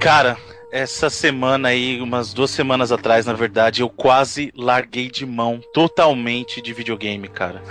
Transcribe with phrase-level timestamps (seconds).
[0.00, 0.36] Cara,
[0.70, 6.62] essa semana aí, umas duas semanas atrás, na verdade, eu quase larguei de mão totalmente
[6.62, 7.62] de videogame, cara.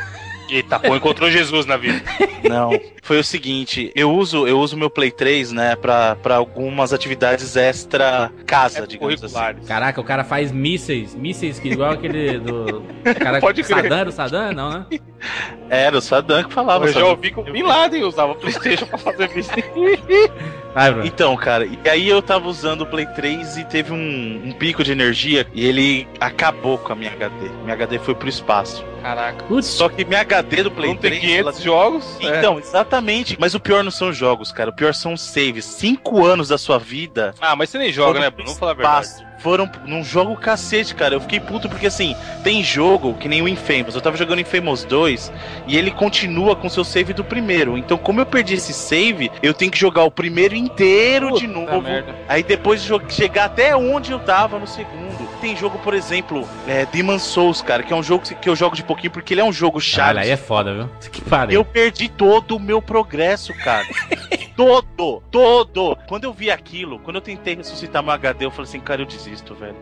[0.49, 2.01] Eita, pô, encontrou Jesus na vida.
[2.47, 2.71] Não,
[3.08, 7.56] foi o seguinte, eu uso eu uso meu Play 3, né, pra, pra algumas atividades
[7.56, 9.65] extra casa, É digamos assim.
[9.65, 12.83] Caraca, o cara faz mísseis, mísseis que igual aquele do.
[13.17, 13.83] Cara, Pode crer.
[13.83, 14.85] Saddam, era o Saddam, não, né?
[15.70, 16.85] Era o Saddam que falava.
[16.85, 17.09] Eu já Saddam.
[17.09, 19.27] ouvi que o Bin Laden usava Playstation pra fazer
[19.73, 21.05] Bruno.
[21.05, 24.83] Então, cara, e aí eu tava usando o Play 3 e teve um, um pico
[24.83, 27.49] de energia e ele acabou com a minha HD.
[27.63, 28.85] Minha HD foi pro espaço.
[29.02, 29.44] Caraca.
[29.45, 31.21] Putz, Só que minha HD do Play Não tem 3.
[31.21, 32.17] 500 ela- jogos.
[32.21, 32.38] é.
[32.38, 32.59] Então,
[32.97, 33.37] exatamente.
[33.39, 34.69] Mas o pior não são os jogos, cara.
[34.69, 35.65] O pior são os saves.
[35.65, 37.33] Cinco anos da sua vida.
[37.39, 38.45] Ah, mas você nem joga, né, Bruno?
[38.45, 39.27] Vamos falar a verdade.
[39.39, 39.69] Foram.
[39.85, 41.13] Não jogo cacete, cara.
[41.15, 43.93] Eu fiquei puto porque assim, tem jogo que nem o Infamous.
[43.95, 45.31] Eu tava jogando Infamous 2
[45.67, 47.77] e ele continua com seu save do primeiro.
[47.77, 51.59] Então, como eu perdi esse save, eu tenho que jogar o primeiro inteiro de Puta
[51.59, 51.81] novo.
[51.81, 52.16] merda.
[52.27, 55.27] Aí depois de chegar até onde eu tava no segundo.
[55.48, 58.76] Tem jogo, por exemplo, é, Demon Souls, cara, que é um jogo que eu jogo
[58.76, 60.08] de pouquinho porque ele é um jogo chato.
[60.08, 60.90] Caralho, aí é foda, viu?
[61.09, 61.53] Que pariu.
[61.62, 63.88] Eu perdi todo o meu progresso, cara.
[64.58, 65.98] todo, todo.
[66.06, 69.06] Quando eu vi aquilo, quando eu tentei ressuscitar meu HD, eu falei assim, cara, eu
[69.06, 69.73] desisto, velho.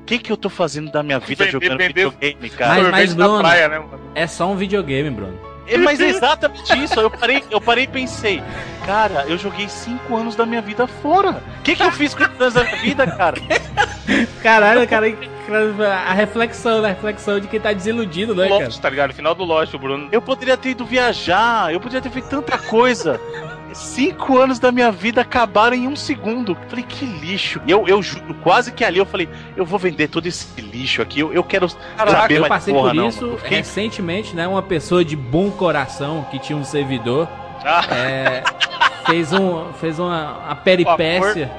[0.00, 2.82] O que que eu tô fazendo da minha vida Vender- jogando vender- videogame, cara?
[2.84, 4.00] Mas- mas, Bruno- praia, né, mano?
[4.14, 5.38] É só um videogame, Bruno.
[5.70, 6.98] É, Mas é exatamente isso.
[6.98, 8.42] Eu parei, eu parei e pensei,
[8.84, 11.42] cara, eu joguei cinco anos da minha vida fora.
[11.60, 13.36] O que que eu fiz com esses anos da minha vida, cara?
[14.42, 15.06] Caralho, cara,
[16.08, 18.64] a reflexão, a reflexão de quem tá desiludido, né, cara?
[18.64, 19.12] Lost, tá ligado?
[19.14, 20.08] Final do Lost, Bruno.
[20.10, 23.20] Eu poderia ter ido viajar, eu poderia ter feito tanta coisa.
[23.72, 26.56] Cinco anos da minha vida acabaram em um segundo.
[26.68, 27.60] Falei, que lixo.
[27.66, 31.00] E eu, eu juro, quase que ali eu falei, eu vou vender todo esse lixo
[31.02, 31.20] aqui.
[31.20, 34.46] Eu, eu quero saber eu mais passei porra, por não, isso recentemente, né?
[34.46, 37.28] Uma pessoa de bom coração que tinha um servidor
[37.64, 38.42] Ah, é,
[39.06, 41.50] fez, um, fez uma, uma peripécia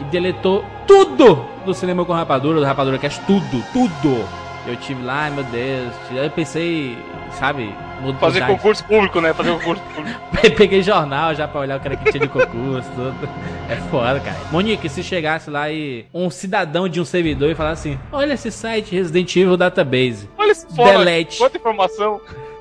[0.00, 4.24] e deletou tudo do cinema com rapadura, do Rapadura Cast, tudo, tudo.
[4.66, 5.92] Eu tive lá, ai meu Deus.
[6.12, 6.98] Eu pensei,
[7.32, 8.18] sabe, mudar.
[8.18, 9.32] fazer concurso público, né?
[9.34, 10.20] Fazer concurso público.
[10.56, 13.28] Peguei jornal já pra olhar o cara que tinha de concurso, tudo.
[13.68, 14.36] É foda, cara.
[14.50, 18.50] Monique, se chegasse lá e um cidadão de um servidor e falasse assim: Olha esse
[18.50, 20.28] site Resident Evil Database.
[20.38, 20.98] Olha esse fora.
[20.98, 21.38] Delete.
[21.38, 22.20] Quanta informação.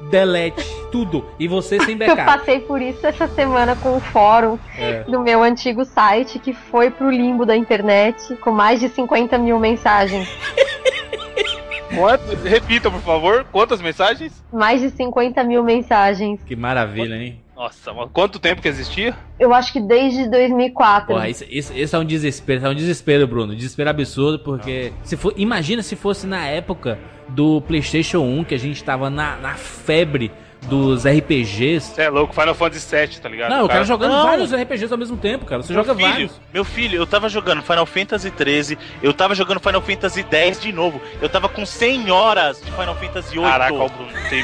[0.09, 1.25] Delete tudo.
[1.37, 2.25] E você sem Eu backup.
[2.25, 5.03] passei por isso essa semana com o fórum É.
[5.03, 9.59] do meu antigo site, que foi pro limbo da internet, com mais de 50 mil
[9.59, 10.29] mensagens.
[11.97, 12.35] Quanto?
[12.43, 13.45] Repita, por favor.
[13.51, 14.43] Quantas mensagens?
[14.51, 16.41] Mais de 50 mil mensagens.
[16.43, 17.41] Que maravilha, hein?
[17.55, 19.15] Nossa, mas quanto tempo que existia?
[19.39, 21.07] Eu acho que desde 2004.
[21.07, 23.55] Porra, isso, isso, isso é um desespero, é um desespero, Bruno.
[23.55, 24.93] Desespero absurdo, porque.
[25.03, 26.99] Se for, imagina se fosse na época
[27.29, 30.31] do PlayStation 1, que a gente tava na, na febre
[30.63, 31.93] dos RPGs.
[31.93, 33.49] Você é louco, Final Fantasy VII, tá ligado?
[33.51, 34.23] Não, o cara jogando Não.
[34.23, 35.61] vários RPGs ao mesmo tempo, cara.
[35.61, 36.31] Você Meu joga filho, vários.
[36.53, 40.71] Meu filho, eu tava jogando Final Fantasy 13, eu tava jogando Final Fantasy 10 de
[40.73, 41.01] novo.
[41.21, 43.49] Eu tava com 100 horas de Final Fantasy 8.
[43.49, 44.11] Caraca, o Bruno.
[44.29, 44.43] Tem...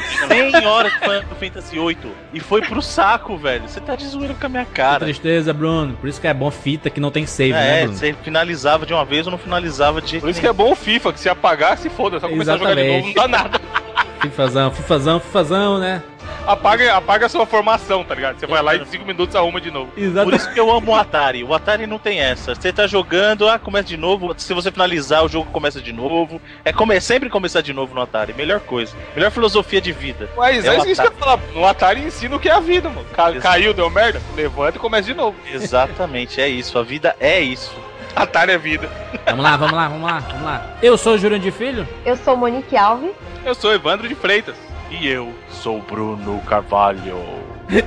[0.52, 2.08] 100 horas de Final Fantasy 8.
[2.32, 3.68] E foi pro saco, velho.
[3.68, 5.04] Você tá de zoeira com a minha Que cara.
[5.04, 5.94] tristeza, Bruno.
[6.00, 7.98] Por isso que é bom fita que não tem save, né, É, Bruno?
[7.98, 10.72] você finalizava de uma vez ou não finalizava de jeito Por isso que é bom
[10.72, 12.18] o FIFA, que se apagar, se foda.
[12.20, 13.60] Só começar a jogar de novo, não dá nada.
[14.20, 16.02] Fifazão, fifazão, fifazão, né?
[16.46, 18.38] Apaga, apaga a sua formação, tá ligado?
[18.38, 19.90] Você vai lá e em 5 minutos arruma de novo.
[19.92, 20.36] Por Exatamente.
[20.40, 21.42] isso que eu amo o Atari.
[21.44, 22.54] O Atari não tem essa.
[22.54, 24.34] Você tá jogando, ah, começa de novo.
[24.36, 26.40] Se você finalizar, o jogo começa de novo.
[26.64, 28.34] É come sempre começar de novo no Atari.
[28.34, 28.94] Melhor coisa.
[29.14, 30.28] Melhor filosofia de vida.
[30.36, 31.38] Mas É é, isso que eu ia falar.
[31.54, 33.06] No Atari ensina o que é a vida, mano.
[33.14, 33.40] Ca- Exato.
[33.42, 34.20] caiu, deu merda?
[34.36, 35.36] Levanta e começa de novo.
[35.50, 36.78] Exatamente, é isso.
[36.78, 37.74] A vida é isso.
[38.16, 38.88] Atari é vida.
[39.26, 40.76] Vamos lá, vamos lá, vamos lá, vamos lá.
[40.82, 41.86] Eu sou o Jurandir Filho.
[42.04, 43.12] Eu sou Monique Alves.
[43.44, 44.56] Eu sou Evandro de Freitas.
[44.90, 47.18] E eu sou Bruno Carvalho.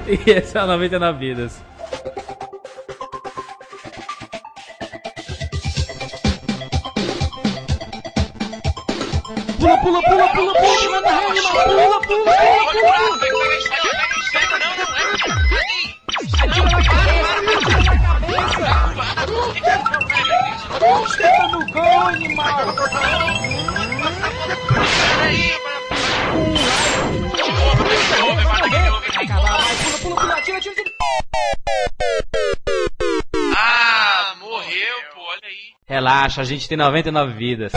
[0.07, 1.61] E esse é o 99 Vidas.
[9.59, 13.86] Pula, pula, pula, pula, pula, pula, pula, pula, pula, pula.
[29.27, 30.91] Pula, pula, pula, atira, atira, atira!
[33.55, 35.73] Ah, morreu, olha aí.
[35.87, 37.71] Relaxa, a gente tem 99 vidas.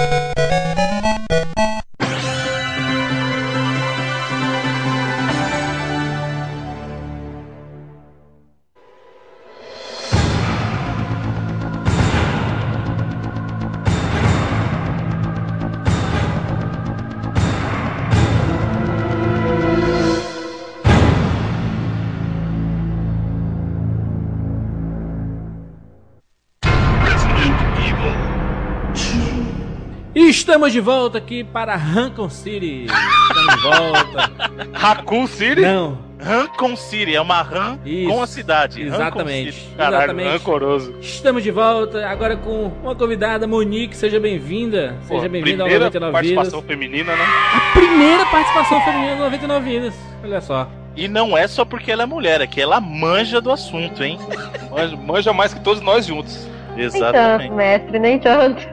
[30.51, 32.87] Estamos de volta aqui para Rancon City.
[32.87, 34.33] Estamos de volta.
[34.73, 35.61] Raccoon City?
[35.61, 38.83] Não, Rancon City, é uma ran Isso, com a cidade.
[38.83, 39.69] Exatamente.
[39.77, 40.29] Caralho, exatamente.
[40.29, 40.95] rancoroso.
[41.01, 43.97] Estamos de volta agora com uma convidada, Monique.
[43.97, 44.97] Seja bem-vinda.
[45.05, 46.77] Seja bem-vinda ao primeira 99 participação Vidas.
[46.77, 47.25] feminina, né?
[47.55, 49.95] A primeira participação feminina do 99 Vidas.
[50.25, 50.69] Olha só.
[50.97, 54.19] E não é só porque ela é mulher, é que ela manja do assunto, hein?
[54.69, 56.49] Manja, manja mais que todos nós juntos.
[56.77, 57.53] Nem tanto, Exatamente.
[57.53, 58.69] mestre, nem tanto.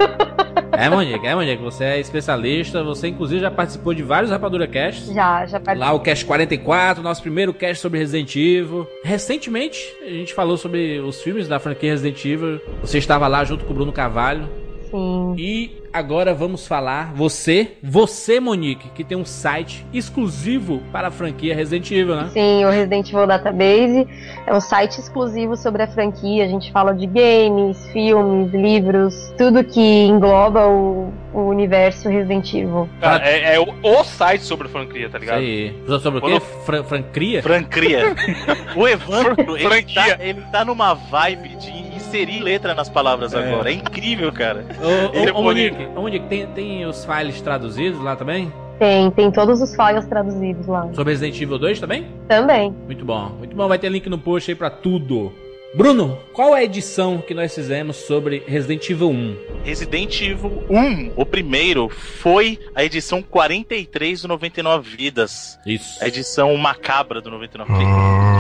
[0.71, 1.63] É, Monique, é, Monique.
[1.63, 2.83] Você é especialista.
[2.83, 5.07] Você, inclusive, já participou de vários Rapadura Casts.
[5.07, 5.75] Já, já participei.
[5.75, 8.87] Lá o Cast 44, nosso primeiro cast sobre Resident Evil.
[9.03, 12.61] Recentemente, a gente falou sobre os filmes da franquia Resident Evil.
[12.81, 14.49] Você estava lá junto com o Bruno Carvalho.
[14.91, 15.35] Sim.
[15.37, 21.55] E agora vamos falar, você, você, Monique, que tem um site exclusivo para a franquia
[21.55, 22.29] Resident Evil, né?
[22.33, 24.07] Sim, o Resident Evil Database
[24.45, 26.45] é um site exclusivo sobre a franquia.
[26.45, 32.87] A gente fala de games, filmes, livros, tudo que engloba o, o universo Resident Evil.
[33.01, 35.39] Cara, é, é o, o site sobre a franquia, tá Isso ligado?
[35.39, 35.75] aí.
[36.01, 36.29] Sobre o quê?
[36.29, 37.41] Quando- Fran francria?
[37.43, 38.03] Francria.
[38.75, 40.17] O Evandro, ele Franquia.
[40.17, 43.37] tá, ele tá numa vibe de inserir letra nas palavras É.
[43.37, 43.69] agora.
[43.69, 44.65] É incrível, cara.
[44.81, 45.43] Ô, Ele é ô, ô.
[45.43, 48.51] Monique, ô, Monique tem, tem os files traduzidos lá também?
[48.79, 50.87] Tem, tem todos os files traduzidos lá.
[50.93, 52.07] Sobre Resident Evil 2 também?
[52.27, 52.73] Também.
[52.85, 53.67] Muito bom, muito bom.
[53.67, 55.31] Vai ter link no post aí pra tudo.
[55.73, 59.37] Bruno, qual é a edição que nós fizemos sobre Resident Evil 1?
[59.63, 65.59] Resident Evil 1, o primeiro, foi a edição 43 do 99 Vidas.
[65.65, 66.01] Isso.
[66.01, 67.93] A edição macabra do 99 Vidas.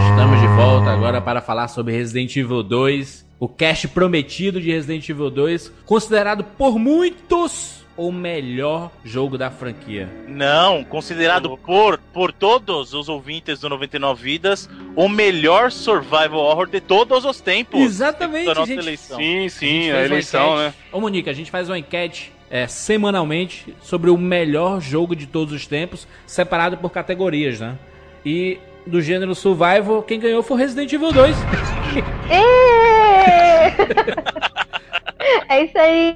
[0.09, 5.07] Estamos de volta agora para falar sobre Resident Evil 2, o cast prometido de Resident
[5.07, 10.07] Evil 2, considerado por muitos o melhor jogo da franquia.
[10.27, 16.79] Não, considerado por, por todos os ouvintes do 99 Vidas o melhor survival horror de
[16.79, 17.81] todos os tempos.
[17.81, 18.79] Exatamente, da nossa gente.
[18.79, 19.17] eleição.
[19.17, 20.73] Sim, A sim, a, uma eleição, né?
[20.91, 25.53] Ô Monique, a gente faz uma enquete é, semanalmente sobre o melhor jogo de todos
[25.53, 27.77] os tempos, separado por categorias, né?
[28.23, 31.35] E do gênero survival, quem ganhou foi Resident Evil 2.
[35.49, 36.15] É isso aí!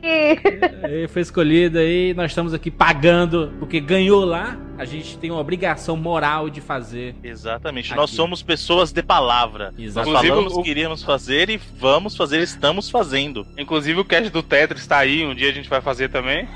[0.83, 5.39] Aí foi escolhido aí, nós estamos aqui pagando, porque ganhou lá, a gente tem uma
[5.39, 7.13] obrigação moral de fazer.
[7.23, 7.89] Exatamente.
[7.89, 7.95] Aqui.
[7.95, 9.71] Nós somos pessoas de palavra.
[9.77, 10.09] Exato.
[10.09, 13.45] Nós falamos Inclusive, o- que iríamos fazer e vamos fazer, estamos fazendo.
[13.55, 16.47] Inclusive o cast do Tetris tá aí, um dia a gente vai fazer também.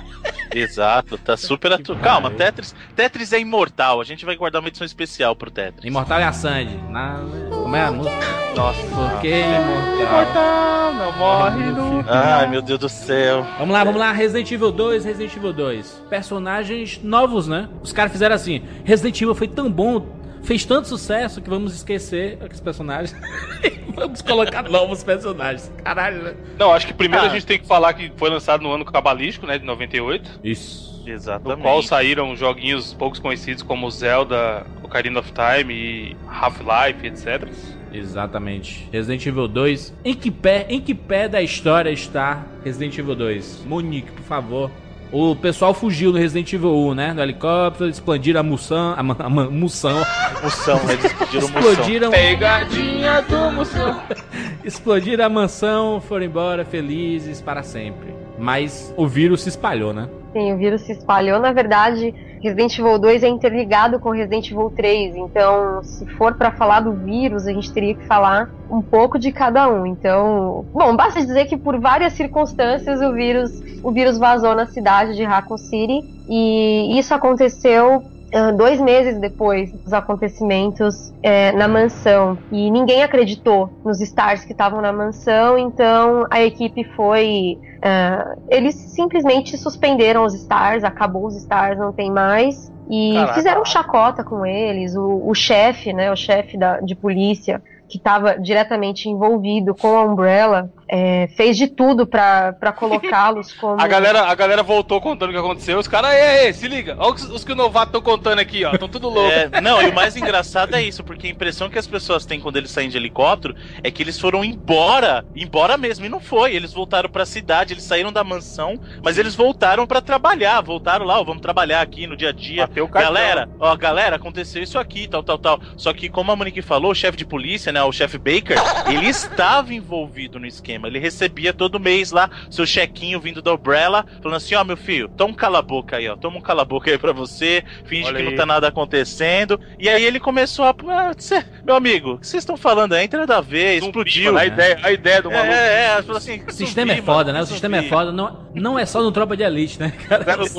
[0.54, 1.96] Exato, tá super atu...
[1.98, 2.32] Calma.
[2.32, 4.02] Tetris, Tetris é imortal.
[4.02, 5.86] A gente vai guardar uma edição especial pro Tetris.
[5.86, 6.78] Imortal é a Sandy.
[6.90, 7.20] Na...
[7.52, 8.16] Como é a música?
[8.56, 8.80] Nossa.
[8.82, 10.02] Porque imortal.
[10.02, 12.10] Imortal, não morre nunca.
[12.12, 13.46] Ai, meu Deus do céu.
[13.60, 14.12] Vamos lá, vamos lá.
[14.12, 16.04] Resident Evil 2, Resident Evil 2.
[16.10, 17.68] Personagens novos, né?
[17.84, 20.06] Os caras fizeram assim: Resident Evil foi tão bom,
[20.44, 23.16] fez tanto sucesso que vamos esquecer aqueles personagens.
[23.96, 25.72] vamos colocar novos personagens.
[25.84, 26.34] Caralho, né?
[26.58, 27.30] Não, acho que primeiro Ah.
[27.30, 30.40] a gente tem que falar que foi lançado no ano cabalístico, né, de 98.
[30.44, 30.96] Isso.
[31.06, 31.62] No Exatamente.
[31.62, 37.48] qual saíram joguinhos poucos conhecidos como Zelda, Ocarina of Time e Half-Life, etc.
[37.94, 38.90] Exatamente.
[38.92, 39.94] Resident Evil 2.
[40.04, 43.64] Em que pé, em que pé da história está Resident Evil 2?
[43.66, 44.72] Monique, por favor.
[45.12, 47.14] O pessoal fugiu no Resident Evil 1, né?
[47.14, 50.04] Do helicóptero, explodiram a Mussan, a, ma- a ma- Mussan,
[50.44, 51.40] Moção, eles moção.
[51.40, 54.02] explodiram, Pegadinha do moção.
[54.66, 58.14] explodiram a mansão, foram embora felizes para sempre.
[58.38, 60.10] Mas o vírus se espalhou, né?
[60.34, 61.40] Sim, o vírus se espalhou.
[61.40, 65.16] Na verdade, Resident Evil 2 é interligado com Resident Evil 3.
[65.16, 69.32] Então, se for pra falar do vírus, a gente teria que falar um pouco de
[69.32, 69.86] cada um.
[69.86, 75.16] Então, bom, basta dizer que por várias circunstâncias o vírus, o vírus vazou na cidade
[75.16, 82.38] de Raccoon City e isso aconteceu ah, dois meses depois dos acontecimentos eh, na mansão.
[82.52, 88.74] E ninguém acreditou nos stars que estavam na mansão, então a equipe foi ah, eles
[88.74, 92.74] simplesmente suspenderam os stars, acabou os stars, não tem mais.
[92.90, 93.34] E Caraca.
[93.36, 94.96] fizeram chacota com eles.
[94.96, 100.72] O, o chefe, né, o chefe de polícia, que estava diretamente envolvido com a Umbrella,
[100.88, 103.82] é, fez de tudo pra pra colocá-los como.
[103.82, 105.78] A galera, a galera voltou contando o que aconteceu.
[105.78, 106.96] Os caras, ei, ei, se liga.
[107.00, 108.74] Olha os, os que o novato estão contando aqui, ó.
[108.74, 109.32] Estão tudo louco.
[109.32, 112.40] É, não, e o mais engraçado é isso, porque a impressão que as pessoas têm
[112.40, 116.56] quando eles saem de helicóptero é que eles foram embora, embora mesmo, e não foi.
[116.56, 121.20] Eles voltaram pra cidade, eles saíram da mansão, mas eles voltaram pra trabalhar, voltaram lá,
[121.20, 122.68] ó, vamos trabalhar aqui no dia a dia.
[122.68, 123.14] Bateu o cartão.
[123.14, 125.60] Galera, ó, galera, aconteceu isso aqui, tal, tal, tal.
[125.78, 129.08] Só que, como a Monique falou, o chefe de polícia, né, o chefe Baker, ele
[129.08, 130.75] estava envolvido no esquema.
[130.76, 130.88] Esquema.
[130.88, 135.10] Ele recebia todo mês lá seu chequinho vindo da Umbrella, falando assim: ó, meu filho,
[135.10, 136.16] toma um cala-boca aí, ó.
[136.16, 138.30] Toma um cala-boca aí pra você, finge Olha que aí.
[138.30, 139.60] não tá nada acontecendo.
[139.80, 140.76] E aí ele começou a.
[140.90, 143.06] Ah, cê- meu amigo, o que vocês estão falando aí?
[143.06, 144.34] Entra da vez, Zumbi, explodiu.
[144.34, 145.52] mano, a ideia, a ideia do maluco.
[145.52, 147.42] É, é, é, falou assim, O sistema é foda, né?
[147.42, 148.12] O sistema é foda.
[148.12, 150.24] Não, não é só no Tropa de Elite, né, cara?
[150.38, 150.54] 02,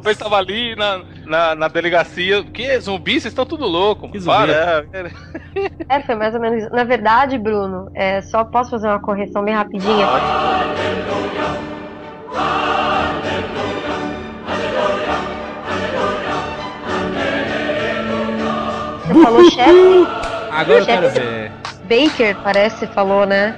[0.00, 2.42] 02 tava ali na, na, na delegacia.
[2.44, 3.12] Que zumbi?
[3.20, 4.10] Vocês estão tudo louco.
[4.10, 4.52] Que mano.
[4.52, 4.52] zumbi?
[4.52, 4.86] Para.
[4.92, 5.06] É,
[5.88, 6.70] É, foi mais ou menos isso.
[6.74, 10.06] Na verdade, Bruno, é, só posso fazer uma correção bem rapidinha.
[19.06, 20.06] Você falou chefe?
[20.50, 21.20] Agora eu quero Chefe.
[21.20, 21.52] ver.
[21.84, 23.56] Baker, parece, falou, né?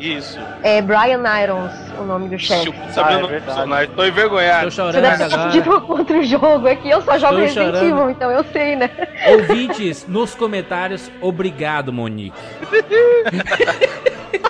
[0.00, 0.38] Isso.
[0.62, 2.72] É Brian Irons, o nome do chefe.
[2.92, 3.90] Saber Ah, é o nome do personagem.
[3.94, 4.64] Tô envergonhado.
[4.66, 5.80] Tô Você chorando deve ter agora.
[5.80, 6.88] com outro jogo aqui.
[6.88, 7.84] Eu só jogo Estou Resident chorando.
[7.84, 8.88] Evil, então eu sei, né?
[9.26, 12.32] Ouvintes, nos comentários, obrigado, Monique.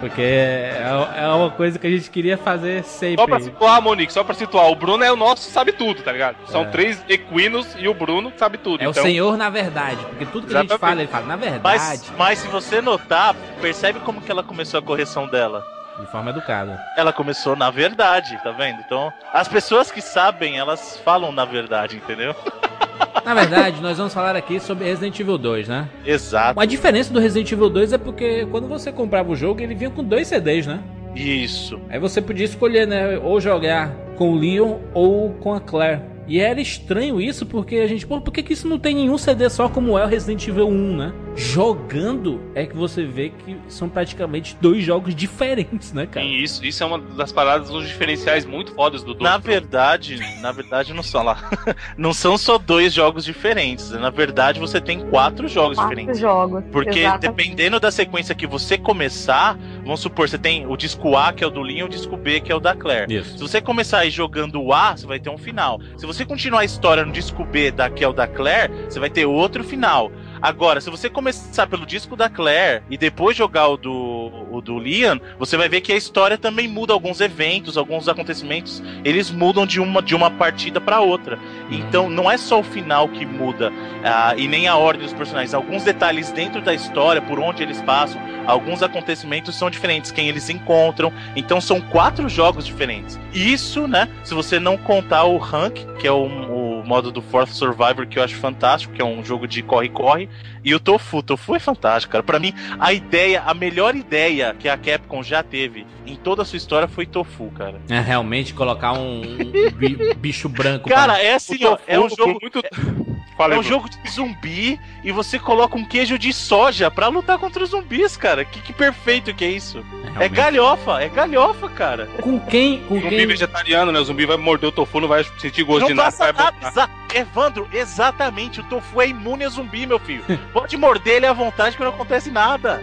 [0.00, 0.82] Porque é,
[1.16, 3.20] é uma coisa que a gente queria fazer sempre.
[3.22, 4.66] Só pra situar, Monique, só pra situar.
[4.70, 6.36] O Bruno é o nosso sabe tudo, tá ligado?
[6.46, 6.66] São É.
[6.66, 8.82] três equinos e o Bruno sabe tudo.
[8.82, 10.04] É o então, senhor na verdade.
[10.06, 10.80] Porque tudo que a gente Exatamente.
[10.90, 14.78] fala, ele fala, na verdade, Mas, mas se você notar, percebe como que ela começou
[14.78, 15.64] a correção dela.
[15.98, 16.82] de forma educada.
[16.96, 18.80] Ela começou na verdade, tá vendo?
[18.80, 22.34] Então, as pessoas que sabem, elas falam na verdade, entendeu?
[23.24, 25.88] Na verdade, nós vamos falar aqui sobre Resident Evil 2, né?
[26.04, 26.58] Exato.
[26.58, 29.90] A diferença do Resident Evil 2 é porque quando você comprava o jogo, ele vinha
[29.90, 30.80] com dois CDs, né?
[31.14, 31.80] Isso.
[31.88, 33.18] Aí você podia escolher, né?
[33.18, 36.02] Ou jogar com o Leon ou com a Claire.
[36.30, 39.18] E era estranho isso, porque a gente, pô, por que, que isso não tem nenhum
[39.18, 41.12] CD só como é o Resident Evil 1, né?
[41.34, 46.24] Jogando é que você vê que são praticamente dois jogos diferentes, né, cara?
[46.24, 49.44] Sim, isso, isso é uma das paradas, uns diferenciais muito fodas do Na dois.
[49.44, 51.50] verdade, na verdade não são lá.
[51.98, 53.90] Não são só dois jogos diferentes.
[53.90, 56.20] Na verdade, você tem quatro jogos Quatro diferentes.
[56.20, 56.62] jogos.
[56.70, 57.20] Porque exatamente.
[57.36, 61.46] dependendo da sequência que você começar, vamos supor, você tem o disco A, que é
[61.46, 63.12] o do Leon, e o disco B, que é o da Claire.
[63.12, 63.32] Isso.
[63.36, 65.80] Se você começar aí jogando o A, você vai ter um final.
[65.96, 69.10] Se você continuar a história no disco B, da, que é da Claire, você vai
[69.10, 70.10] ter outro final.
[70.42, 74.78] Agora, se você começar pelo disco da Claire e depois jogar o do, o do
[74.78, 79.66] Leon, você vai ver que a história também muda alguns eventos, alguns acontecimentos, eles mudam
[79.66, 81.38] de uma, de uma partida para outra.
[81.70, 83.70] Então, não é só o final que muda
[84.02, 85.52] ah, e nem a ordem dos personagens.
[85.52, 90.48] Alguns detalhes dentro da história, por onde eles passam, alguns acontecimentos são diferentes, quem eles
[90.48, 91.12] encontram.
[91.36, 93.20] Então, são quatro jogos diferentes.
[93.32, 94.08] Isso, né?
[94.24, 98.18] Se você não contar o Rank, que é o, o modo do Fourth Survivor, que
[98.18, 100.28] eu acho fantástico, que é um jogo de corre-corre.
[100.64, 102.22] E o Tofu, Tofu é fantástico, cara.
[102.24, 106.44] Pra mim, a ideia, a melhor ideia que a Capcom já teve em toda a
[106.44, 107.80] sua história foi Tofu, cara.
[107.88, 110.88] É realmente colocar um, um bi- bicho branco.
[110.88, 112.62] Cara, pra- é assim, ó, é um jogo muito.
[113.40, 117.64] É um jogo de zumbi e você coloca um queijo de soja pra lutar contra
[117.64, 118.44] os zumbis, cara.
[118.44, 119.78] Que, que perfeito que é isso.
[119.78, 120.28] É realmente.
[120.34, 122.04] galhofa, é galhofa, cara.
[122.20, 123.98] Com quem, com Zumbi quem, vegetariano, né?
[123.98, 126.10] O zumbi vai morder o tofu, não vai sentir gosto Não de nada.
[126.18, 126.69] vai nada.
[126.70, 128.60] Exa Evandro, exatamente.
[128.60, 130.22] O tofu é imune a zumbi, meu filho.
[130.52, 132.80] Pode morder ele à vontade que não acontece nada.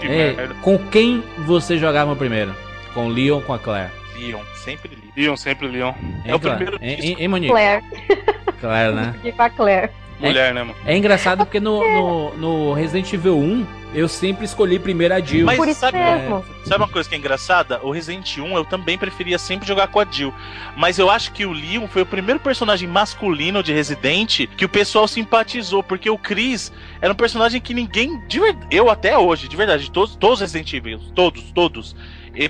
[0.00, 0.54] Que É, merda.
[0.62, 2.54] com quem você jogava primeiro?
[2.94, 3.90] Com o Leon ou com a Claire?
[4.18, 5.10] Leon, sempre Leon.
[5.16, 5.92] Leon, sempre Leon.
[6.00, 6.64] Hein, É o Claire?
[6.64, 7.06] primeiro disco.
[7.06, 7.52] hein, hein, Monique?
[7.52, 7.84] Claire.
[8.60, 9.12] Claire, né?
[9.14, 9.90] Fiquei com a Claire.
[10.20, 10.76] Mulher, né, mano?
[10.84, 15.44] É engraçado porque no, no, no Resident Evil 1 eu sempre escolhi primeiro a Jill.
[15.46, 16.44] Mas Por isso sabe, mesmo.
[16.64, 17.80] sabe uma coisa que é engraçada?
[17.82, 20.32] O Resident 1 eu também preferia sempre jogar com a Jill.
[20.76, 24.68] Mas eu acho que o Leon foi o primeiro personagem masculino de Resident que o
[24.68, 25.82] pessoal simpatizou.
[25.82, 28.20] Porque o Chris era um personagem que ninguém.
[28.28, 31.96] de ver- Eu até hoje, de verdade, todos, todos os Resident Evil, todos, todos.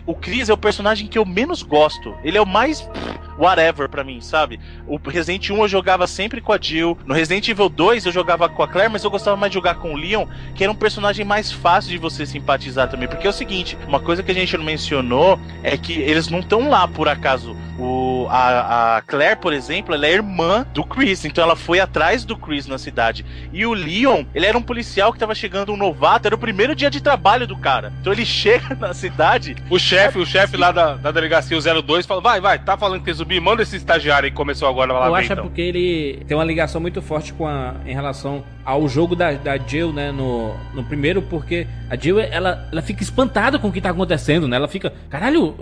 [0.06, 2.14] O Chris é o personagem que eu menos gosto.
[2.22, 4.60] Ele é o mais pff, whatever pra mim, sabe?
[4.86, 6.98] O Resident 1 eu jogava sempre com a Jill.
[7.06, 9.76] No Resident Evil 2 eu jogava com a Claire, mas eu gostava mais de jogar
[9.76, 13.08] com o Leon, que era um personagem mais fácil de você simpatizar também.
[13.08, 16.40] Porque é o seguinte, uma coisa que a gente não mencionou é que eles não
[16.40, 17.56] estão lá por acaso.
[17.78, 22.26] O, a, a Claire, por exemplo, ela é irmã do Chris, então ela foi atrás
[22.26, 23.24] do Chris na cidade.
[23.52, 26.74] E o Leon, ele era um policial que tava chegando um novato, era o primeiro
[26.74, 27.90] dia de trabalho do cara.
[28.00, 32.04] Então ele chega na cidade O chefe, o chefe lá da, da delegacia, o 02,
[32.04, 35.06] falou: vai, vai, tá falando que tem zumbi, manda esse estagiário que começou agora lá
[35.06, 35.44] Eu acho é então.
[35.46, 39.56] porque ele tem uma ligação muito forte com a, em relação ao jogo da, da
[39.56, 43.80] Jill, né, no, no primeiro, porque a Jill, ela, ela fica espantada com o que
[43.80, 45.54] tá acontecendo, né, ela fica, caralho,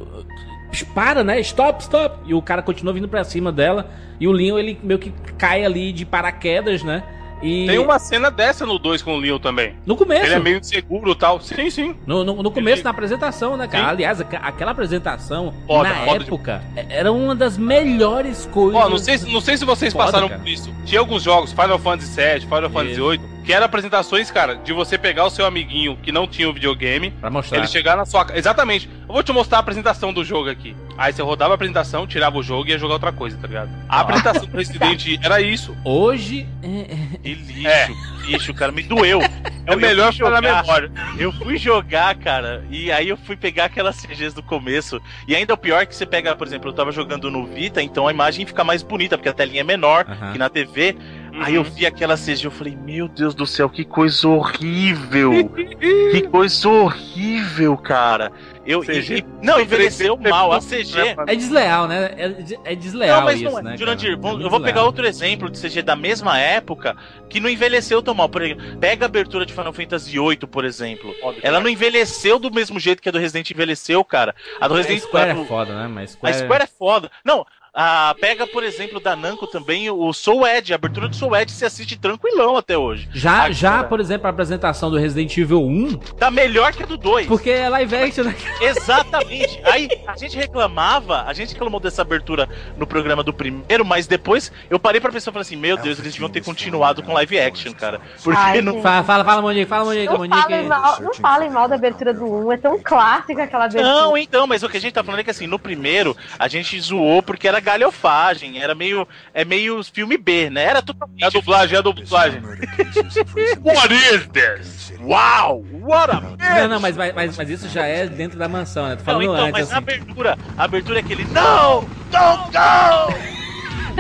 [0.95, 4.59] para, né, stop, stop, e o cara continua vindo pra cima dela, e o Leon,
[4.59, 7.03] ele meio que cai ali de paraquedas, né,
[7.43, 9.75] e Tem uma cena dessa no 2 com o Leon também.
[9.87, 11.41] no começo, Ele é meio inseguro e tal.
[11.41, 11.95] Sim, sim.
[12.07, 13.91] no, no, no começo, Ele- na apresentação, né, cara, Sim.
[13.91, 18.81] aliás, aquela apresentação, Foda, na foda época, era uma das melhores coisas.
[18.81, 20.41] Ó, não sei, se- não sei se vocês Foda, passaram cara.
[20.41, 20.73] por isso.
[20.85, 23.01] Tinha alguns jogos, Final Fantasy VII, Final Fantasy.
[23.01, 26.53] VIII, Que era apresentações, cara, de você pegar o seu amiguinho que não tinha o
[26.53, 27.57] videogame, Pra mostrar.
[27.57, 28.27] ele chegar na sua.
[28.35, 28.91] Exatamente.
[29.09, 30.77] Eu vou te mostrar a apresentação do jogo aqui.
[30.99, 33.71] Aí você rodava a apresentação, tirava o jogo e ia jogar outra coisa, tá ligado?
[33.89, 35.75] A apresentação do Resident Evil era isso.
[35.83, 36.47] Hoje.
[36.63, 37.87] é, é, Que lixo, É.
[37.87, 38.71] que lixo, cara.
[38.71, 39.21] Me doeu.
[39.23, 40.93] É Eu- melhor eu fui ficar na jogar- memória.
[41.19, 45.01] Eu fui jogar, cara, e aí eu fui pegar aquelas CGs do começo.
[45.27, 47.81] E ainda o pior é que você pega, por exemplo, eu tava jogando no Vita,
[47.83, 50.97] então a imagem fica mais bonita, porque a telinha é menor que na TV.
[51.33, 51.43] Uhum.
[51.43, 55.33] Aí eu vi aquela CG, eu falei, meu Deus do céu, que coisa horrível!
[56.13, 58.33] que coisa horrível, cara!
[58.69, 60.53] Eu, CG e- e- não, envelheceu mal.
[60.53, 61.17] A CG.
[61.27, 62.11] é desleal, né?
[62.17, 63.63] É, é desleal Não, mas isso, não é.
[63.63, 63.77] né?
[63.77, 64.21] Jurandir, cara?
[64.21, 66.97] vamos- É eu vou pegar outro exemplo de CG da mesma época
[67.31, 68.29] que não envelheceu tão mal.
[68.29, 71.15] Por exemplo, pega a abertura de Final Fantasy VIII, por exemplo.
[71.43, 74.35] Ela não envelheceu do mesmo jeito que a do Resident envelheceu, cara.
[74.61, 75.43] A do A Resident Square Evil.
[75.43, 75.89] é foda, né?
[75.89, 76.35] Mas A Square...
[76.39, 77.11] Square é foda.
[77.25, 77.47] Não,
[77.81, 80.73] a, pega, por exemplo, da Namco também, o Soul Edge.
[80.73, 83.09] A abertura do Soul Edge se assiste tranquilão até hoje.
[83.15, 86.87] Já, Agora- já, por exemplo, a apresentação do Resident Evil 1, Tá melhor que a
[86.87, 87.27] do 2.
[87.29, 88.35] porque é live action, né?
[88.61, 89.61] Exatamente.
[89.65, 94.51] Aí a gente reclamava, a gente reclamou dessa abertura no programa do primeiro, mas depois
[94.71, 97.39] eu parei pra pensar e falei assim: Meu Deus, eles deviam ter continuado com live
[97.39, 98.01] action, cara.
[98.23, 98.83] Porque Ai, não.
[98.83, 100.41] Fala, fala, fala, Monique, fala, Monique, Não Monique.
[100.43, 103.93] falem, mal, não falem mal da abertura do 1, é tão clássica aquela abertura.
[103.93, 106.49] Não, então, mas o que a gente tá falando é que assim, no primeiro a
[106.49, 109.07] gente zoou porque era galhofagem, era meio.
[109.35, 110.65] É meio filme B, né?
[110.65, 111.23] Era totalmente.
[111.23, 112.43] É a dublagem, é a dublagem.
[113.63, 114.93] What is this?
[115.01, 115.65] Uau!
[115.83, 118.97] What a Não, não, mas, mas, mas isso já é dentro da mansão, né?
[118.97, 119.75] Tô Não, falando então, antes, mas a assim.
[119.77, 121.89] abertura, a abertura é aquele Não!
[122.11, 123.38] Don't go!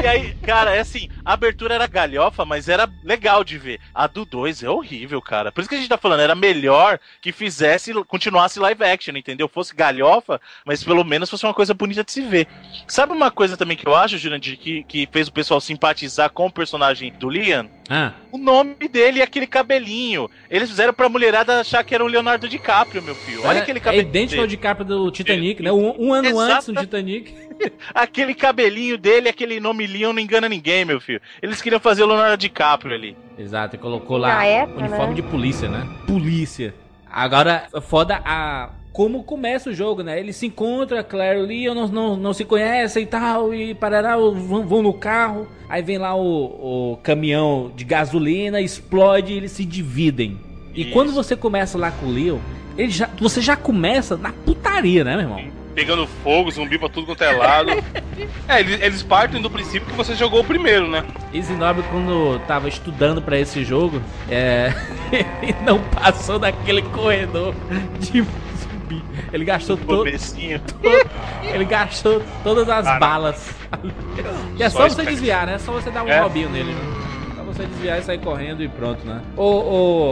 [0.02, 3.80] E aí, cara, é assim, a abertura era galhofa, mas era legal de ver.
[3.92, 5.50] A do 2 é horrível, cara.
[5.50, 9.48] Por isso que a gente tá falando, era melhor que fizesse, continuasse live action, entendeu?
[9.48, 12.46] Fosse galhofa, mas pelo menos fosse uma coisa bonita de se ver.
[12.86, 16.46] Sabe uma coisa também que eu acho, Jurandir, que, que fez o pessoal simpatizar com
[16.46, 17.68] o personagem do Liam?
[17.90, 20.28] Ah, O nome dele é aquele cabelinho.
[20.50, 23.40] Eles fizeram pra mulherada achar que era o Leonardo DiCaprio, meu filho.
[23.44, 24.08] Olha é, aquele é cabelinho.
[24.08, 24.56] idêntico ao dele.
[24.56, 25.72] DiCaprio do Titanic, né?
[25.72, 27.34] Um, um ano Exata- antes do Titanic.
[27.92, 31.20] Aquele cabelinho dele, aquele nome Leon não engana ninguém, meu filho.
[31.42, 33.16] Eles queriam fazer o Leonardo DiCaprio ali.
[33.36, 35.14] Exato, e colocou lá época, uniforme né?
[35.14, 35.84] de polícia, né?
[36.06, 36.72] Polícia.
[37.10, 38.70] Agora, foda a.
[38.98, 40.18] Como começa o jogo, né?
[40.18, 43.72] Eles se encontram, Claire e o Leon não, não, não se conhecem e tal, e
[43.72, 45.46] parará, vão, vão no carro.
[45.68, 50.36] Aí vem lá o, o caminhão de gasolina, explode e eles se dividem.
[50.74, 50.90] E Isso.
[50.90, 52.38] quando você começa lá com o Leon,
[52.76, 55.44] ele já, você já começa na putaria, né, meu irmão?
[55.76, 57.70] Pegando fogo, zumbi pra tudo quanto é lado.
[58.48, 61.04] É, eles, eles partem do princípio que você jogou o primeiro, né?
[61.32, 64.72] Isinobre, quando tava estudando pra esse jogo, é...
[65.40, 67.54] ele não passou daquele corredor
[68.00, 68.26] de
[69.32, 70.08] Ele gastou todo.
[71.42, 73.54] Ele gastou todas as balas.
[74.58, 75.54] E é só, Só você desviar, né?
[75.54, 76.20] É só você dar um É.
[76.20, 76.80] robinho nele, né?
[77.36, 79.22] Só você desviar e sair correndo e pronto, né?
[79.36, 79.42] Ô,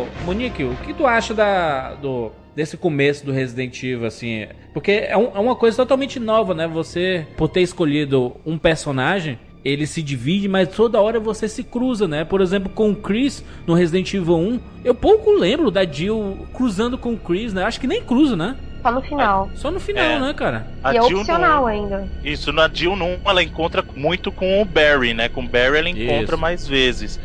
[0.03, 4.47] ô, Monique, o que tu acha da, do, desse começo do Resident Evil, assim?
[4.73, 6.67] Porque é, um- é uma coisa totalmente nova, né?
[6.69, 12.07] Você, por ter escolhido um personagem, ele se divide, mas toda hora você se cruza,
[12.07, 12.25] né?
[12.25, 16.97] Por exemplo, com o Chris no Resident Evil 1, eu pouco lembro da Jill cruzando
[16.97, 17.65] com o Chris, né?
[17.65, 18.57] Acho que nem cruza, né?
[18.83, 19.51] Só no final.
[19.57, 20.21] Só no final, É.
[20.21, 20.69] né, cara?
[20.85, 22.09] A e é Jill opcional não- ainda.
[22.23, 25.29] Isso, na Jill não, ela encontra muito com o Barry, né?
[25.29, 26.39] Com o Barry ela encontra Isso.
[26.39, 27.19] mais vezes.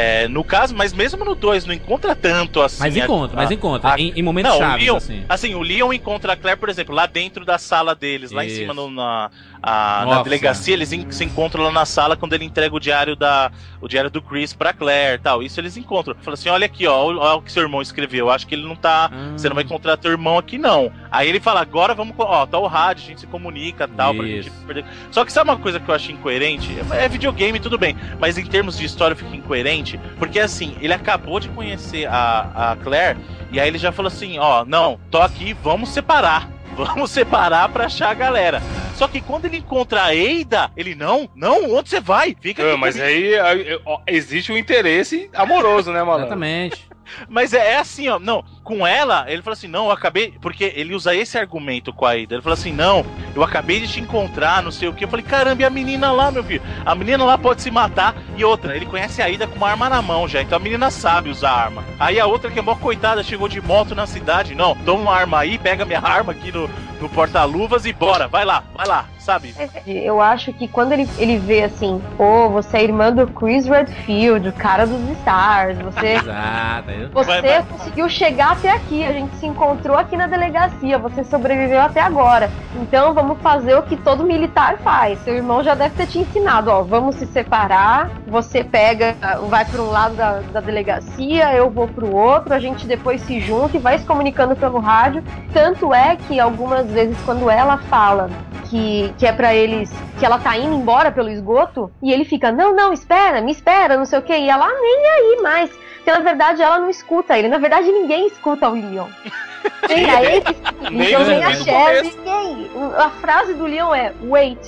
[0.00, 2.78] É, no caso, mas mesmo no 2, não encontra tanto assim.
[2.78, 3.94] Mas a- encontra, mas a- encontra.
[3.94, 5.24] a- em, em momentos Não, chaves, Leon, assim.
[5.28, 8.46] Assim, o Leon encontra a Claire, por exemplo, lá dentro da sala deles, lá em
[8.46, 8.56] Isso.
[8.58, 9.28] cima no- na,
[9.60, 13.16] a- na delegacia, eles en- se encontram lá na sala quando ele entrega o diário
[13.16, 15.42] da o diário do Chris pra Claire e tal.
[15.42, 16.14] Isso eles encontram.
[16.20, 18.30] Fala assim: olha aqui, ó, olha o que seu irmão escreveu.
[18.30, 19.10] Acho que ele não tá.
[19.12, 19.32] Ah.
[19.36, 20.92] Você não vai encontrar teu irmão aqui, não.
[21.10, 22.14] Aí ele fala, agora vamos.
[22.18, 24.64] Ó, tá o rádio, a gente se comunica e tal, pra gente Isso.
[24.64, 24.84] perder.
[25.10, 26.68] Só que sabe uma coisa que eu acho incoerente?
[26.92, 27.96] É é videogame, tudo bem.
[28.20, 29.87] Mas em termos de história fica incoerente.
[30.18, 33.18] Porque assim, ele acabou de conhecer a, a Claire.
[33.50, 36.50] E aí ele já falou assim: ó, não, tô aqui, vamos separar.
[36.78, 38.62] Vamos separar pra achar a galera.
[38.94, 42.36] Só que quando ele encontra a Eida, ele não, não, onde você vai?
[42.40, 46.26] Fica aqui mas comigo." aí aí, ó, existe um interesse amoroso, né, malandro?
[46.26, 46.88] Exatamente.
[47.28, 48.18] Mas é, é assim, ó.
[48.18, 50.34] Não, com ela, ele falou assim: não, eu acabei.
[50.40, 52.34] Porque ele usa esse argumento com a Ida.
[52.34, 55.04] Ele falou assim: não, eu acabei de te encontrar, não sei o que.
[55.04, 56.62] Eu falei: caramba, e a menina lá, meu filho?
[56.84, 58.14] A menina lá pode se matar.
[58.36, 60.42] E outra, ele conhece a Ida com uma arma na mão já.
[60.42, 61.84] Então a menina sabe usar arma.
[61.98, 64.54] Aí a outra, que é mó coitada, chegou de moto na cidade.
[64.54, 66.68] Não, toma uma arma aí, pega minha arma aqui no,
[67.00, 69.04] no porta-luvas e bora, vai lá, vai lá.
[69.18, 69.54] sabe?
[69.86, 74.48] Eu acho que quando ele, ele vê assim, pô, você é irmã do Chris Redfield,
[74.48, 76.14] o cara dos Stars, você.
[76.28, 76.88] Exato.
[77.12, 77.62] Você Vai, vai.
[77.64, 82.50] conseguiu chegar até aqui, a gente se encontrou aqui na delegacia, você sobreviveu até agora.
[82.76, 85.18] Então vamos fazer o que todo militar faz.
[85.20, 89.14] Seu irmão já deve ter te ensinado, ó, vamos se separar, você pega,
[89.48, 93.40] vai para um lado da, da delegacia, eu vou pro outro, a gente depois se
[93.40, 95.22] junta e vai se comunicando pelo rádio.
[95.52, 98.30] Tanto é que algumas vezes quando ela fala
[98.68, 102.50] que, que é pra eles que ela tá indo embora pelo esgoto e ele fica,
[102.50, 105.70] não, não, espera, me espera, não sei o que, e ela nem aí mais.
[105.96, 109.08] Porque na verdade ela não escuta ele, na verdade ninguém escuta o Leon.
[109.88, 110.44] Nem a ele,
[110.90, 112.70] Nem então nem a ninguém.
[112.96, 114.58] A frase do Leon é wait.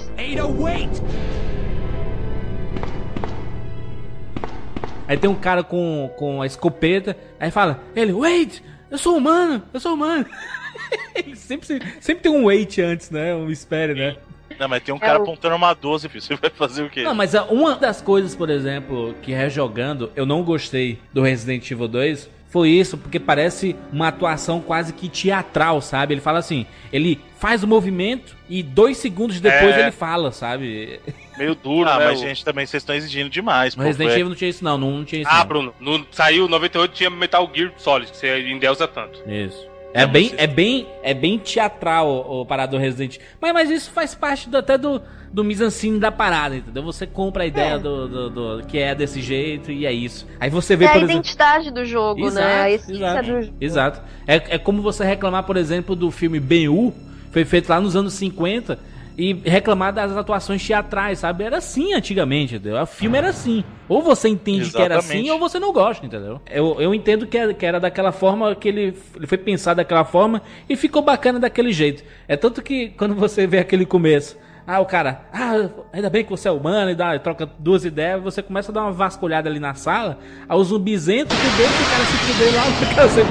[5.07, 9.63] Aí tem um cara com, com a escopeta, aí fala, ele, wait, eu sou humano,
[9.73, 10.27] eu sou humano.
[11.15, 13.35] Ele sempre, sempre tem um wait antes, né?
[13.35, 14.17] Um espere, né?
[14.59, 16.23] Não, mas tem um cara o- apontando uma 12, filho.
[16.23, 17.03] Você vai fazer o quê?
[17.03, 21.71] Não, mas ah, uma das coisas, por exemplo, que rejogando, eu não gostei do Resident
[21.71, 26.15] Evil 2, foi isso, porque parece uma atuação quase que teatral, sabe?
[26.15, 29.83] Ele fala assim, ele faz o movimento e dois segundos depois É.
[29.83, 31.01] ele fala, sabe?
[31.39, 32.05] Meio duro, ah, né?
[32.07, 33.77] mas o- gente, também vocês estão exigindo demais.
[33.77, 35.47] No pô, Resident foi- Evil não tinha isso não, não, não tinha isso Ah, não.
[35.47, 39.23] Bruno, no, saiu 98 tinha Metal Gear Solid, que você endeusa tanto.
[39.31, 39.70] Isso.
[39.93, 43.19] É Não, bem, é bem, é bem teatral o, o parado do Resident.
[43.41, 46.83] Mas, mas isso faz parte do- até do, do mise-en-scène da parada, entendeu?
[46.85, 47.79] Você compra a ideia É.
[47.79, 50.29] do, do, do- que é desse jeito e é isso.
[50.39, 51.11] Aí você vê, É a exemplo.
[51.11, 52.61] identidade do jogo, Exato, né?
[52.63, 53.21] A essência exato.
[53.33, 53.57] do jogo.
[53.61, 54.01] Exato.
[54.29, 56.93] É, é como você reclamar, por exemplo, do filme Ben-Hur,
[57.33, 58.79] foi feito lá nos anos 50,
[59.21, 61.45] e reclamar das atuações teatrais, sabe?
[61.45, 62.81] Era assim antigamente, entendeu?
[62.81, 63.63] O filme era assim.
[63.87, 65.21] Ou você entende que era Exatamente.
[65.21, 66.41] assim, ou você não gosta, entendeu?
[66.51, 70.05] Eu, eu entendo que era, que era daquela forma, que ele, ele foi pensado daquela
[70.05, 72.03] forma e ficou bacana daquele jeito.
[72.27, 76.31] É tanto que quando você vê aquele começo, ah, o cara, ah, ainda bem que
[76.31, 79.61] você é humano e dá, troca duas ideias, você começa a dar uma vasculhada ali
[79.61, 83.27] na sala, aí o zumbizento que deixa o cara se fuder lá, o cara ser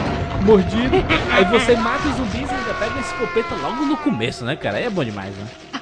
[0.46, 0.98] mordido,
[1.32, 4.78] aí você mata os zumbis e ainda pega a escopeta logo no começo, né, cara?
[4.78, 5.69] Aí é bom demais, né?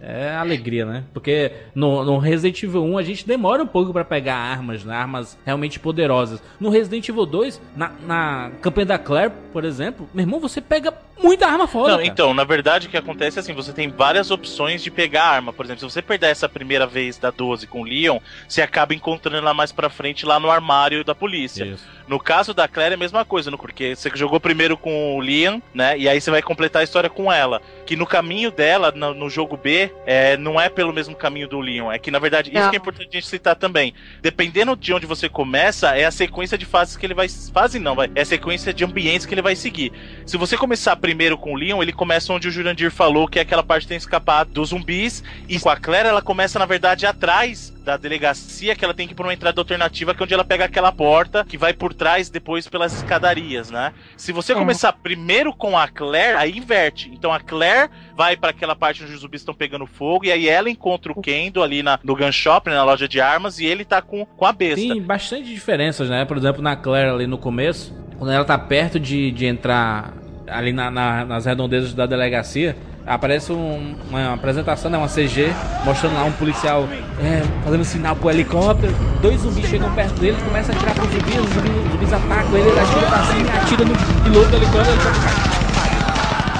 [0.00, 1.04] É alegria, né?
[1.12, 4.94] Porque no, no Resident Evil 1 a gente demora um pouco pra pegar armas, né?
[4.94, 6.42] Armas realmente poderosas.
[6.60, 10.92] No Resident Evil 2, na, na campanha da Claire, por exemplo, meu irmão, você pega
[11.22, 11.90] muita arma foda.
[11.90, 12.06] Não, cara.
[12.08, 15.52] então, na verdade, o que acontece é assim: você tem várias opções de pegar arma.
[15.52, 18.18] Por exemplo, se você perder essa primeira vez da 12 com o Leon,
[18.48, 21.64] você acaba encontrando ela mais pra frente lá no armário da polícia.
[21.64, 21.86] Isso.
[22.08, 25.20] No caso da Claire é a mesma coisa, no- porque você jogou primeiro com o
[25.20, 25.96] Liam, né?
[25.96, 27.62] E aí você vai completar a história com ela.
[27.86, 29.71] Que no caminho dela, no, no jogo B,
[30.06, 31.90] é, não é pelo mesmo caminho do Leon.
[31.90, 32.70] É que, na verdade, isso Não.
[32.70, 33.94] que é importante a gente citar também.
[34.20, 37.28] Dependendo de onde você começa, é a sequência de fases que ele vai.
[37.28, 38.10] Fase não, vai.
[38.14, 39.92] É a sequência de ambientes que ele vai seguir.
[40.26, 43.42] Se você começar primeiro com o Leon, ele começa onde o Jurandir falou, que é
[43.42, 45.22] aquela parte que tem que escapar dos zumbis.
[45.48, 49.12] E com a Claire, ela começa, na verdade, atrás da delegacia, que ela tem que
[49.12, 51.92] ir por uma entrada alternativa, que é onde ela pega aquela porta que vai por
[51.92, 53.92] trás depois pelas escadarias, né?
[54.16, 54.54] Se você É.
[54.54, 57.10] começar primeiro com a Claire, aí inverte.
[57.12, 60.48] Então a Claire vai para aquela parte onde os zumbis estão pegando fogo, e aí
[60.48, 63.66] ela encontra o Kendo ali na, no gun shop, né, na loja de armas, e
[63.66, 64.76] ele tá com, com a besta.
[64.76, 66.24] Tem bastante diferenças, né?
[66.24, 70.12] Por exemplo, na Claire ali no começo, quando ela tá perto de, de entrar
[70.46, 74.98] ali na- na- nas redondezas da delegacia, aparece um- uma apresentação, né?
[74.98, 75.52] Uma CG,
[75.84, 76.86] mostrando lá um policial
[77.22, 78.94] é, fazendo sinal pro helicóptero.
[79.20, 82.56] Dois zumbis chegam perto dele, começa a atirar pro zumbis, os zumbis, os zumbis atacam
[82.58, 84.96] ele, ele atira pra cima e atira no piloto do helicóptero,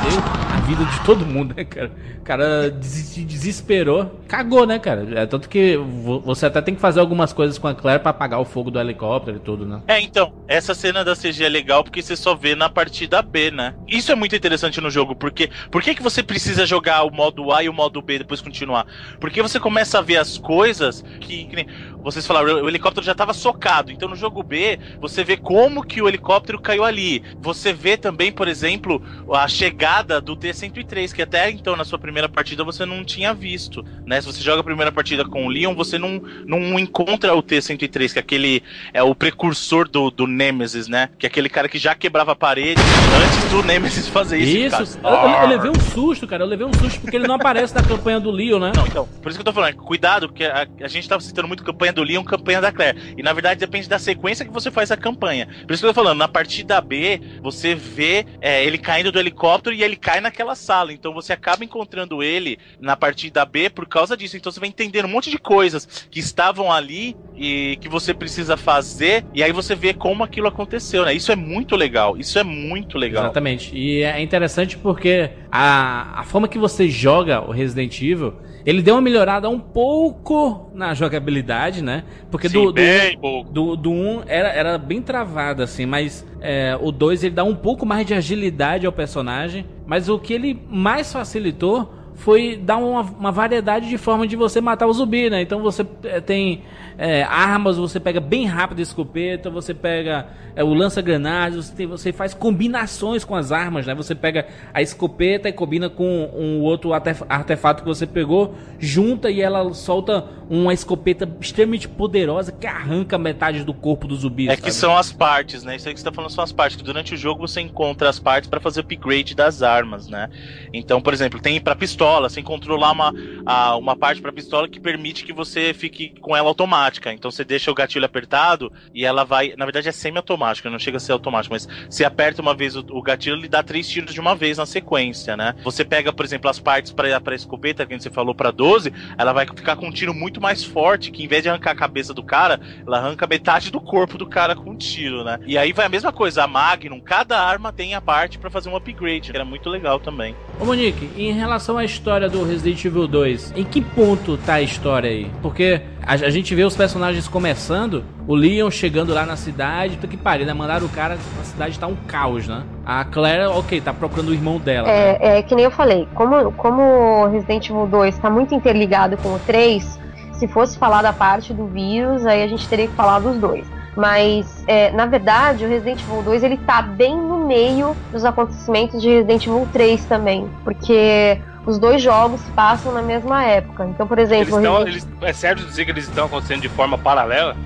[0.07, 0.19] ele
[0.52, 1.90] a vida de todo mundo, né, cara?
[2.18, 4.20] O cara des- se desesperou.
[4.29, 5.07] Cagou, né, cara?
[5.20, 8.11] É tanto que vo- você até tem que fazer algumas coisas com a Claire pra
[8.11, 9.83] apagar o fogo do helicóptero e tudo, né?
[9.88, 13.51] É, então, essa cena da CG é legal porque você só vê na partida B,
[13.51, 13.75] né?
[13.88, 17.53] Isso é muito interessante no jogo, porque por que, que você precisa jogar o modo
[17.53, 18.87] A e o modo B e depois continuar?
[19.20, 21.66] Porque você começa a ver as coisas que, que nem
[22.03, 23.91] vocês falaram, o helicóptero já estava socado.
[23.93, 27.23] Então no jogo B, você vê como que o helicóptero caiu ali.
[27.41, 32.29] Você vê também, por exemplo, a chegada do T-103, que até então na sua primeira
[32.29, 34.21] partida você não tinha visto, né?
[34.21, 38.12] Se você joga a primeira partida com o Leon, você não, não encontra o T-103,
[38.12, 38.62] que é aquele
[38.93, 41.09] é o precursor do, do Nemesis, né?
[41.19, 42.81] Que é aquele cara que já quebrava a parede
[43.25, 44.83] antes do Nemesis fazer isso.
[44.83, 46.43] Isso, eu, eu- eu levei um susto, cara.
[46.45, 48.73] Eu levei um susto porque ele não aparece na campanha do Leo, né?
[48.75, 51.49] Não, então, por isso que eu tô falando, cuidado, porque a, a gente tava citando
[51.49, 53.15] muito campanha do Leon, campanha da Claire.
[53.17, 55.47] E na verdade depende da sequência que você faz a campanha.
[55.67, 59.19] Por isso que eu tô falando, na partida B, você vê é, ele caindo do
[59.19, 60.93] helicóptero e ele cai na, naquela sala.
[60.93, 64.37] Então você acaba encontrando ele na partida B por causa disso.
[64.37, 68.57] Então você vai entender um monte de coisas que estavam ali e que você precisa
[68.57, 69.25] fazer.
[69.35, 71.15] E aí você vê como aquilo aconteceu, né?
[71.15, 72.17] Isso é muito legal.
[72.17, 73.25] Isso é muito legal.
[73.25, 73.77] Exatamente.
[73.77, 78.94] E é interessante porque a, a forma que você joga o Resident Evil ele deu
[78.94, 82.05] uma melhorada um pouco na jogabilidade, né?
[82.31, 83.51] Porque Sim, do, bem do, pouco.
[83.51, 87.55] do, do 1 era, era bem travado, assim, mas é, o 2 ele dá um
[87.55, 89.66] pouco mais de agilidade ao personagem.
[89.87, 91.92] Mas o que ele mais facilitou
[92.23, 95.43] foi dar uma, uma variedade de forma de você matar o zumbi, né?
[95.43, 96.63] Então você é, tem
[96.97, 102.13] é, armas, você pega bem rápido a escopeta, você pega é, o lança-granadas, você, você
[102.13, 103.95] faz combinações com as armas, né?
[103.97, 109.29] Você pega a escopeta e combina com um outro arte- artefato que você pegou, junta
[109.29, 114.49] e ela solta uma escopeta extremamente poderosa que arranca metade do corpo do zumbi.
[114.49, 114.75] É que sabe?
[114.75, 115.75] são as partes, né?
[115.75, 118.09] Isso aí que você tá falando são as partes, que durante o jogo você encontra
[118.09, 120.29] as partes pra fazer upgrade das armas, né?
[120.73, 123.12] Então, por exemplo, tem pra pistola, você encontrou lá uma,
[123.46, 127.12] a- uma parte pra pistola que permite que você fique com ela automática.
[127.12, 129.55] Então você deixa o gatilho apertado e ela vai.
[129.57, 132.85] Na verdade é semi-automática, não chega a ser automático, mas se aperta uma vez o,
[132.90, 135.55] o gatilho, ele dá três tiros de uma vez na sequência, né?
[135.64, 139.33] Você pega, por exemplo, as partes pra, pra escopeta, que você falou pra 12, ela
[139.33, 142.12] vai ficar com um tiro muito mais forte, que em vez de arrancar a cabeça
[142.14, 145.38] do cara, ela arranca metade do corpo do cara com um tiro, né?
[145.46, 148.68] E aí vai a mesma coisa, a Magnum, cada arma tem a parte pra fazer
[148.68, 150.35] um upgrade, que era muito legal também.
[150.61, 154.63] Ô Monique, em relação à história do Resident Evil 2, em que ponto tá a
[154.63, 155.31] história aí?
[155.43, 160.17] Porque a, a gente vê os personagens começando, o Leon chegando lá na cidade, que
[160.17, 160.55] pariu, né?
[160.55, 162.63] Mandaram o cara, a cidade tá um caos, né?
[162.85, 164.89] A Claire, ok, tá procurando o irmão dela.
[164.89, 165.17] né?
[165.21, 169.35] É, é que nem eu falei, como, como Resident Evil 2 está muito interligado com
[169.35, 170.01] o 3,
[170.33, 173.65] se fosse falar da parte do vírus, aí a gente teria que falar dos dois.
[173.95, 179.01] Mas, é, na verdade, o Resident Evil 2 ele tá bem no meio dos acontecimentos
[179.03, 180.49] de Resident Evil 3 também.
[180.65, 183.87] Porque os dois jogos passam na mesma época.
[183.87, 186.68] Então, por Eles exemplo, o estão, eles, é sério dizer que eles estão acontecendo de
[186.68, 187.57] forma paralela?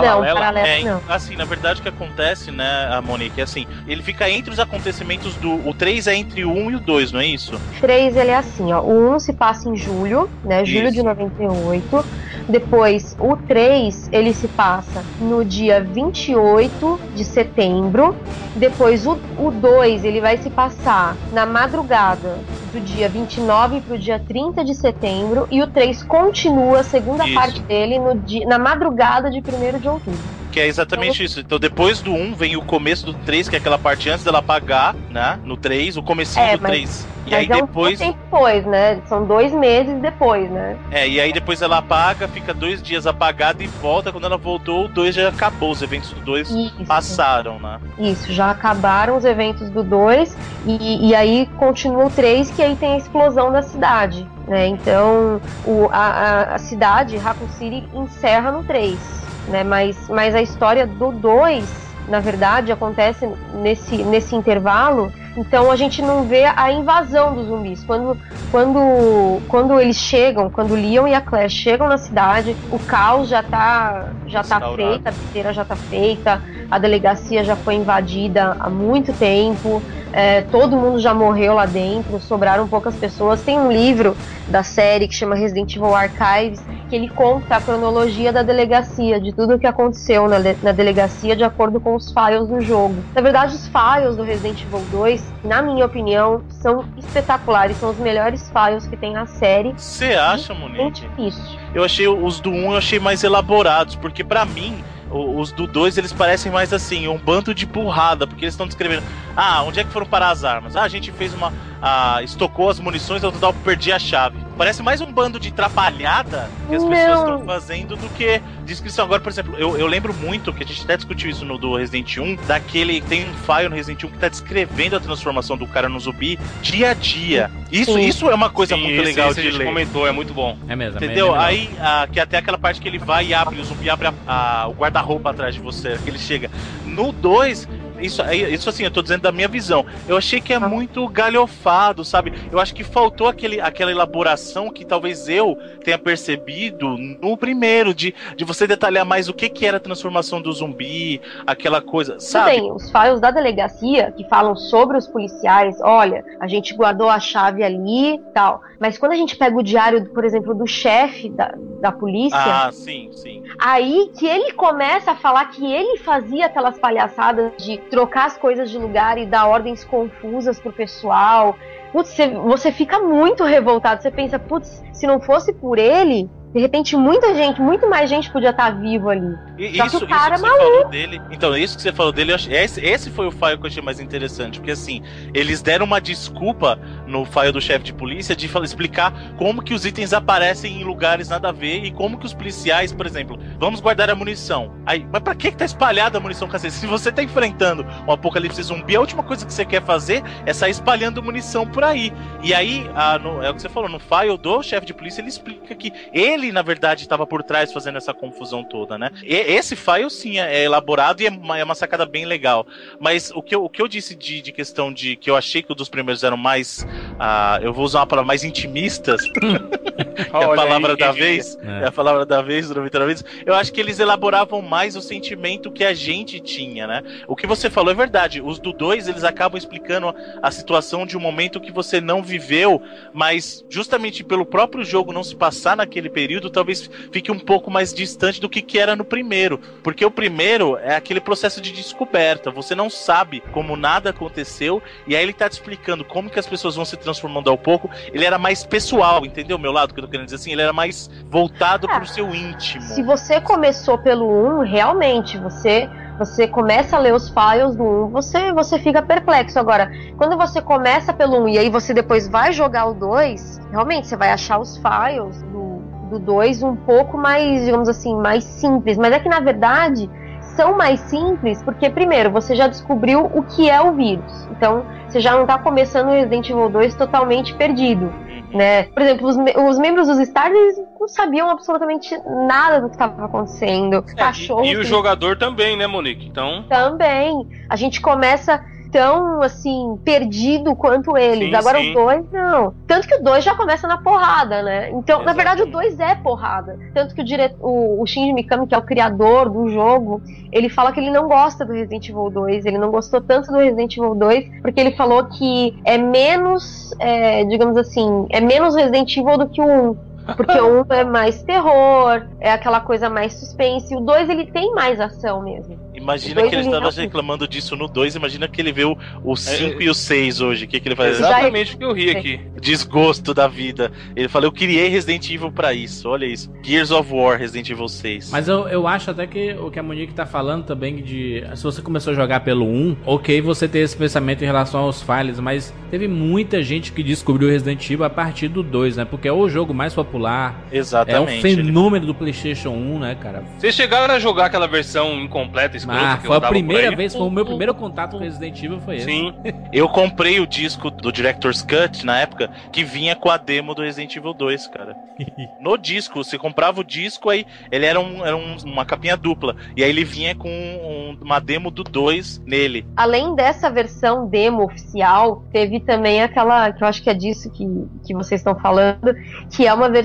[0.00, 0.34] Paralela?
[0.40, 1.00] paralelo É, não.
[1.08, 4.58] assim, na verdade o que acontece, né, a Monique, é assim, ele fica entre os
[4.58, 5.68] acontecimentos do.
[5.68, 7.60] O 3 é entre o 1 e o 2, não é isso?
[7.80, 8.80] 3 ele é assim, ó.
[8.80, 10.64] O 1 se passa em julho, né?
[10.64, 10.94] Julho Isso.
[10.94, 12.04] de 98.
[12.48, 18.16] Depois, o 3 ele se passa no dia 28 de setembro.
[18.56, 22.38] Depois, o, o 2 ele vai se passar na madrugada
[22.72, 25.46] do dia 29 pro dia 30 de setembro.
[25.50, 27.34] E o 3 continua a segunda Isso.
[27.34, 30.18] parte dele no dia, na madrugada de 1 de outubro.
[30.50, 31.40] Que é exatamente isso.
[31.40, 34.38] Então depois do 1 vem o começo do 3, que é aquela parte antes dela
[34.38, 35.38] apagar, né?
[35.44, 37.06] No 3, o comecinho É, do mas- 3.
[37.24, 37.98] E Mas aí é um depois.
[38.00, 39.00] tempo depois, né?
[39.06, 40.76] São dois meses depois, né?
[40.90, 44.10] É, e aí depois ela apaga, fica dois dias apagada e volta.
[44.10, 45.70] Quando ela voltou, o 2 já acabou.
[45.70, 46.84] Os eventos do 2 Isso.
[46.84, 47.78] passaram, né?
[47.96, 52.74] Isso, já acabaram os eventos do 2 e, e aí continua o 3, que aí
[52.76, 54.26] tem a explosão da cidade.
[54.48, 54.66] Né?
[54.66, 58.98] Então o, a, a- a cidade, Raccoon City, encerra no 3.
[59.48, 59.64] Né?
[59.64, 61.64] Mas, mas a história do 2,
[62.08, 65.12] na verdade, acontece nesse, nesse intervalo.
[65.36, 67.82] Então a gente não vê a invasão dos zumbis.
[67.84, 68.18] Quando,
[68.50, 73.42] quando, quando eles chegam, quando Leon e a Claire chegam na cidade, o caos já
[73.42, 78.70] tá, já tá feito, a besteira já tá feita, a delegacia já foi invadida há
[78.70, 83.42] muito tempo, é, todo mundo já morreu lá dentro, sobraram poucas pessoas.
[83.42, 84.16] Tem um livro
[84.48, 89.32] da série que chama Resident Evil Archives, que ele conta a cronologia da delegacia, de
[89.34, 93.04] tudo o que aconteceu na, de- na delegacia de acordo com os files do jogo.
[93.14, 97.98] Na verdade, os files do Resident Evil 2, na minha opinião, são espetaculares, são os
[97.98, 99.74] melhores files que tem na série.
[99.76, 101.06] Você acha, Muito Monique?
[101.06, 101.58] difícil.
[101.74, 104.82] Eu achei os do 1 eu achei mais elaborados, porque pra mim
[105.12, 109.02] os do 2 eles parecem mais assim, um bando de burrada, porque eles estão descrevendo,
[109.36, 110.76] ah, onde é que foram parar as armas?
[110.76, 114.38] Ah, a gente fez uma, ah, estocou as munições, eu total perdi a chave.
[114.56, 116.90] Parece mais um bando de trapalhada que as Não.
[116.90, 119.04] pessoas estão fazendo do que descrição.
[119.04, 121.74] Agora, por exemplo, eu, eu lembro muito que a gente até discutiu isso no do
[121.76, 125.66] Resident 1, daquele tem um file no Resident 1 que tá descrevendo a transformação do
[125.66, 127.50] cara no zumbi dia a dia.
[127.72, 128.00] Isso, Sim.
[128.06, 129.64] isso é uma coisa Sim, muito esse- legal a de gente ler.
[129.64, 130.56] comentou, é muito bom.
[130.68, 130.98] É mesmo.
[131.00, 131.32] é Entendeu?
[131.32, 131.40] legal.
[131.44, 134.14] Aí, ah, que até aquela parte que ele vai e abre, o zumbi abre a-
[134.26, 136.50] a- o guarda-roupa atrás de você, que ele chega.
[136.84, 137.66] No 2,
[138.02, 139.84] isso, isso assim, eu tô dizendo da minha visão.
[140.08, 140.60] Eu achei que é Ah.
[140.60, 142.32] muito galhofado, sabe?
[142.50, 148.14] Eu acho que faltou aquele, aquela elaboração que talvez eu tenha percebido no primeiro, de,
[148.36, 152.50] de você detalhar mais o que, que era a transformação do zumbi, aquela coisa, sabe?
[152.52, 157.18] bem, os files da delegacia que falam sobre os policiais, olha, a gente guardou a
[157.20, 158.60] chave ali e tal.
[158.78, 162.70] Mas quando a gente pega o diário, por exemplo, do chefe da, da polícia, Ah,
[162.72, 163.42] sim, sim.
[163.60, 168.70] aí que ele começa a falar que ele fazia aquelas palhaçadas de trocar as coisas
[168.70, 171.54] de lugar e dar ordens confusas pro pessoal.
[171.92, 174.00] putz, você, você fica muito revoltado.
[174.00, 178.30] Você pensa, putz, se não fosse por ele, de repente, muita gente, muito mais gente
[178.30, 179.34] podia estar vivo ali.
[179.58, 181.22] E Só isso, que o cara isso é que você falou dele.
[181.30, 183.82] Então, isso que você falou dele, achei- esse, esse foi o file que eu achei
[183.82, 184.58] mais interessante.
[184.58, 189.12] Porque assim, eles deram uma desculpa no file do chefe de polícia de falar- explicar
[189.36, 192.92] como que os itens aparecem em lugares nada a ver e como que os policiais,
[192.92, 194.72] por exemplo, vamos guardar a munição.
[194.84, 196.74] Aí, mas pra que, que tá espalhada a munição, cacete?
[196.74, 200.52] Se você tá enfrentando um apocalipse zumbi, a última coisa que você quer fazer é
[200.52, 202.12] sair espalhando munição por aí.
[202.42, 205.20] E aí, a- no- é o que você falou, no file do chefe de polícia,
[205.20, 209.10] ele explica que ele, na verdade, estava por trás fazendo essa confusão toda, né?
[209.22, 212.66] E- esse file, sim, é elaborado e é uma, é uma sacada bem legal.
[212.98, 215.62] Mas o que eu, o que eu disse de, de questão de que eu achei
[215.62, 216.86] que o dos primeiros eram mais.
[217.18, 219.20] ah, eu vou usar uma palavra mais intimistas,
[220.32, 221.58] é a palavra aí, da vez.
[221.62, 221.82] É.
[221.82, 223.24] É a palavra da vez, do 90 vezes.
[223.44, 227.02] Eu acho que eles elaboravam mais o sentimento que a gente tinha, né?
[227.26, 228.40] O que você falou é verdade.
[228.40, 232.80] Os do 2, eles acabam explicando a situação de um momento que você não viveu,
[233.12, 237.92] mas justamente pelo próprio jogo não se passar naquele período, talvez fique um pouco mais
[237.92, 239.58] distante do que, que era no primeiro.
[239.82, 242.50] Porque o primeiro é aquele processo de descoberta.
[242.50, 246.46] Você não sabe como nada aconteceu, e aí ele tá te explicando como que as
[246.46, 247.90] pessoas vão se transformando ao pouco.
[248.12, 249.58] Ele era mais pessoal, entendeu?
[249.58, 251.96] Meu lado que eu tô querendo dizer assim, ele era mais voltado É.
[251.96, 252.82] pro seu íntimo.
[252.82, 258.08] Se você começou pelo 1, realmente, você você começa a ler os files do 1,
[258.10, 259.58] você, você fica perplexo.
[259.58, 264.06] Agora, quando você começa pelo 1 e aí você depois vai jogar o 2, realmente
[264.06, 265.71] você vai achar os files do,
[266.12, 268.96] do 2 um pouco mais, digamos assim, mais simples.
[268.96, 270.08] Mas é que na verdade
[270.56, 274.46] são mais simples porque, primeiro, você já descobriu o que é o vírus.
[274.50, 278.12] Então, você já não está começando o Resident Evil 2 totalmente perdido
[278.52, 278.84] né?
[278.84, 283.24] Por exemplo, os, me- os membros dos Stars não sabiam absolutamente nada do que estava
[283.24, 283.96] acontecendo.
[283.96, 286.26] É, cachorros e, e o jogador também, né, Monique?
[286.26, 286.64] Então.
[286.68, 287.48] também.
[287.68, 291.48] A gente começa tão assim perdido quanto eles.
[291.48, 291.90] Sim, Agora sim.
[291.90, 292.74] o 2 não.
[292.86, 294.90] Tanto que o 2 já começa na porrada, né?
[294.90, 295.96] Então, na verdade, o Exatamente.
[295.96, 296.78] 2 é porrada.
[296.94, 297.54] Tanto que o, dire...
[297.58, 301.26] o, o Shinji Mikami, que é o criador do jogo, ele fala que ele não
[301.26, 302.66] gosta do Resident Evil 2.
[302.66, 307.44] Ele não gostou tanto do Resident Evil 2 porque ele falou que é menos, é,
[307.44, 310.11] digamos assim, é menos Resident Evil do que o 1.
[310.36, 313.92] Porque o 1 é mais terror, é aquela coisa mais suspense.
[313.92, 315.80] E o 2 ele tem mais ação mesmo.
[315.94, 319.36] Imagina Dois que ele estava reclamando disso no 2, imagina que ele vê o- o
[319.36, 320.64] 5 e o 6 hoje.
[320.64, 321.16] O que, que ele faz?
[321.18, 322.40] Exatamente o que eu ri aqui.
[322.60, 323.92] Desgosto da vida.
[324.16, 326.08] Ele falou, eu criei Resident Evil pra isso.
[326.08, 326.50] Olha isso.
[326.62, 328.30] Gears of War, Resident Evil 6.
[328.30, 331.44] Mas eu, eu acho até que o que a Monique tá falando também de.
[331.54, 335.02] Se você começou a jogar pelo 1, ok você ter esse pensamento em relação aos
[335.02, 339.04] files, mas teve muita gente que descobriu Resident Evil a partir do 2, né?
[339.04, 340.11] Porque é o jogo mais popular.
[340.18, 341.40] É um Exatamente.
[341.42, 343.42] fenômeno do PlayStation 1, né, cara?
[343.58, 346.94] Vocês chegaram a jogar aquela versão incompleta, escrota, Ah, que foi a rodava por primeira
[346.96, 349.04] vez, foi o meu primeiro contato com Resident Evil foi esse.
[349.06, 349.34] Sim.
[349.72, 353.82] Eu comprei o disco do Director's Cut na época que vinha com a demo do
[353.82, 354.96] Resident Evil 2, cara.
[355.60, 359.54] No disco, você comprava o disco, aí ele era, um, era um- uma capinha dupla.
[359.76, 362.84] E aí ele vinha com um- uma demo do 2 nele.
[362.96, 367.64] Além dessa versão demo oficial, teve também aquela, que eu acho que é disso que,
[368.06, 369.14] que vocês estão falando,
[369.54, 370.01] que é uma versão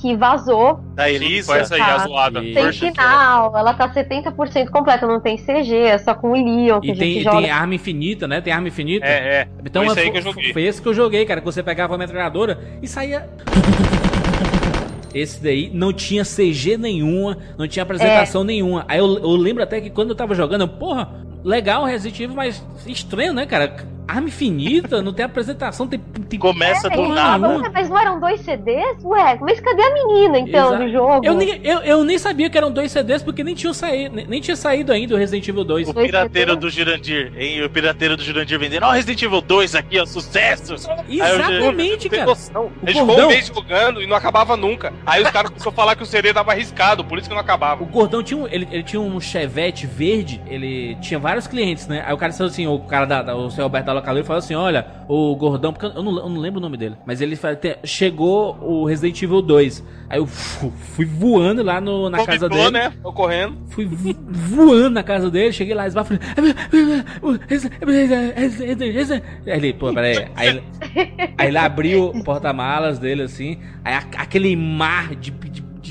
[0.00, 1.52] que vazou, Da Elisa.
[1.52, 1.94] foi essa aí, Tá.
[1.94, 2.40] a zoada.
[2.40, 6.80] Sem First final, ela tá 70% completa, não tem CG, é só com o Leon,
[6.80, 7.38] que E a tem, gente e joga.
[7.42, 8.40] tem arma infinita, né?
[8.40, 9.06] Tem arma infinita.
[9.06, 9.10] É,
[9.42, 9.48] é.
[9.64, 10.52] Então Foi isso que eu joguei.
[10.52, 11.40] foi esse que eu joguei, cara.
[11.40, 13.28] Que você pegava a metralhadora e saía.
[15.12, 18.84] Esse daí não tinha CG nenhuma, não tinha apresentação nenhuma.
[18.86, 21.08] Aí eu, eu lembro até que quando eu tava jogando, eu, porra,
[21.42, 23.74] legal Resident Evil, mas estranho, né, cara?
[24.08, 26.00] Arma infinita, não tem apresentação, tem.
[26.28, 26.38] tem...
[26.38, 27.40] Começa É, do nada.
[27.46, 29.04] falava, "Ué, mas não eram dois CDs?
[29.04, 31.20] Ué, mas cadê a menina então Exa- do jogo?
[31.24, 34.26] Eu nem, eu, eu nem sabia que eram dois CDs porque nem tinham saído, nem,
[34.26, 35.88] nem tinha saído ainda o Resident Evil 2.
[35.88, 36.60] O Dois pirateiro CDs?
[36.60, 37.62] do Jurandir, hein?
[37.64, 38.82] O pirateiro do Jurandir vendendo.
[38.84, 40.74] Ó, Resident Evil 2 aqui, ó, sucesso!
[41.08, 42.30] Exatamente, Tem cara.
[42.30, 42.70] noção.
[42.82, 44.92] A gente ficou um mês jogando e não acabava nunca.
[45.06, 47.40] Aí os caras começaram a falar que o CD tava arriscado, por isso que não
[47.40, 47.82] acabava.
[47.82, 52.02] O Gordão tinha um, ele, ele tinha um chevette verde, ele tinha vários clientes, né?
[52.06, 54.38] Aí o cara falou assim, o cara da, da- o seu Roberto da locadora falou
[54.38, 57.36] assim, olha, o Gordão, porque eu não, eu não lembro o nome dele, mas ele
[57.36, 59.84] falou, "Te- chegou o Resident Evil 2.
[60.08, 62.70] Aí eu fu- fui voando lá no, na casa dele.
[62.72, 62.92] né?
[63.02, 63.56] Tô correndo.
[63.68, 66.14] Fui vo- voando na casa dele, cheguei lá, esbafo.
[69.46, 70.26] Aí ele, pô, peraí.
[70.36, 70.62] Aí,
[71.38, 75.30] aí ele abriu o porta-malas dele assim, aí aquele mar de,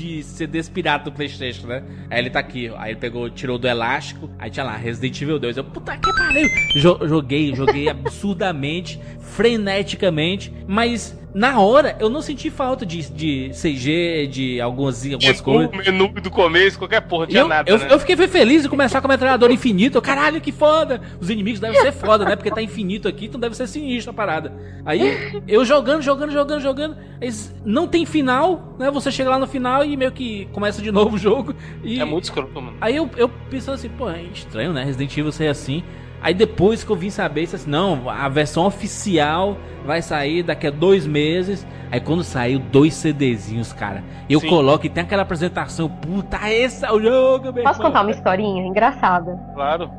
[0.00, 1.82] de, CDs pirata do PlayStation, né?
[2.08, 2.76] Aí ele tá aqui, ó.
[2.78, 5.56] Aí ele pegou, tirou do elástico, aí tinha lá Resident Evil 2.
[5.58, 6.48] Eu, puta que pariu!
[6.76, 14.26] Jo- joguei, joguei absurdamente, freneticamente, mas na hora eu não senti falta de, de CG,
[14.30, 15.70] de algumas, algumas coisas.
[15.70, 17.86] menu do começo, qualquer porra, tinha eu, nada, eu, né?
[17.90, 19.98] eu fiquei feliz de começar com a metralhadora infinita.
[19.98, 21.00] Eu, Caralho, que foda!
[21.20, 22.36] Os inimigos devem ser foda, né?
[22.36, 24.52] Porque tá infinito aqui, então deve ser sinistro a parada.
[24.84, 26.96] Aí eu jogando, jogando, jogando, jogando.
[27.20, 28.90] Eles, não tem final, né?
[28.90, 31.54] Você chega lá no final e meio que começa de novo o jogo.
[31.84, 32.76] E É muito escroto, mano.
[32.80, 34.84] Aí eu, eu pensando assim, pô, é estranho, né?
[34.84, 35.82] Resident Evil ser assim.
[36.22, 39.56] Aí depois que eu vim saber, isso assim, não, a versão oficial
[39.86, 41.66] vai sair daqui a dois meses.
[41.90, 44.04] Aí quando saiu, dois CDzinhos, cara.
[44.28, 44.48] Eu Sim.
[44.48, 47.90] coloco e tem aquela apresentação, puta, esse é o jogo, meu Posso irmão.
[47.90, 49.38] contar uma historinha engraçada?
[49.54, 49.90] Claro.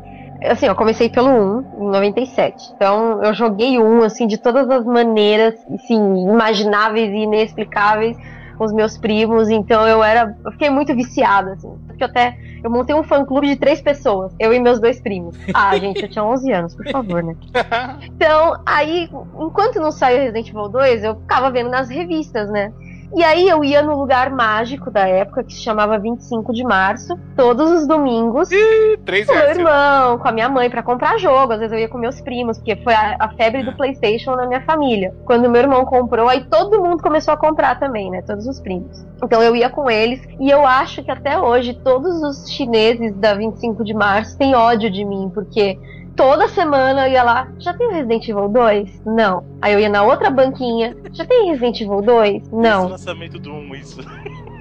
[0.44, 2.72] Assim, eu comecei pelo 1 em 97.
[2.76, 6.00] Então eu joguei o 1 assim de todas as maneiras, assim,
[6.30, 8.18] imagináveis e inexplicáveis
[8.62, 9.50] com os meus primos.
[9.50, 11.76] Então eu era, eu fiquei muito viciada assim.
[11.88, 15.36] Porque até eu montei um fã clube de três pessoas, eu e meus dois primos.
[15.52, 17.36] Ah, gente, eu tinha 11 anos, por favor, né?
[18.06, 19.10] Então, aí,
[19.40, 22.72] enquanto não saiu Resident Evil 2, eu ficava vendo nas revistas, né?
[23.14, 27.18] E aí eu ia no lugar mágico da época, que se chamava 25 de março,
[27.36, 28.50] todos os domingos,
[29.06, 31.52] Três com meu irmão, com a minha mãe pra comprar jogo.
[31.54, 34.48] Às vezes eu ia com meus primos, porque foi a, a febre do PlayStation na
[34.48, 35.14] minha família.
[35.26, 38.22] Quando meu irmão comprou, aí todo mundo começou a comprar também, né?
[38.22, 39.06] Todos os primos.
[39.24, 43.34] Então eu ia com eles e eu acho que até hoje todos os chineses da
[43.34, 45.78] 25 de março têm ódio de mim, porque
[46.16, 49.02] toda semana eu ia lá, já tem o Resident Evil 2?
[49.06, 49.46] Não.
[49.62, 52.44] Aí eu ia na outra banquinha, já tem Resident Evil 2?
[52.44, 52.88] Esse Não.
[52.90, 54.02] lançamento do 1, isso.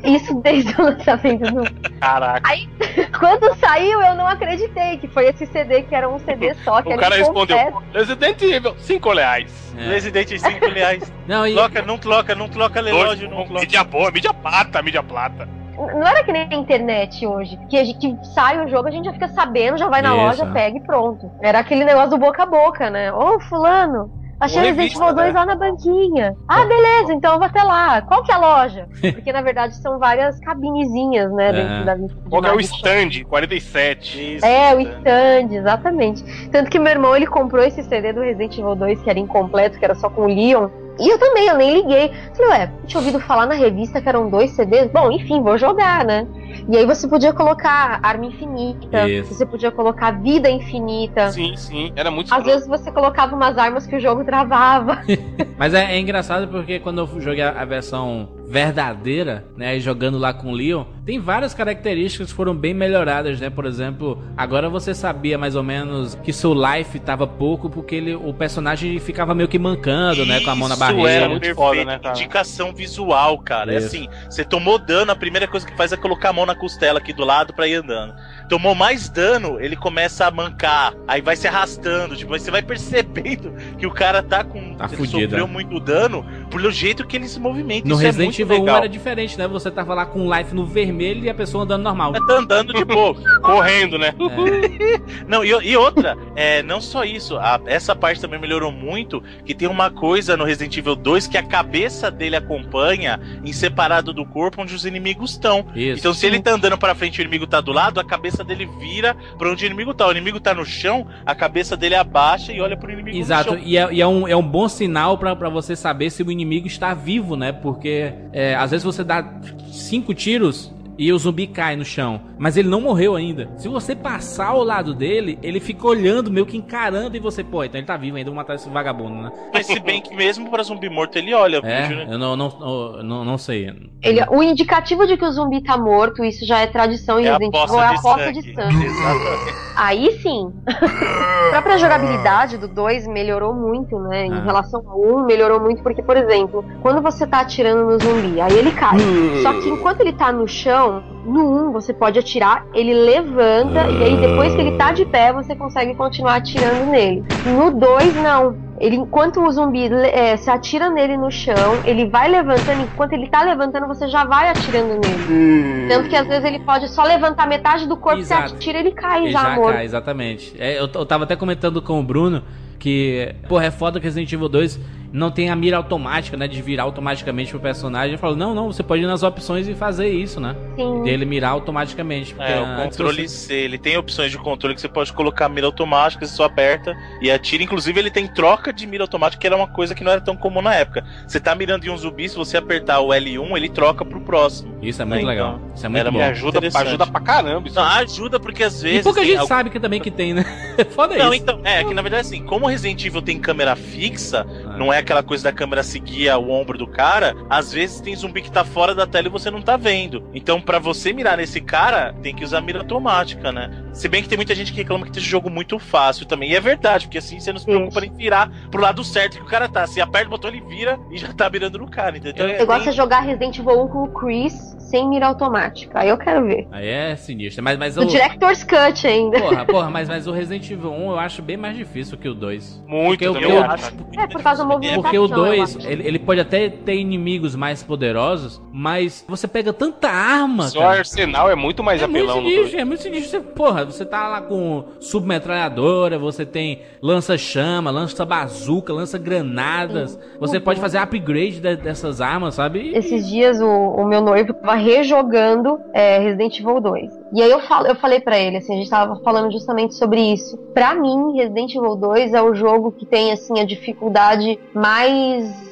[0.03, 2.51] Isso desde o lançamento do Caraca.
[3.19, 6.89] Quando saiu, eu não acreditei que foi esse CD que era um CD só, que
[6.89, 7.59] O era cara respondeu:
[7.93, 9.75] Resident Evil, 5 reais.
[9.77, 9.89] É.
[9.91, 11.13] Resident 5 reais.
[11.29, 13.61] Não, e, Troca, não troca, não troca relógio, não troca.
[13.61, 15.47] mídia boa, mídia plata, mídia plata.
[15.87, 19.07] Não era que nem a internet hoje, que a gente sai o jogo, a gente
[19.07, 21.31] já fica sabendo, já vai na Isso, loja, pega e pronto.
[21.41, 23.13] Era aquele negócio do boca a boca, né?
[23.13, 25.41] Ô, fulano, achei Resident Evil 2 né?
[25.41, 26.35] lá na banquinha.
[26.47, 28.03] Ah, beleza, então eu vou até lá.
[28.03, 28.89] Qual que é a loja?
[29.01, 31.85] Porque na verdade são várias cabinezinhas, né, dentro Aham.
[31.85, 33.25] da de Qual que é o stand?
[33.29, 34.37] 47.
[34.37, 36.23] Isso, É, o stand, exatamente.
[36.51, 39.79] Tanto que meu irmão ele comprou esse CD do Resident Evil 2 que era incompleto,
[39.79, 40.69] que era só com o Leon.
[41.01, 42.13] E eu também, eu nem liguei.
[42.35, 44.91] Falei, ué, tinha ouvido falar na revista que eram dois CDs.
[44.93, 46.27] Bom, enfim, vou jogar, né?
[46.69, 49.35] E aí você podia colocar arma infinita, Isso.
[49.35, 51.31] você podia colocar vida infinita.
[51.31, 51.93] Sim, sim.
[51.97, 55.03] Era muito Às vezes você colocava umas armas que o jogo travava.
[55.59, 60.19] Mas é, é engraçado porque quando eu joguei a, a versão verdadeira, né, e jogando
[60.19, 63.49] lá com o Leon, tem várias características que foram bem melhoradas, né?
[63.49, 68.15] Por exemplo, agora você sabia mais ou menos que seu life tava pouco porque ele,
[68.15, 71.11] o personagem ficava meio que mancando, né, com a mão na Isso barriga.
[71.11, 71.57] era muito perfeito.
[71.57, 72.17] foda, né, cara?
[72.17, 73.73] Indicação visual, cara.
[73.73, 73.87] É Isso.
[73.87, 76.99] assim, você tomou dano, a primeira coisa que faz é colocar a mão na costela
[76.99, 78.15] aqui do lado pra ir andando.
[78.49, 83.53] Tomou mais dano, ele começa a mancar, aí vai se arrastando, tipo, você vai percebendo
[83.79, 85.53] que o cara tá com Tá ele fudido, sofreu né?
[85.53, 87.89] muito dano pelo jeito que ele se movimenta.
[87.89, 88.77] No Isso Resident é Evil 1 legal.
[88.79, 89.47] era diferente, né?
[89.49, 92.13] Você tava lá com o life no vermelho e a pessoa andando normal.
[92.13, 93.15] Tá andando de boa.
[93.41, 94.13] Correndo, né?
[94.19, 95.01] É.
[95.27, 99.55] Não, e, e outra, é, não só isso, a- essa parte também melhorou muito, que
[99.55, 104.25] tem uma coisa no Resident Evil 2 que a cabeça dele acompanha em separado do
[104.27, 105.65] corpo onde os inimigos estão.
[105.75, 106.01] Isso.
[106.01, 108.43] Então se ele tá andando pra frente e o inimigo tá do lado, a cabeça
[108.43, 110.07] dele vira pra onde o inimigo tá.
[110.09, 113.59] O inimigo tá no chão, a cabeça dele abaixa e olha pro inimigo Exato, no
[113.59, 113.67] chão.
[113.69, 116.40] e é, e é um, é um bom sinal pra você saber se o inimigo
[116.67, 117.53] está vivo, né?
[117.53, 122.59] Porque é, às vezes você dá cinco tiros e o zumbi cai no chão, mas
[122.59, 123.51] ele não morreu ainda.
[123.57, 127.65] Se você passar ao lado dele, ele fica olhando, meio que encarando, e você, pô,
[127.65, 129.33] então ele tá vivo ainda, vou matar esse vagabundo, né?
[129.51, 131.57] Mas se bem que mesmo pra zumbi morto ele olha.
[131.65, 132.07] É, né?
[132.11, 133.73] eu não, não, não, não, sei.
[134.03, 137.31] Ele, o indicativo de que o zumbi tá morto, isso já é tradição em É
[137.31, 138.43] a Resident Evil, poça é a de poça sangue.
[138.43, 138.85] de sangue.
[138.85, 139.55] Exatamente.
[139.77, 140.53] Aí sim.
[140.67, 144.27] a própria jogabilidade do 2 melhorou muito, né?
[144.27, 144.43] Em Ah.
[144.45, 148.53] relação ao 1, melhorou muito, porque, por exemplo, quando você tá atirando no zumbi, aí
[148.53, 148.99] ele cai.
[149.43, 150.90] Só que enquanto ele tá no chão,
[151.25, 155.33] no 1 você pode atirar, ele levanta, e aí depois que ele tá de pé,
[155.33, 157.25] você consegue continuar atirando nele.
[157.47, 158.71] No 2, não.
[158.81, 163.29] Ele, enquanto o zumbi é, se atira nele no chão, ele vai levantando, enquanto ele
[163.29, 165.89] tá levantando, você já vai atirando nele.
[165.89, 168.49] Tanto que às vezes ele pode só levantar metade do corpo, Exato.
[168.49, 169.73] você atira ele cai Ele já, já amor.
[169.75, 170.55] cai, exatamente.
[170.59, 172.43] É, eu, eu tava até comentando com o Bruno
[172.79, 174.81] que, porra, é foda que Resident Evil 2
[175.13, 176.47] não tem a mira automática, né?
[176.47, 178.11] De virar automaticamente pro personagem.
[178.11, 180.55] Ele falou, não, não, você pode ir nas opções e fazer isso, né?
[180.77, 181.03] Sim.
[181.03, 182.35] Dele mirar automaticamente.
[182.39, 185.67] É, o controle você- C, ele tem opções de controle que você pode colocar mira
[185.67, 187.63] automática, você só aperta e atira.
[187.63, 190.37] Inclusive, ele tem troca de mira automática, que era uma coisa que não era tão
[190.37, 191.05] comum na época.
[191.27, 194.77] Você tá mirando em um zumbi, se você apertar o L1, ele troca pro próximo.
[194.83, 195.61] Isso é muito Então, legal.
[195.75, 196.21] Isso é muito era bom.
[196.21, 197.77] Ajuda, ajuda pra caramba isso.
[197.77, 199.01] Não, ajuda porque às vezes.
[199.01, 200.45] E pouca gente algum- sabe que também que tem, né?
[200.91, 201.43] Foda Não, isso.
[201.43, 204.77] então, é que na verdade assim, como Resident Evil tem câmera fixa, Ah.
[204.77, 208.43] não é aquela coisa da câmera seguir o ombro do cara, às vezes tem zumbi
[208.43, 210.29] que tá fora da tela e você não tá vendo.
[210.35, 213.71] Então, para você mirar nesse cara, tem que usar mira automática, né?
[213.93, 216.51] Se bem que tem muita gente que reclama que esse jogo muito fácil também.
[216.51, 219.43] E é verdade, porque assim você não se preocupa em virar pro lado certo que
[219.43, 219.87] o cara tá.
[219.87, 222.49] Se aperta o botão, ele vira e já tá mirando no cara, entendeu?
[222.49, 226.01] Eu gosto de jogar Resident Evil 1 com o Chris sem mira automática.
[226.01, 226.67] Aí eu quero ver.
[226.73, 227.63] Aí é sinistro.
[227.63, 229.41] Mas, mas o Director's Cut ainda.
[229.41, 232.35] Porra, porra, mas, mas o Resident Evil 1 eu acho bem mais difícil que o
[232.35, 232.83] 2.
[232.87, 233.93] Muito, porque, eu, eu acho.
[234.19, 235.01] É, por causa do movimento.
[235.01, 240.09] Porque o 2, ele, ele pode até ter inimigos mais poderosos, mas você pega tanta
[240.09, 240.69] arma.
[240.69, 240.99] Só cara.
[240.99, 243.31] arsenal é muito mais é apelão muito sinistro, É muito sinistro.
[243.31, 250.19] Você, porra, você tá lá com submetralhadora, você tem lança-chama, lança-bazuca, lança-granadas.
[250.39, 250.63] Você Uhum.
[250.65, 252.93] pode fazer upgrade de- dessas armas, sabe?
[252.95, 257.21] Esses dias o, o meu noivo tava rejogando é, Resident Evil 2.
[257.33, 260.21] E aí eu, falo, eu falei pra ele, assim, a gente tava falando justamente sobre
[260.21, 260.57] isso.
[260.75, 265.70] Pra mim, Resident Evil 2 é o jogo que tem, assim, a dificuldade mais.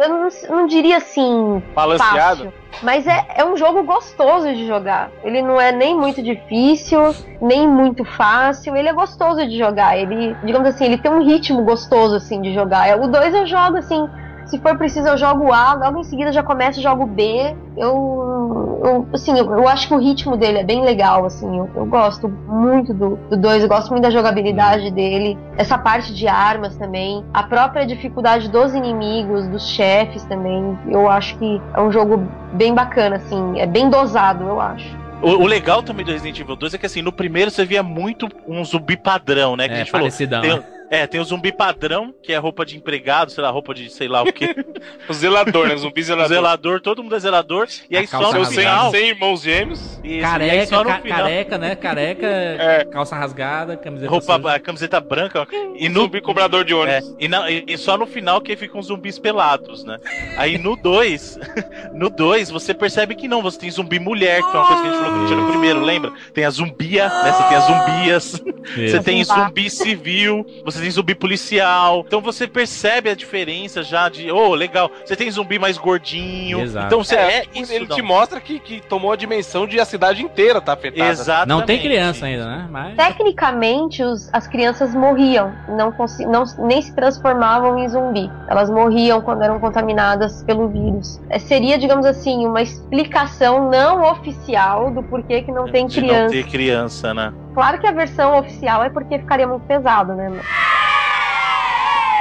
[0.00, 1.62] Eu não, não diria assim.
[1.74, 2.44] Balanceado.
[2.44, 5.10] Fácil, mas é, é um jogo gostoso de jogar.
[5.22, 8.76] Ele não é nem muito difícil, nem muito fácil.
[8.76, 9.96] Ele é gostoso de jogar.
[9.96, 12.98] Ele, digamos assim, ele tem um ritmo gostoso assim de jogar.
[12.98, 14.08] O 2 eu jogo assim.
[14.46, 17.54] Se for preciso, eu jogo A, logo em seguida já começo, jogo B.
[17.76, 21.58] Eu, eu assim, eu, eu acho que o ritmo dele é bem legal, assim.
[21.58, 26.28] Eu, eu gosto muito do 2, eu gosto muito da jogabilidade dele, essa parte de
[26.28, 30.78] armas também, a própria dificuldade dos inimigos, dos chefes também.
[30.88, 32.22] Eu acho que é um jogo
[32.52, 35.04] bem bacana, assim, é bem dosado, eu acho.
[35.22, 37.82] O, o legal também do Resident Evil 2 é que assim, no primeiro você via
[37.82, 39.66] muito um zumbi padrão, né?
[39.68, 40.08] Que a É, gente falou.
[40.10, 40.62] Tem,
[40.94, 44.08] é, tem o zumbi padrão, que é roupa de empregado, sei lá, roupa de sei
[44.08, 44.54] lá o que.
[45.08, 45.76] O zelador, né?
[45.76, 46.28] Zumbi zelador.
[46.28, 47.66] zelador, todo mundo é zelador.
[47.90, 48.90] E aí só no Seus 100, final.
[48.90, 50.00] 100 irmãos gêmeos.
[50.04, 51.18] Isso, Careca, só no ca- final.
[51.18, 51.74] careca, né?
[51.76, 52.84] Careca, É.
[52.84, 54.60] calça rasgada, camiseta Roupa, suja.
[54.60, 55.46] camiseta branca.
[55.76, 57.16] E no, Zumbi cobrador de É, ônibus.
[57.18, 59.98] e, na- e- só no final que ficam zumbis pelados, né?
[60.36, 61.38] Aí no 2,
[61.94, 64.88] no 2, você percebe que não, você tem zumbi mulher, que foi uma coisa que
[64.88, 66.12] a gente falou que tinha no primeiro, lembra?
[66.32, 67.32] Tem a zumbia, né?
[67.32, 68.42] Você tem as zumbias,
[68.90, 72.04] você tem zumbi civil, você tem zumbi policial.
[72.06, 76.60] Então você percebe a diferença já de, oh, legal, você tem zumbi mais gordinho.
[76.60, 76.86] Exato.
[76.86, 77.96] Então você é, É, isso ele não.
[77.96, 81.10] te mostra que, que tomou a dimensão de a cidade inteira tá afetada.
[81.10, 81.48] Exatamente.
[81.48, 82.68] Não tem criança ainda, né?
[82.70, 82.96] Mas.
[82.96, 88.30] Tecnicamente, os- as crianças morriam, não, consi- não- nem se transformavam em zumbi.
[88.48, 91.20] Elas morriam quando eram contaminadas pelo vírus.
[91.30, 96.08] É, seria, digamos assim, uma explicação não oficial do porquê que não tem de não
[96.08, 96.32] criança.
[96.32, 97.32] ter criança, né?
[97.54, 100.30] Claro que a versão oficial é porque ficaria muito pesado, né?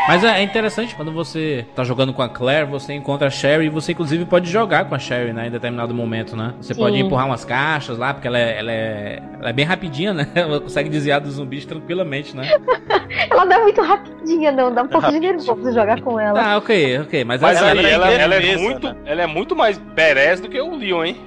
[0.07, 3.67] Mas é é interessante quando você tá jogando com a Claire, você encontra a Sherry
[3.67, 5.47] e você inclusive pode jogar com a Sherry, né?
[5.47, 6.53] Em determinado momento, né?
[6.59, 6.81] Você Sim.
[6.81, 10.27] pode empurrar umas caixas lá, porque ela é, ela é, ela é bem rapidinha, né?
[10.35, 12.49] Ela consegue desviar dos zumbis tranquilamente, né?
[13.29, 14.73] Ela não é muito rapidinha, não.
[14.73, 16.41] Dá um pouco de nervoso jogar com ela.
[16.41, 17.23] Ah, ok, ok.
[17.23, 18.95] Mas, Mas ela, ela ela, é ela é firmeza, muito, né?
[19.05, 21.17] ela é muito mais badass do que o Leon, hein?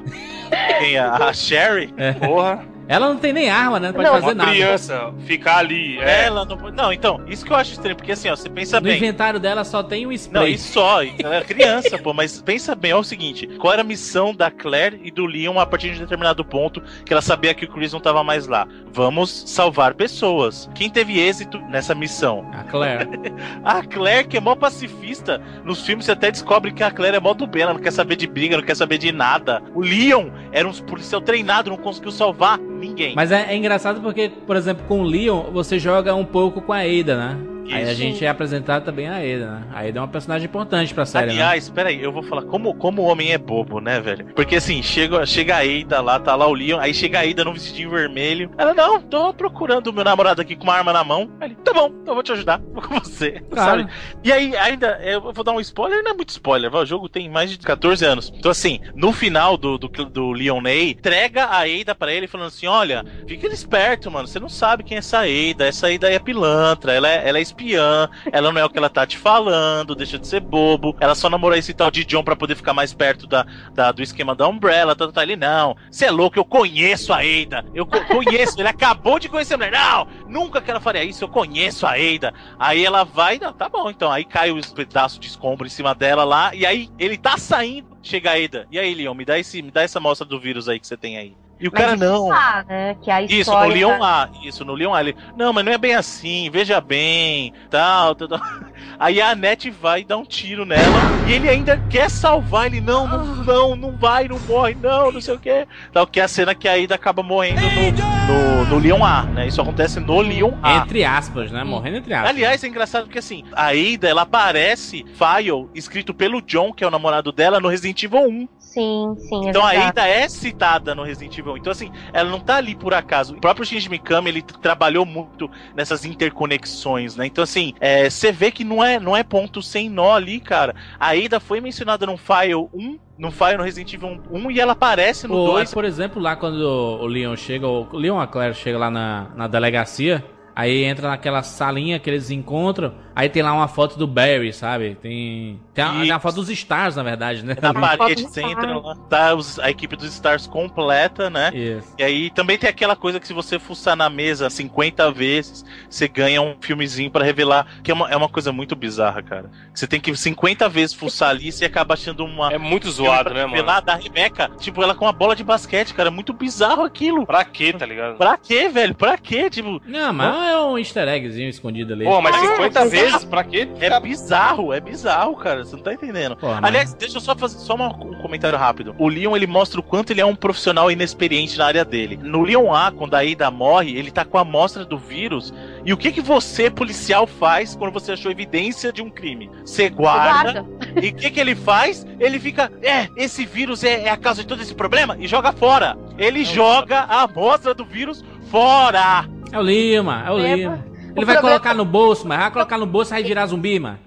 [0.79, 2.76] Tem a, a Sherry, Porra.
[2.89, 3.89] Ela não tem nem arma, né?
[3.89, 4.51] Não pode Não, fazer Uma nada.
[4.51, 5.99] criança ficar ali.
[5.99, 6.77] É, ela não pode.
[6.77, 8.97] Não, então, isso que eu acho estranho, porque assim, ó, você pensa No bem.
[8.97, 10.55] inventário dela só tem um Não, spray.
[10.55, 13.85] e só, ela é criança, pô, mas pensa bem, é o seguinte: qual era a
[13.85, 17.55] missão da Claire e do Leon a partir de um determinado ponto que ela sabia
[17.55, 18.67] que o Chris não tava mais lá?
[18.93, 20.69] Vamos salvar pessoas.
[20.75, 22.49] Quem teve êxito nessa missão?
[22.53, 23.09] A Claire.
[23.65, 25.41] A Claire, que é mó pacifista.
[25.65, 27.93] Nos filmes você até descobre que a Claire é mó do bem, ela não quer
[27.93, 29.63] saber de briga, não quer saber de nada.
[29.75, 33.15] O Leon era um policial treinado, não conseguiu salvar ninguém.
[33.15, 36.73] Mas é, é engraçado porque, por exemplo, com o Leon, você joga um pouco com
[36.73, 37.56] a Ada, né?
[37.73, 37.95] Aí a Isso.
[37.95, 39.63] gente é apresentado também a Ada, né?
[39.73, 41.33] A Ada é uma personagem importante pra série, né?
[41.33, 44.27] Aliás, peraí, eu vou falar como, como o homem é bobo, né, velho?
[44.35, 47.45] Porque assim, chega, chega a Eida lá, tá lá o Leon, aí chega a Eida
[47.45, 48.51] num vestidinho vermelho.
[48.57, 51.31] Ela, não, tô procurando o meu namorado aqui com uma arma na mão.
[51.41, 53.43] Aí ele, tá bom, eu vou te ajudar, vou com você.
[53.57, 53.83] Claro.
[53.83, 53.93] Sabe?
[54.23, 57.29] E aí, ainda, eu vou dar um spoiler, não é muito spoiler, o jogo tem
[57.29, 58.31] mais de 14 anos.
[58.37, 62.49] Então, assim, no final do, do, do Leon Ney, entrega a Eida pra ele falando
[62.49, 66.15] assim: olha, fica esperto, mano, você não sabe quem é essa Eida, essa Eida aí
[66.15, 69.17] é pilantra, ela é, ela é espiã, ela não é o que ela tá te
[69.17, 72.75] falando, deixa de ser bobo, ela só namorou esse tal de John pra poder ficar
[72.75, 75.23] mais perto da, da- do esquema da Umbrella, tá, tá, tá.
[75.23, 79.29] Ele, não, você é louco, eu conheço a Eida, eu co- conheço, ele acabou de
[79.29, 82.33] conhecer a mulher, não, nunca que ela faria isso, eu conheço a Eida.
[82.59, 85.95] Aí ela vai, não, tá bom, então, aí cai os pedaços de escombro em cima
[85.95, 89.39] dela lá, e aí ele tá saindo, chega a Eida, e aí, Leon, me dá,
[89.39, 91.37] esse, me dá essa amostra do vírus aí que você tem aí.
[91.59, 92.29] E o Mas cara isso não.
[92.29, 92.97] tá, né?
[93.03, 94.47] Que a Isso, no Leon tá- A.
[94.47, 95.01] Isso, no Leon A.
[95.01, 98.41] Ele, não, mas não é bem assim, veja bem, tal, tal, tal.
[98.99, 100.83] Aí a Annette vai dar um tiro nela
[101.27, 102.67] e ele ainda quer salvar.
[102.67, 105.67] Ele, não, não, não, não vai, não morre, não, não sei o que.
[105.93, 109.23] Tal, que é a cena que a Ada acaba morrendo no, no, no Leon A,
[109.25, 109.47] né?
[109.47, 110.77] Isso acontece no Leon A.
[110.77, 111.63] Entre aspas, né?
[111.65, 112.31] Morrendo entre aspas.
[112.31, 116.87] Aliás, é engraçado porque assim, a Ada, ela aparece file escrito pelo John, que é
[116.87, 118.49] o namorado dela, no Resident Evil 1.
[118.77, 119.89] Sim, sim, é Então a verdade.
[119.89, 121.57] Ada é citada no Resident Evil 1.
[121.57, 123.35] Então, assim, ela não tá ali por acaso.
[123.35, 127.25] O próprio Shinji Mikami, ele trabalhou muito nessas interconexões, né?
[127.25, 130.75] Então, assim, é, você vê que não é, não é ponto sem nó ali, cara.
[131.01, 134.73] A Ada foi mencionada num file 1, num file no Resident Evil 1, e ela
[134.73, 135.73] aparece no Pô, 2.
[135.73, 139.29] por exemplo, lá quando o Leon chega, o Leon e a Claire chega lá na,
[139.35, 140.23] na delegacia,
[140.57, 144.97] aí entra naquela salinha que eles encontram, aí tem lá uma foto do Barry, sabe?
[145.03, 147.55] Tem, tem a, tem a foto dos Stars, na verdade, né?
[147.61, 151.51] Na Foto parede, do você entra lá, tá os- a equipe dos Stars completa, né?
[151.55, 151.95] Isso.
[151.99, 156.09] E aí também tem aquela coisa que se você fuçar na mesa 50 vezes, você
[156.09, 159.51] ganha um filmezinho pra revelar, que é uma, é uma coisa muito bizarra, cara.
[159.75, 162.51] Você tem que 50 vezes fuçar ali e você acaba achando uma.
[162.53, 163.55] É muito zoado, né, mano?
[163.57, 166.09] revelar da Rebeca, tipo, ela com uma bola de basquete, cara.
[166.09, 167.27] É muito bizarro aquilo.
[167.27, 168.17] Pra quê, tá ligado?
[168.17, 168.95] Pra quê, velho?
[168.95, 169.51] Pra quê?
[169.51, 172.05] Tipo, Não, mas é um easter eggzinho escondido ali.
[172.05, 173.69] Pô, mas Ah, 50 mas é- vezes, pra quê?
[173.81, 175.65] é bizarro, é bizarro, cara.
[175.65, 176.37] Você não tá entendendo.
[176.37, 178.95] Pô, mas- Aliás, deixa eu só fazer só um comentário rápido.
[178.99, 182.19] O Leon ele mostra o quanto ele é um profissional inexperiente na área dele.
[182.23, 185.53] No Leon A, quando a Ida morre, ele tá com a amostra do vírus.
[185.85, 189.51] E o que que você, policial, faz quando você achou evidência de um crime?
[189.65, 190.63] Você guarda.
[190.63, 190.67] Guarda.
[191.03, 192.07] E o que que ele faz?
[192.19, 195.53] Ele fica, é, esse vírus é, é a causa de todo esse problema e joga
[195.53, 195.97] fora.
[196.19, 199.29] Ele joga a amostra do vírus fora.
[199.53, 200.57] É o Lima, é o Leva.
[200.57, 200.85] Lima.
[200.87, 203.47] O Ele vai problema- colocar no bolso, mas vai colocar no bolso e vai virar
[203.47, 203.99] zumbi, mano.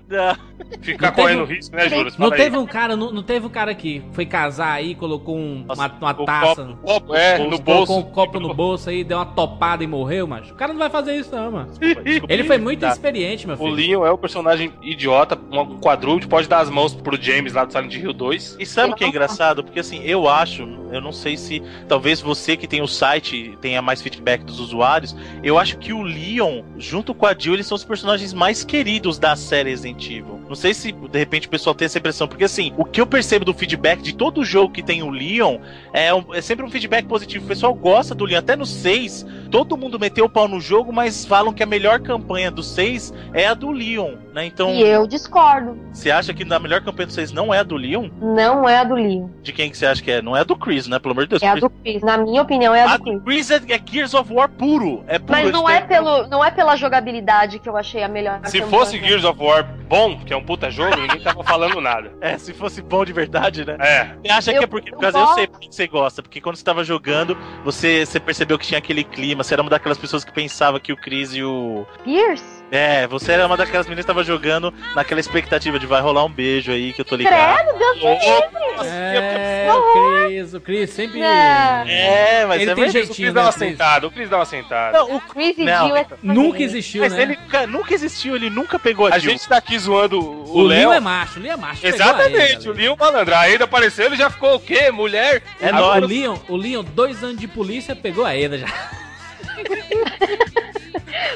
[0.81, 2.03] Ficar Não teve correndo um- risco, né, Júlio?
[2.05, 2.41] Não Fala aí.
[2.41, 5.81] teve um cara, não, não teve um cara que foi casar aí, colocou um- Nossa,
[5.81, 7.97] uma, uma O taça, copo, copo, é, no colocou bolso.
[7.97, 10.89] um copo no bolso aí, deu uma topada e morreu, mas o cara não vai
[10.89, 11.71] fazer isso não, mano.
[11.79, 12.89] Desculpa, Ele foi muito tá.
[12.89, 13.71] experiente, meu O filho.
[13.73, 17.71] Leon é o personagem idiota, um quadrúpede, pode dar as mãos pro James lá do
[17.71, 18.57] Silent Hill 2.
[18.59, 19.63] E sabe o que é engraçado?
[19.63, 23.81] Porque assim, eu acho, eu não sei se talvez você que tem o site tenha
[23.81, 27.75] mais feedback dos usuários, eu acho que o Leon, junto com a Jill, eles são
[27.75, 30.39] os personagens mais queridos da série Resident Evil.
[30.49, 33.05] Não sei se de repente o pessoal tem essa impressão, porque assim, o que eu
[33.05, 35.59] percebo do feedback de todo jogo que tem o Leon
[35.93, 37.45] é, um- é sempre um feedback positivo.
[37.45, 40.91] O pessoal gosta do Leon, até no 6, todo mundo meteu o pau no jogo,
[40.93, 44.45] mas falam que a melhor campanha do 6 é a do Leon, né?
[44.45, 45.77] Então, E eu discordo.
[45.91, 48.09] você acha que a melhor campanha do 6 não é a do Leon?
[48.21, 49.27] Não é a do Leon.
[49.41, 50.21] De quem que você acha que é?
[50.21, 50.99] Não é a do Chris, né?
[50.99, 51.41] Pelo amor de Deus.
[51.41, 52.01] É a Chris- do Chris.
[52.01, 53.47] Na minha opinião, é a A do do Chris.
[53.47, 55.03] Chris é, é Gears of War puro.
[55.07, 55.31] É puro.
[55.31, 58.41] Mas não é, pelo, não é pela jogabilidade que eu achei a melhor.
[58.45, 58.67] Se campanha.
[58.79, 62.11] fosse Gears of War bom, que é um puta jogo, ninguém tava falando nada.
[62.21, 63.77] É, se fosse bom de verdade, né?
[63.79, 64.15] É.
[64.21, 64.89] Você acha que Eu- é porque.
[64.89, 66.21] eu Por causa, eu sei porque você gosta.
[66.21, 69.38] Porque quando você tava jogando, você, você percebeu que tinha aquele clima.
[69.43, 71.85] Você era uma daquelas pessoas que pensava que o Chris e o.
[72.03, 72.59] Pierce?
[72.71, 76.29] É, você era uma daquelas meninas que tava jogando naquela expectativa de vai rolar um
[76.31, 77.63] beijo aí que eu tô ligado.
[77.65, 78.59] Credo, Deus me livre.
[78.85, 81.19] É, o Chris, o Chris sempre...
[81.19, 81.27] Não.
[81.27, 82.89] É, mas Ele é tem verdade.
[82.89, 83.69] O jeitinho, Chris dá uma né, Chris?
[83.71, 84.97] sentada, o Chris dá uma sentada.
[84.99, 87.21] Não, o Chris e Não, Jill é Nunca existiu, Mas né?
[87.23, 89.31] ele nunca, nunca existiu, ele nunca pegou a, A Jill.
[89.31, 90.89] gente tá aqui zoando o O Léo.
[90.89, 91.87] Leon é macho, o Leon é macho.
[91.87, 93.33] Exatamente, a o Leon malandro.
[93.33, 94.91] A Ada apareceu, ele já ficou o quê?
[94.91, 95.41] Mulher?
[95.59, 96.03] É Agora, nóis.
[96.03, 98.67] o Leon, o Leon, dois anos de polícia, pegou a Eda já.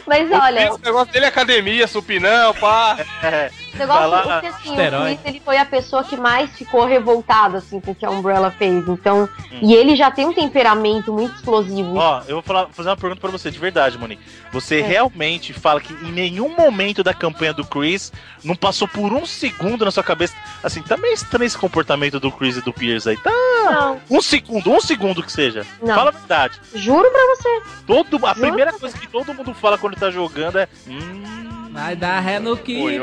[0.05, 2.97] Mas olha, o negócio dele é academia, supinão, pá.
[3.23, 3.62] É.
[3.79, 4.75] o é que assim, o.
[5.03, 8.51] Chris ele foi a pessoa que mais ficou revoltada assim, com o que a Umbrella
[8.51, 8.87] fez.
[8.87, 9.27] Então,
[9.61, 11.95] e ele já tem um temperamento muito explosivo.
[11.95, 14.21] Ó, eu vou falar- fazer uma pergunta pra você, de verdade, Monique.
[14.51, 14.83] Você É.
[14.83, 18.11] realmente fala que em nenhum momento da campanha do Chris
[18.43, 20.35] não passou por um segundo na sua cabeça.
[20.63, 23.17] Assim, tá meio estranho esse comportamento do Chris e do Pierce aí.
[23.17, 23.31] Tá.
[23.31, 25.65] Não, Um segundo, um segundo que seja.
[25.81, 25.95] Não.
[25.95, 26.59] Fala a verdade.
[26.75, 27.61] juro pra você.
[27.87, 28.39] Todo, a Juro.
[28.41, 30.67] primeira coisa que todo mundo fala quando tá jogando é.
[30.87, 31.52] Hum.
[31.73, 32.99] Vai dar ré no kibe.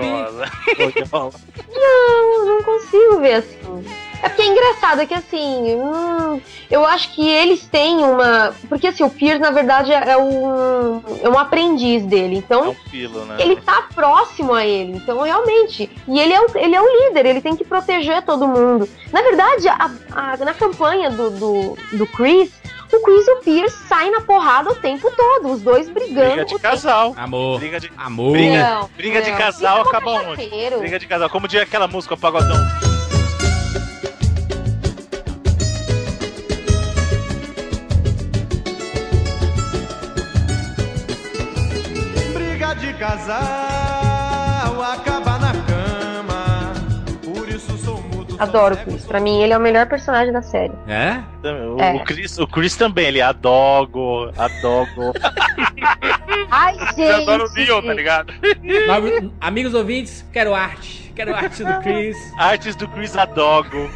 [1.74, 3.58] Não, eu não consigo ver assim.
[4.22, 6.40] É porque é engraçado, é que assim, hum,
[6.70, 8.54] eu acho que eles têm uma.
[8.68, 12.34] Porque assim, o Pierce, na verdade, é um, é um aprendiz dele.
[12.36, 13.36] É Então, um filo, né?
[13.38, 14.92] ele tá próximo a ele.
[14.98, 15.90] Então, realmente.
[16.06, 18.86] E ele é, o, ele é o líder, ele tem que proteger todo mundo.
[19.10, 22.50] Na verdade, a- a- na campanha do, do, do Chris,
[22.96, 26.30] o Chris e o Pierce saem na porrada o tempo todo, os dois brigando.
[26.30, 27.14] Briga de casal.
[27.16, 28.32] Amor, Briga de, amor.
[28.32, 28.70] Briga- tempo.
[28.80, 29.38] Não, briga de não.
[29.38, 30.78] casal Isso é acaba onde?
[30.78, 31.30] briga de casal.
[31.30, 32.56] Como diria aquela música, o Pagodão.
[42.34, 43.69] Briga de casal
[48.40, 49.04] Adoro o Chris.
[49.04, 50.72] Pra mim, ele é o melhor personagem da série.
[50.88, 51.20] É?
[51.46, 51.92] O, É.
[51.94, 55.12] o Chris, o Chris também, ele adogo, adogo.
[56.50, 57.66] Ai, Você adora o gente!
[57.68, 58.32] Neon, tá ligado?
[59.40, 61.12] Amigos ouvintes, quero arte.
[61.14, 62.16] Quero arte do Chris.
[62.38, 63.90] Artes do Chris adogo.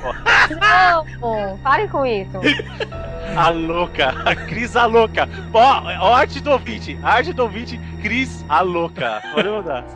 [0.61, 2.31] Não, parem com isso.
[3.37, 5.29] A louca, a Cris a louca.
[5.53, 9.23] Ó, ó, arte do ouvinte, arte do ouvinte, Cris a louca.
[9.33, 9.49] Pode.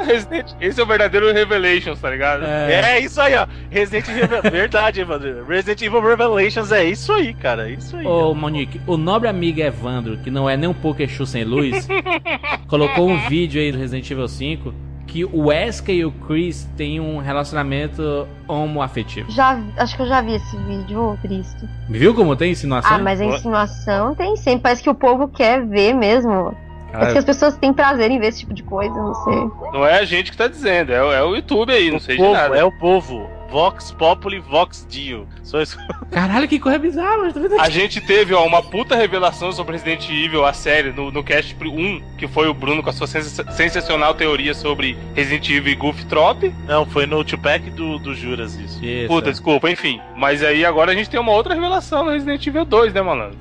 [0.04, 2.44] Resident- Esse é o verdadeiro Revelations, tá ligado?
[2.44, 2.96] É.
[2.96, 3.46] É isso aí, ó.
[3.70, 4.42] Resident Evil.
[4.50, 5.44] Verdade, Evandro.
[5.46, 7.68] Resident Evil Revelations é isso aí, cara.
[7.68, 8.06] É isso aí.
[8.06, 11.86] Ô, Monique, o nobre amigo Evandro, que não é nem um pouco Exu sem luz,
[12.66, 14.74] colocou um vídeo aí do Resident Evil 5
[15.08, 19.30] que o Wesker e o Chris têm um relacionamento homoafetivo.
[19.30, 21.68] Já, acho que eu já vi esse vídeo, ô Cristo.
[21.88, 22.94] Viu como tem insinuação?
[22.94, 24.60] Ah, mas a insinuação tem sempre.
[24.60, 26.54] Parece que o povo quer ver mesmo.
[26.92, 29.50] Parece que as pessoas têm prazer em ver esse tipo de coisa, não sei.
[29.72, 32.00] Não é a gente que tá dizendo, é, o- é o YouTube aí, não o
[32.00, 32.56] sei povo, de nada.
[32.56, 33.28] é o povo.
[33.50, 35.26] Vox Populi, Vox Dio.
[35.42, 35.78] Só isso.
[36.10, 39.72] Caralho, que coisa bizarra, mas tô vendo A gente teve ó, uma puta revelação sobre
[39.72, 43.06] Resident Evil, a série, no, no cast 1, que foi o Bruno com a sua
[43.06, 46.52] sens- sensacional teoria sobre Resident Evil e Goof Trop.
[46.66, 48.84] Não, foi no Tupac do, do Juras isso.
[48.84, 49.30] Isso, Puta, é.
[49.32, 50.00] desculpa, enfim.
[50.16, 53.38] Mas aí agora a gente tem uma outra revelação no Resident Evil 2, né, malandro?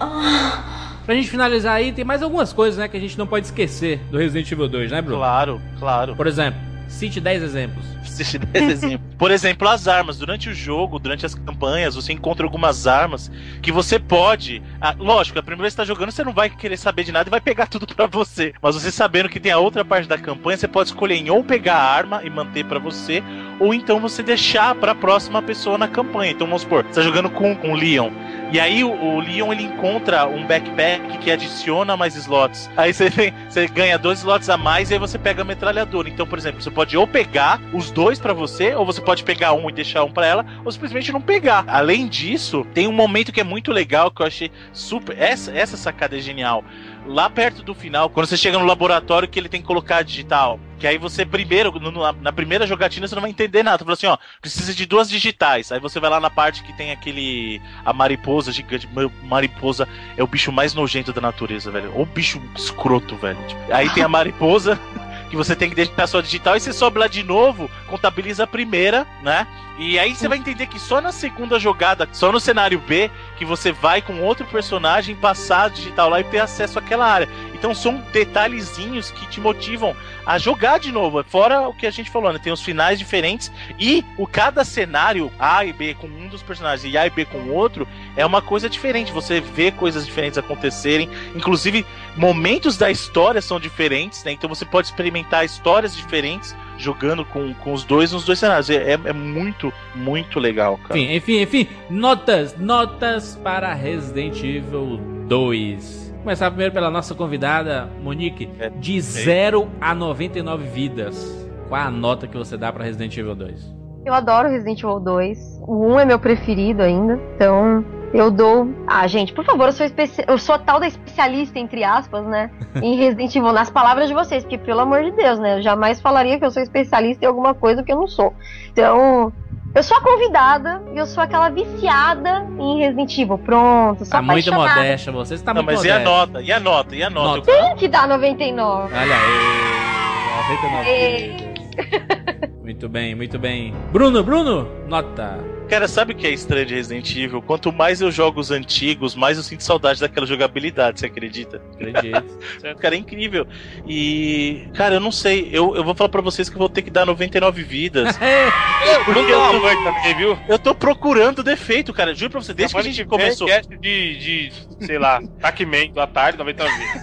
[1.05, 3.99] Pra gente finalizar aí, tem mais algumas coisas, né, que a gente não pode esquecer
[4.11, 5.17] do Resident Evil 2, né, Bruno?
[5.19, 6.15] Claro, claro.
[6.15, 7.85] Por exemplo, cite 10 exemplos.
[8.21, 9.15] Assiste 10 exemplos.
[9.17, 10.17] Por exemplo, as armas.
[10.17, 14.61] Durante o jogo, durante as campanhas, você encontra algumas armas que você pode.
[14.81, 17.11] Ah, lógico, a primeira vez que você tá jogando, você não vai querer saber de
[17.11, 18.53] nada e vai pegar tudo pra você.
[18.61, 21.43] Mas você sabendo que tem a outra parte da campanha, você pode escolher em ou
[21.43, 23.23] pegar a arma e manter pra você,
[23.59, 26.31] ou então você deixar pra próxima pessoa na campanha.
[26.31, 28.11] Então vamos supor, você tá jogando com, com o Leon.
[28.51, 32.69] E aí o, o Leon ele encontra um backpack que adiciona mais slots.
[32.77, 36.07] Aí você, tem- você ganha dois slots a mais e aí você pega a metralhadora.
[36.07, 39.53] Então, por exemplo, você pode ou pegar os dois pra você, ou você pode pegar
[39.53, 41.65] um e deixar um pra ela, ou simplesmente não pegar.
[41.67, 45.17] Além disso, tem um momento que é muito legal que eu achei super.
[45.19, 46.63] Essa, essa sacada é genial.
[47.05, 50.59] Lá perto do final, quando você chega no laboratório que ele tem que colocar digital,
[50.77, 53.77] que aí você primeiro, no- na, primeira jogatina, você não vai entender nada.
[53.77, 55.71] Você fala assim, ó, precisa de duas digitais.
[55.71, 57.61] Aí você vai lá na parte que tem aquele.
[57.85, 58.87] A mariposa gigante.
[59.23, 59.87] Mariposa
[60.17, 61.93] é o bicho mais nojento da natureza, velho.
[61.95, 63.37] Ou bicho escroto, velho.
[63.71, 64.77] Aí tem a mariposa.
[65.29, 68.43] Que você tem que deixar a sua digital e você sobe lá de novo, contabiliza
[68.43, 69.45] a primeira, né?
[69.77, 73.45] E aí você vai entender que só na segunda jogada, só no cenário B, que
[73.45, 77.29] você vai com outro personagem passar a digital lá e ter acesso àquela área.
[77.57, 79.95] Então são detalhezinhos que te motivam
[80.25, 81.23] a jogar de novo.
[81.23, 82.39] Fora o que a gente falou, né?
[82.41, 86.91] Tem os finais diferentes e o cada cenário A e B com um dos personagens
[86.91, 89.11] e A e B com o outro é uma coisa diferente.
[89.11, 91.85] Você vê coisas diferentes acontecerem, inclusive
[92.15, 94.31] momentos da história são diferentes, né?
[94.31, 98.69] Então você pode experimentar histórias diferentes jogando com, com os dois nos dois cenários.
[98.69, 100.99] É, é muito, muito legal, cara.
[100.99, 106.06] Enfim, enfim, enfim, notas, notas para Resident Evil 2.
[106.27, 111.47] Começar primeiro pela nossa convidada, Monique, É, de 0 a 99 vidas.
[111.69, 113.73] Qual a nota que você dá para Resident Evil 2?
[114.05, 115.61] Eu adoro Resident Evil 2.
[115.65, 117.17] O 1 é meu preferido ainda.
[117.33, 117.81] Então,
[118.13, 118.67] eu dou.
[118.85, 120.21] Ah, gente, por favor, eu sou, especi...
[120.27, 122.51] eu sou a tal da especialista, entre aspas, né?
[122.83, 125.59] Em Resident Evil, nas palavras de vocês, porque pelo amor de Deus, né?
[125.59, 128.33] Eu jamais falaria que eu sou especialista em alguma coisa que eu não sou.
[128.73, 129.31] Então.
[129.75, 133.37] Eu sou a convidada e eu sou aquela viciada em Resident Evil.
[133.37, 136.41] Pronto, sou Tá muito modesta, você está Não, muito mas e a nota?
[136.41, 136.95] E a nota?
[136.95, 137.37] E a nota?
[137.37, 137.51] Nota.
[137.51, 138.93] Tem que dar 99.
[138.93, 141.31] Olha aí, 99 Ei.
[141.31, 142.57] vidas.
[142.63, 143.73] Muito bem, muito bem.
[143.91, 145.37] Bruno, Bruno, nota.
[145.69, 147.41] Cara, sabe o que é estranho de Resident Evil?
[147.41, 151.61] Quanto mais eu jogo os antigos, mais eu sinto saudade daquela jogabilidade, você acredita?
[151.73, 152.39] Acredito.
[152.79, 153.45] Cara, é incrível.
[153.85, 155.49] E, cara, eu não sei.
[155.51, 158.17] Eu, eu vou falar pra vocês que eu vou ter que dar 99 vidas.
[159.05, 160.37] Porque eu tô- mãe também, viu?
[160.47, 162.13] Eu tô procurando defeito, cara.
[162.13, 163.47] Juro pra você, desde que a gente começou.
[163.47, 164.51] De, de,
[164.85, 167.01] sei lá, Pac-Man do Atari 99 vezes.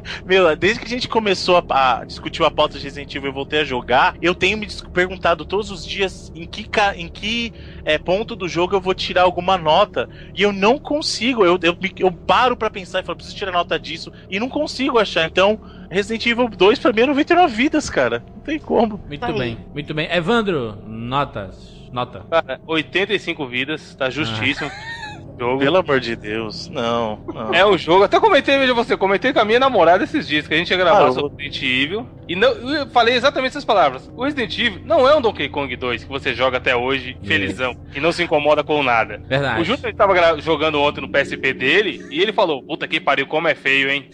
[0.24, 3.32] Meu, desde que a gente começou a, a discutir a pauta de Resident Evil e
[3.32, 7.52] voltei a jogar, eu tenho me perguntado todos os dias em que, em que
[7.84, 10.08] é, ponto do jogo eu vou tirar alguma nota.
[10.34, 11.44] E eu não consigo.
[11.44, 14.12] Eu, eu, eu paro pra pensar e falo, preciso tirar nota disso.
[14.28, 15.26] E não consigo achar.
[15.26, 15.58] Então,
[15.90, 18.24] Resident Evil 2 pra mim é 99 vidas, cara.
[18.34, 19.00] Não tem como.
[19.06, 19.38] Muito Aí.
[19.38, 20.08] bem, muito bem.
[20.10, 21.80] Evandro, notas.
[21.92, 22.24] Nota.
[22.30, 24.70] Cara, 85 vidas, tá justíssimo.
[25.40, 25.58] Jogo.
[25.58, 26.68] Pelo amor de Deus.
[26.68, 27.18] Não.
[27.32, 27.54] não.
[27.54, 30.52] É um jogo, até comentei, veja você, comentei com a minha namorada esses dias que
[30.52, 32.06] a gente ia gravar Ah, sobre Resident Evil.
[32.28, 34.10] E não, eu falei exatamente essas palavras.
[34.14, 37.74] O Resident Evil não é um Donkey Kong 2 que você joga até hoje, felizão,
[37.96, 39.20] e não se incomoda com nada.
[39.26, 39.62] Verdade.
[39.62, 43.48] O Júnior estava jogando ontem no PSP dele e ele falou: Puta que pariu, como
[43.48, 44.10] é feio, hein?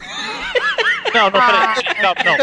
[1.15, 1.75] Não, não, Ah.
[1.75, 1.95] peraí.
[1.97, 2.35] Calma, não.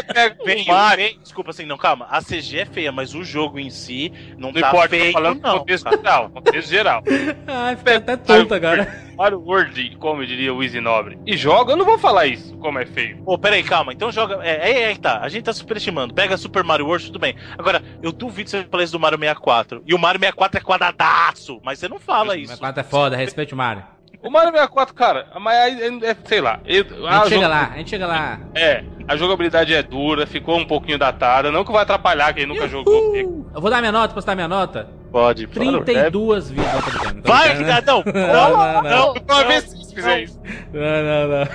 [0.41, 1.19] O Feio, Mario, feio.
[1.21, 2.07] Desculpa, assim, não, calma.
[2.09, 5.11] A CG é feia, mas o jogo em si não, não tá importa, feio, tô
[5.13, 5.59] falando do não.
[5.59, 5.97] contexto cara.
[5.97, 7.03] geral, contexto geral.
[7.47, 9.03] Ai, fiquei até tonto agora.
[9.15, 11.19] Mario World, como diria o Easy Nobre.
[11.25, 13.17] E joga, eu não vou falar isso, como é feio.
[13.23, 13.93] Pô, peraí, calma.
[13.93, 14.39] Então joga.
[14.43, 15.19] É, é, é, tá.
[15.21, 16.13] A gente tá superestimando.
[16.13, 17.35] Pega Super Mario World, tudo bem.
[17.57, 19.83] Agora, eu duvido você falar isso do Mario 64.
[19.85, 22.51] E o Mario 64 é quadradaço, mas você não fala isso.
[22.51, 23.83] Mas quatro é foda, respeite o Mario.
[24.23, 26.59] O Mario 64, cara, mas aí, é, sei lá.
[26.65, 28.39] eu- A gente chega lá, a gente chega lá.
[28.55, 31.51] É, a jogabilidade é dura, ficou um pouquinho datada.
[31.51, 33.01] Não que vai atrapalhar quem nunca jogou.
[33.03, 33.45] porque- Uhul.
[33.53, 34.87] Eu vou dar minha nota, posso dar minha nota?
[35.11, 35.83] Pode, claro.
[35.83, 36.73] 32 vidas.
[36.73, 38.01] Não, Vai, cidadão!
[38.05, 39.47] Não, não, não.
[39.47, 40.39] Vez fizer isso.
[40.71, 41.47] Não, não, não.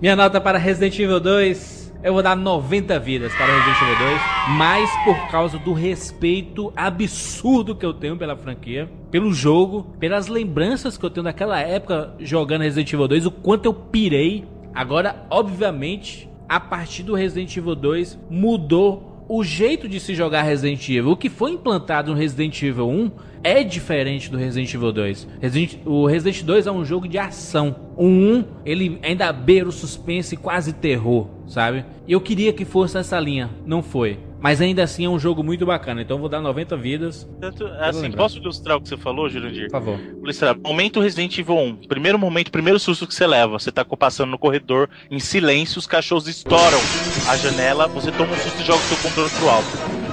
[0.00, 4.20] Minha nota para Resident Evil 2, eu vou dar 90 vidas para Resident Evil 2,
[4.58, 10.98] mas por causa do respeito absurdo que eu tenho pela franquia, pelo jogo, pelas lembranças
[10.98, 14.44] que eu tenho daquela época jogando Resident Evil 2, o quanto eu pirei.
[14.74, 20.88] Agora, obviamente, a partir do Resident Evil 2 mudou o jeito de se jogar Resident
[20.88, 21.12] Evil.
[21.12, 23.10] O que foi implantado no Resident Evil 1
[23.42, 25.28] é diferente do Resident Evil 2.
[25.40, 27.76] Resident- o Resident 2 é um jogo de ação.
[27.96, 31.84] O 1, ele ainda beira o suspense e quase terror, sabe?
[32.08, 34.18] Eu queria que fosse essa linha, não foi.
[34.44, 37.66] Mas ainda assim é um jogo muito bacana, então eu vou dar 90 vidas, Tanto,
[37.80, 39.70] assim, posso ilustrar o que você falou, Jurandir?
[39.70, 39.98] por favor.
[40.22, 40.54] Ilustrar.
[40.62, 41.76] Momento Resident Evil 1.
[41.88, 43.58] Primeiro momento, primeiro susto que você leva.
[43.58, 46.78] Você tá passando no corredor, em silêncio, os cachorros estouram
[47.26, 49.68] a janela, você toma um susto e joga o seu controle pro alto.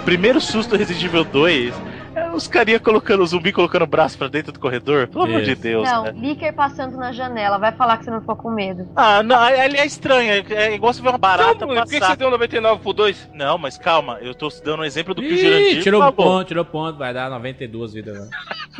[0.05, 1.90] Primeiro susto Resident Evil 2 é
[2.33, 5.07] os carinha colocando o zumbi colocando o braço pra dentro do corredor.
[5.07, 5.55] Pelo amor de.
[5.55, 6.11] Deus, Não, né?
[6.15, 7.57] Licker passando na janela.
[7.57, 8.87] Vai falar que você não ficou com medo.
[8.95, 10.31] Ah, não, ele é estranho.
[10.49, 13.29] É, é igual você ver uma barata Então, por que você deu 99 por 2?
[13.33, 16.13] Não, mas calma, eu tô dando um exemplo do que o Jurandir tirou falou.
[16.13, 18.17] ponto, tirou ponto, vai dar 92 vidas.
[18.19, 18.29] né?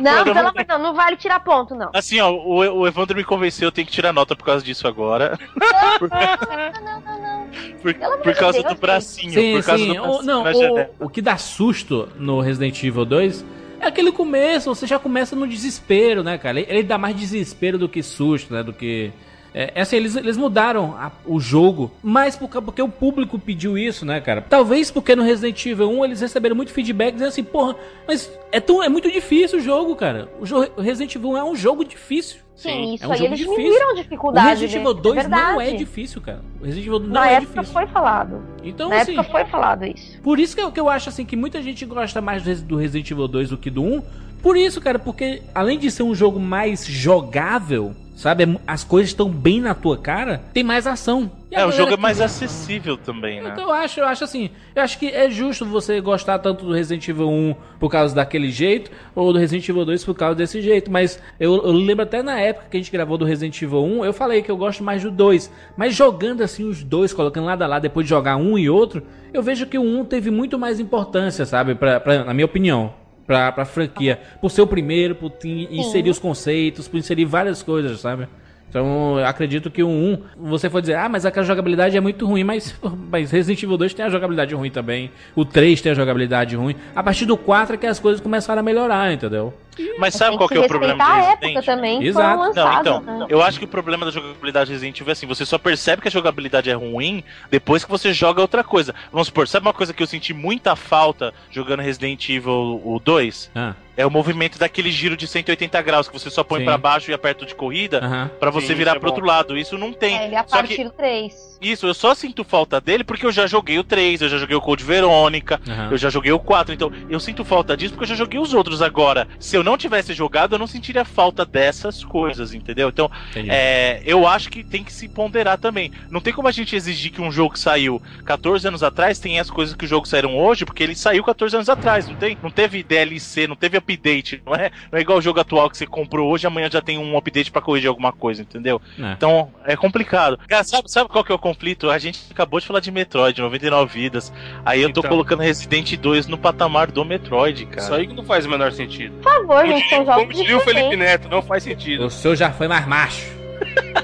[0.00, 1.90] Não, Todo pelo amor Deus, não vale tirar ponto, não.
[1.94, 4.88] Assim, ó, o, o Evandro me convenceu, eu tenho que tirar nota por causa disso
[4.88, 5.38] agora.
[5.56, 5.98] Não, não, não.
[5.98, 7.41] Por, Pelo
[7.82, 7.92] por
[8.32, 9.32] de causa Deus, do bracinho.
[9.32, 9.92] Sim, por causa sim.
[9.94, 10.90] do O, bracinho não, na janela.
[10.98, 13.44] o, o que dá susto no Resident Evil 2
[13.80, 16.60] é aquele começo, você já começa no desespero, né, cara?
[16.60, 18.62] Ele, ele dá mais desespero do que susto, né?
[18.62, 19.10] Do que.
[19.54, 23.38] É, é assim, eles, eles mudaram a- o jogo, mas por, ca- porque o público
[23.38, 24.40] pediu isso, né, cara?
[24.40, 27.76] Talvez porque no Resident Evil 1 eles receberam muito feedback dizendo assim, porra,
[28.08, 30.28] mas é, tão, é muito difícil o jogo, cara.
[30.40, 32.40] O, jo- o Resident Evil 1 é um jogo difícil.
[32.54, 33.56] Sim, isso é um aí eles difícil.
[33.56, 34.48] diminuíram a O dificuldade.
[34.48, 36.40] Resident Evil dele, 2 é não é difícil, cara.
[36.60, 37.72] O Resident Evil não Na é época difícil.
[37.72, 38.42] foi falado.
[38.62, 40.18] Então, Na assim, época foi falado isso.
[40.22, 43.10] por isso que eu, que eu acho assim que muita gente gosta mais do Resident
[43.10, 44.02] Evil 2 do que do 1.
[44.42, 48.44] Por isso, cara, porque além de ser um jogo mais jogável, sabe?
[48.44, 51.30] é As coisas estão bem na tua cara, tem mais ação.
[51.50, 53.50] É, o jogo é mais acessível também, né?
[53.52, 56.72] Então eu acho, eu acho assim, eu acho que é justo você gostar tanto do
[56.72, 60.62] Resident Evil 1 por causa daquele jeito, ou do Resident Evil 2 por causa desse
[60.62, 60.90] jeito.
[60.90, 64.04] Mas eu, eu lembro até na época que a gente gravou do Resident Evil 1,
[64.06, 65.52] eu falei que eu gosto mais do 2.
[65.76, 69.02] Mas jogando assim os dois, colocando lado a lado, depois de jogar um e outro,
[69.32, 71.74] eu vejo que o 1 teve muito mais importância, sabe?
[71.74, 72.94] Pra, pra- na minha opinião.
[73.26, 74.20] Pra, pra franquia.
[74.40, 78.26] Por ser o primeiro, por inserir os conceitos, por inserir várias coisas, sabe?
[78.72, 82.26] Então, eu acredito que o 1, você for dizer, ah, mas aquela jogabilidade é muito
[82.26, 82.74] ruim, mas,
[83.10, 85.10] mas Resident Evil 2 tem a jogabilidade ruim também.
[85.36, 86.74] O 3 tem a jogabilidade ruim.
[86.96, 89.52] A partir do 4 é que as coisas começaram a melhorar, entendeu?
[89.98, 91.42] Mas sabe qual que é o problema de Resident?
[91.42, 92.54] época também Exato.
[92.54, 93.26] Não, então, né?
[93.28, 96.08] eu acho que o problema da jogabilidade Resident Evil é assim, você só percebe que
[96.08, 98.94] a jogabilidade é ruim depois que você joga outra coisa.
[99.10, 103.50] Vamos supor, sabe uma coisa que eu senti muita falta jogando Resident Evil o 2?
[103.54, 107.10] Ah, É o movimento daquele giro de 180 graus que você só põe pra baixo
[107.10, 108.30] e aperta de corrida aham.
[108.40, 109.14] pra você Sim, virar é pro bom.
[109.14, 109.56] outro lado.
[109.56, 110.16] Isso não tem.
[110.18, 111.58] É, ele é a partir que do 3.
[111.60, 114.56] isso, eu só sinto falta dele porque eu já joguei o 3, eu já joguei
[114.56, 115.88] o Code Verônica, aham.
[115.90, 118.54] eu já joguei o 4, então eu sinto falta disso porque eu já joguei os
[118.54, 119.28] outros agora.
[119.38, 122.88] Se eu não tivesse jogado, eu não sentiria falta dessas coisas, entendeu?
[122.88, 125.92] Então, é, eu acho que tem que se ponderar também.
[126.10, 129.40] Não tem como a gente exigir que um jogo que saiu 14 anos atrás tenha
[129.40, 132.36] as coisas que o jogo saíram hoje, porque ele saiu 14 anos atrás, não tem?
[132.42, 134.70] Não teve DLC, não teve update, não é?
[134.90, 137.50] Não é igual o jogo atual que você comprou hoje, amanhã já tem um update
[137.50, 138.80] pra corrigir alguma coisa, entendeu?
[138.98, 139.12] É.
[139.12, 140.38] Então, é complicado.
[140.48, 141.90] Cara, sabe, sabe qual que é o conflito?
[141.90, 144.32] A gente acabou de falar de Metroid, 99 vidas.
[144.64, 145.10] Aí eu tô Então.
[145.10, 147.82] colocando Resident 2 no patamar do Metroid, cara.
[147.82, 149.14] Isso aí que não faz o menor sentido.
[149.22, 150.96] Por favor, Como gente, são diria, jogos como diria o Felipe.
[150.96, 152.06] Neto, não faz sentido.
[152.06, 153.26] O seu já foi mais macho.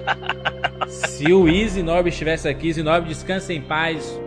[0.89, 1.47] Se o
[1.83, 4.19] Nobre estivesse aqui, Easy Nobre, descanse em paz.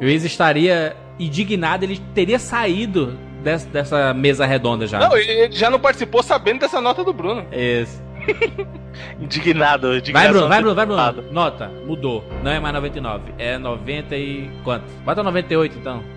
[0.00, 4.98] O Easy estaria indignado, ele teria saído des- dessa mesa redonda já.
[4.98, 7.46] Não, ele ele já não participou sabendo dessa nota do Bruno.
[7.50, 8.02] Isso.
[9.20, 11.32] Indignado, Vai, indignação Bruno, vai, Bruno, vai, Bruno.
[11.32, 12.24] Nota, mudou.
[12.42, 13.34] Não é mais 99.
[13.38, 14.84] É 90 e quanto?
[15.04, 16.02] Bota 98 então.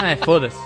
[0.00, 0.56] É, foda-se.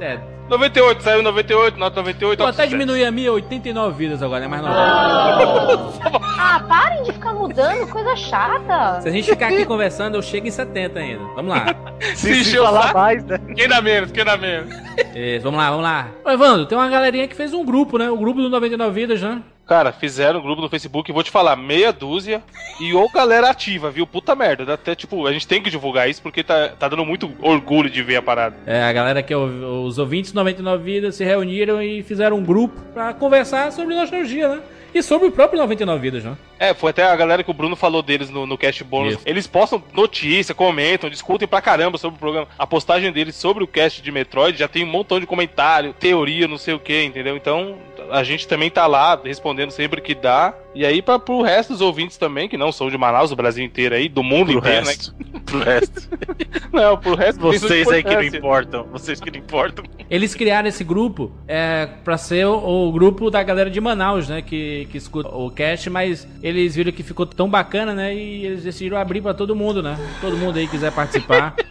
[0.00, 0.20] É.
[0.50, 2.38] 98, saiu 98, nota 98.
[2.38, 4.48] Vou até diminuir a minha 89 vidas agora, né?
[4.48, 6.18] Mais 90.
[6.38, 9.00] Ah, parem de ficar mudando, coisa chata.
[9.00, 11.24] Se a gente ficar aqui conversando, eu chego em 70 ainda.
[11.34, 11.66] Vamos lá.
[12.14, 13.38] Se Se o falar mais, né?
[13.54, 14.74] quem dá menos, quem dá menos.
[15.14, 16.08] Isso, vamos lá, vamos lá.
[16.24, 18.10] Ô, Evandro, tem uma galerinha que fez um grupo, né?
[18.10, 19.42] O grupo do 99 Vidas, né?
[19.66, 22.42] Cara, fizeram um grupo no Facebook, vou te falar, meia dúzia
[22.80, 24.06] e ou galera ativa, viu?
[24.06, 24.66] Puta merda.
[24.66, 27.88] dá Até, tipo, a gente tem que divulgar isso porque tá, tá dando muito orgulho
[27.88, 28.56] de ver a parada.
[28.66, 32.44] É, a galera que é os ouvintes do 99 Vidas se reuniram e fizeram um
[32.44, 34.60] grupo pra conversar sobre nostalgia, né?
[34.94, 36.36] E sobre o próprio 99 Vidas, né?
[36.62, 39.14] É, foi até a galera que o Bruno falou deles no, no Cast Bônus.
[39.14, 39.22] Isso.
[39.26, 42.46] Eles postam notícia, comentam, discutem pra caramba sobre o programa.
[42.56, 46.46] A postagem deles sobre o cast de Metroid já tem um montão de comentário, teoria,
[46.46, 47.36] não sei o que, entendeu?
[47.36, 47.78] Então
[48.12, 50.54] a gente também tá lá respondendo sempre que dá.
[50.74, 53.64] E aí, pra, pro resto dos ouvintes também, que não são de Manaus, do Brasil
[53.64, 55.14] inteiro aí, do mundo Pro inteiro, resto.
[55.44, 56.08] Pro resto.
[56.10, 56.62] né?
[56.72, 58.84] Não, pro resto Vocês aí que não importam.
[58.90, 59.84] Vocês que não importam.
[60.08, 64.40] Eles criaram esse grupo é, pra ser o, o grupo da galera de Manaus, né?
[64.40, 66.26] Que, que escuta o cast, mas
[66.60, 68.14] eles viram que ficou tão bacana, né?
[68.14, 69.96] E eles decidiram abrir pra todo mundo, né?
[70.20, 71.54] Todo mundo aí quiser participar.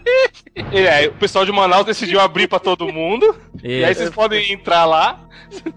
[0.55, 3.35] Aí, o pessoal de Manaus decidiu abrir pra todo mundo.
[3.63, 5.27] E aí vocês podem entrar lá.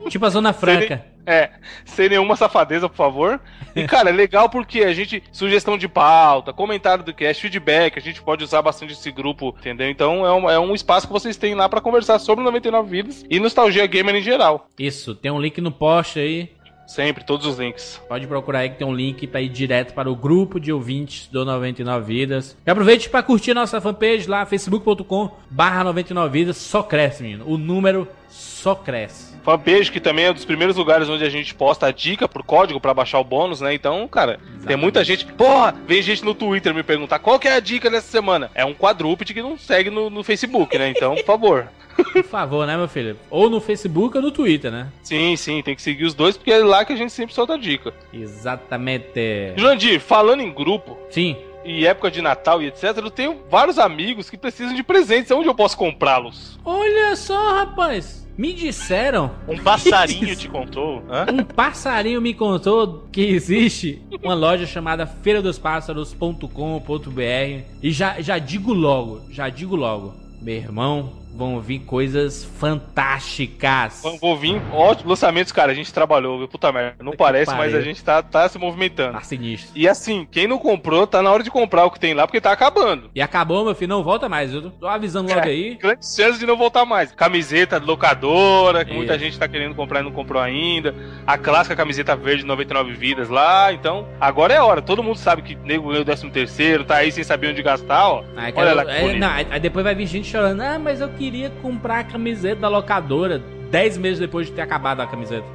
[0.08, 1.04] tipo a Zona Franca.
[1.26, 1.50] É,
[1.84, 3.40] sem nenhuma safadeza, por favor.
[3.74, 5.22] E, cara, é legal porque a gente.
[5.32, 9.88] Sugestão de pauta, comentário do cast, feedback, a gente pode usar bastante esse grupo, entendeu?
[9.88, 12.90] Então é um, é um espaço que vocês têm lá pra conversar sobre o 99
[12.90, 14.68] Vidas e nostalgia gamer em geral.
[14.78, 16.50] Isso, tem um link no post aí.
[16.86, 18.00] Sempre, todos os links.
[18.08, 21.28] Pode procurar aí que tem um link pra ir direto para o grupo de ouvintes
[21.28, 22.56] do 99 Vidas.
[22.64, 26.56] E aproveite para curtir nossa fanpage lá, facebook.com barra 99 Vidas.
[26.56, 27.44] Só cresce, menino.
[27.48, 29.33] O número só cresce.
[29.44, 32.42] Fanpage, que também é um dos primeiros lugares onde a gente posta a dica pro
[32.42, 33.74] código pra baixar o bônus, né?
[33.74, 35.26] Então, cara, tem muita gente.
[35.26, 38.50] Porra, vem gente no Twitter me perguntar qual que é a dica dessa semana.
[38.54, 40.88] É um quadrúpede que não segue no, no Facebook, né?
[40.88, 41.68] Então, por favor.
[42.12, 43.16] Por favor, né, meu filho?
[43.30, 44.88] Ou no Facebook ou no Twitter, né?
[45.00, 47.54] Sim, sim, tem que seguir os dois, porque é lá que a gente sempre solta
[47.54, 47.94] a dica.
[48.12, 49.54] Exatamente.
[49.56, 51.36] Jurandir, falando em grupo Sim.
[51.64, 55.30] e época de Natal e etc, eu tenho vários amigos que precisam de presentes.
[55.30, 56.58] Onde eu posso comprá-los?
[56.64, 58.23] Olha só, rapaz.
[58.36, 61.02] Me disseram, Um passarinho te contou?
[61.08, 61.26] Hã?
[61.32, 69.22] um passarinho me contou que existe uma loja chamada feiradosπássaros.com.br e já, já digo logo,
[69.30, 74.02] já digo logo, meu irmão, vão vir coisas fantásticas.
[74.20, 76.48] Vou vir, ótimo, lançamentos, cara, a gente trabalhou, viu?
[76.48, 79.12] Puta merda, não que parece, mas a gente tá, tá se movimentando.
[79.14, 79.70] Tá sinistro.
[79.74, 82.40] E assim, quem não comprou, tá na hora de comprar o que tem lá, porque
[82.40, 83.10] tá acabando.
[83.14, 84.52] E acabou, meu filho, não volta mais.
[84.52, 85.50] Eu tô avisando logo É.
[85.50, 85.74] aí.
[85.74, 87.12] Grandes chances de não voltar mais.
[87.12, 88.98] Camiseta de locadora, que Isso.
[88.98, 90.94] muita gente tá querendo comprar e não comprou ainda.
[91.26, 93.72] A clássica camiseta verde 99 vidas lá.
[93.72, 94.80] Então, agora é a hora.
[94.82, 98.08] Todo mundo sabe que nego ganhou o 13 terceiro, tá aí sem saber onde gastar,
[98.08, 98.24] ó.
[98.36, 100.60] Aí, Olha quero- lá que é, não, aí- depois vai vir gente chorando.
[100.60, 105.00] Ah, mas eu queria comprar a camiseta da locadora 10 meses depois de ter acabado
[105.00, 105.46] a camiseta.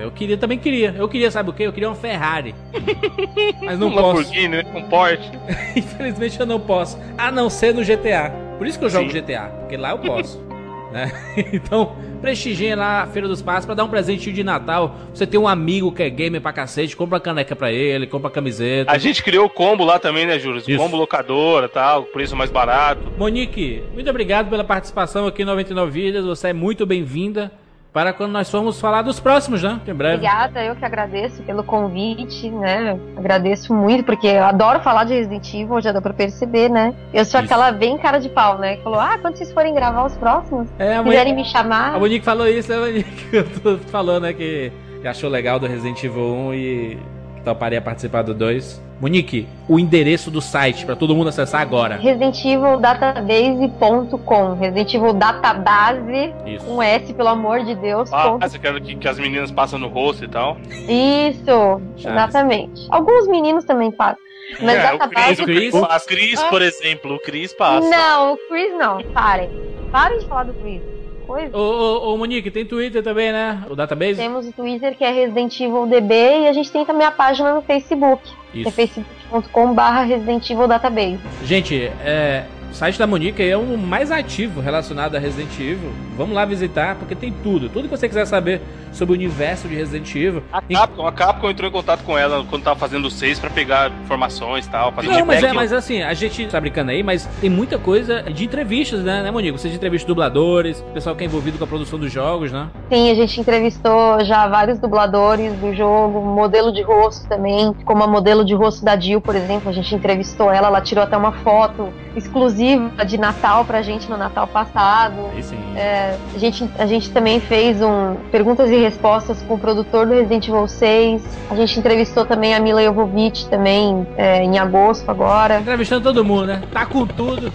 [0.00, 0.94] Eu queria, também queria.
[0.96, 1.64] Eu queria, sabe o quê?
[1.64, 2.54] Eu queria uma Ferrari.
[3.62, 4.06] Mas não um posso.
[4.06, 4.64] Lamborghini, né?
[4.74, 5.30] Um Porsche.
[5.74, 6.98] Infelizmente eu não posso.
[7.18, 8.32] A não ser no GTA.
[8.58, 9.20] Por isso que eu jogo Sim.
[9.20, 9.50] GTA.
[9.60, 10.40] Porque lá eu posso.
[10.92, 11.12] né?
[11.52, 14.96] Então, prestigiem lá a Feira dos Passos pra dar um presentinho de Natal.
[15.12, 18.28] Você tem um amigo que é gamer pra cacete, compra a caneca pra ele, compra
[18.28, 18.90] a camiseta.
[18.90, 20.58] A gente criou o combo lá também, né, Júlio?
[20.58, 20.76] Isso.
[20.76, 23.12] Combo locadora tal, preço mais barato.
[23.18, 26.24] Monique, muito obrigado pela participação aqui no 99 Vidas.
[26.24, 27.50] Você é muito bem-vinda
[27.92, 29.78] para quando nós formos falar dos próximos, né?
[29.86, 30.14] Em breve.
[30.16, 32.98] Obrigada, eu que agradeço pelo convite, né?
[33.16, 36.94] Agradeço muito, porque eu adoro falar de Resident Evil, já deu pra perceber, né?
[37.12, 37.52] Eu sou Isso.
[37.52, 38.76] aquela bem cara de pau, né?
[38.76, 41.94] Que falou, ah, quando vocês forem gravar os próximos, É, a quiserem Monique, me chamar.
[41.94, 43.28] a Monique falou isso, né, Monique?
[43.36, 44.72] Eu tô falando, né, que
[45.02, 46.98] que achou legal do Resident Evil 1 e
[47.34, 48.80] que toparia participar do 2.
[49.02, 51.96] Monique, o endereço do site para todo mundo acessar agora.
[51.96, 54.54] Resident Evil Database.com.
[54.54, 56.70] Resident Evil Database, Isso.
[56.70, 58.12] um S, pelo amor de Deus.
[58.12, 58.48] Ah, ponto.
[58.48, 60.56] você quer que, que as meninas passam no rosto e tal.
[60.70, 62.86] Isso, exatamente.
[62.90, 64.22] Alguns meninos também fazem.
[64.60, 64.98] Mas É, o.
[65.08, 65.76] Cris, o Chris?
[65.80, 66.04] faz.
[66.04, 67.88] Cris, por exemplo, o Cris passa.
[67.88, 69.50] Não, o Chris não, parem.
[69.90, 70.80] Parem de falar do Chris.
[71.26, 71.56] Coisa.
[71.56, 73.64] Ô, ô, ô, Monique, tem Twitter também, né?
[73.68, 74.16] O database?
[74.16, 77.54] Temos o Twitter que é Resident Evil DB e a gente tem também a página
[77.54, 78.22] no Facebook,
[78.54, 78.70] é Isso.
[78.70, 81.18] facebook.com.br Resident Evil Database.
[81.44, 85.92] Gente, é, o site da Monique é o mais ativo relacionado a Resident Evil.
[86.16, 87.68] Vamos lá visitar, porque tem tudo.
[87.68, 88.62] Tudo que você quiser saber
[88.92, 90.42] sobre o universo de Resident Evil.
[90.50, 93.50] A Capcom, a Capcom entrou em contato com ela quando tava fazendo o 6 pra
[93.50, 94.90] pegar informações e tal.
[94.92, 98.22] Fazer Não, mas é, mas assim, a gente tá brincando aí, mas tem muita coisa
[98.22, 99.52] de entrevistas, né, né, Monique?
[99.52, 102.68] Você entrevista de dubladores, pessoal que é envolvido com a produção dos jogos, né?
[102.90, 108.06] Sim, a gente entrevistou já vários dubladores do jogo, modelo de rosto também, como a
[108.06, 111.32] modelo de rosto da Jill, por exemplo, a gente entrevistou ela, ela tirou até uma
[111.32, 115.30] foto exclusiva exclusiva de Natal pra gente no Natal passado.
[115.34, 115.58] Aí sim.
[115.76, 120.14] É, a, gente, a gente também fez um perguntas e respostas com o produtor do
[120.14, 121.22] Resident Evil 6.
[121.50, 125.60] A gente entrevistou também a Mila Jovovich também é, em agosto agora.
[125.60, 126.62] Entrevistando todo mundo, né?
[126.72, 127.52] Tá com tudo.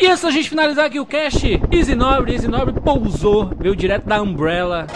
[0.00, 4.06] E antes da gente finalizar aqui o cast, Easy Nobre, Easy Nobre pousou, veio direto
[4.06, 4.86] da Umbrella.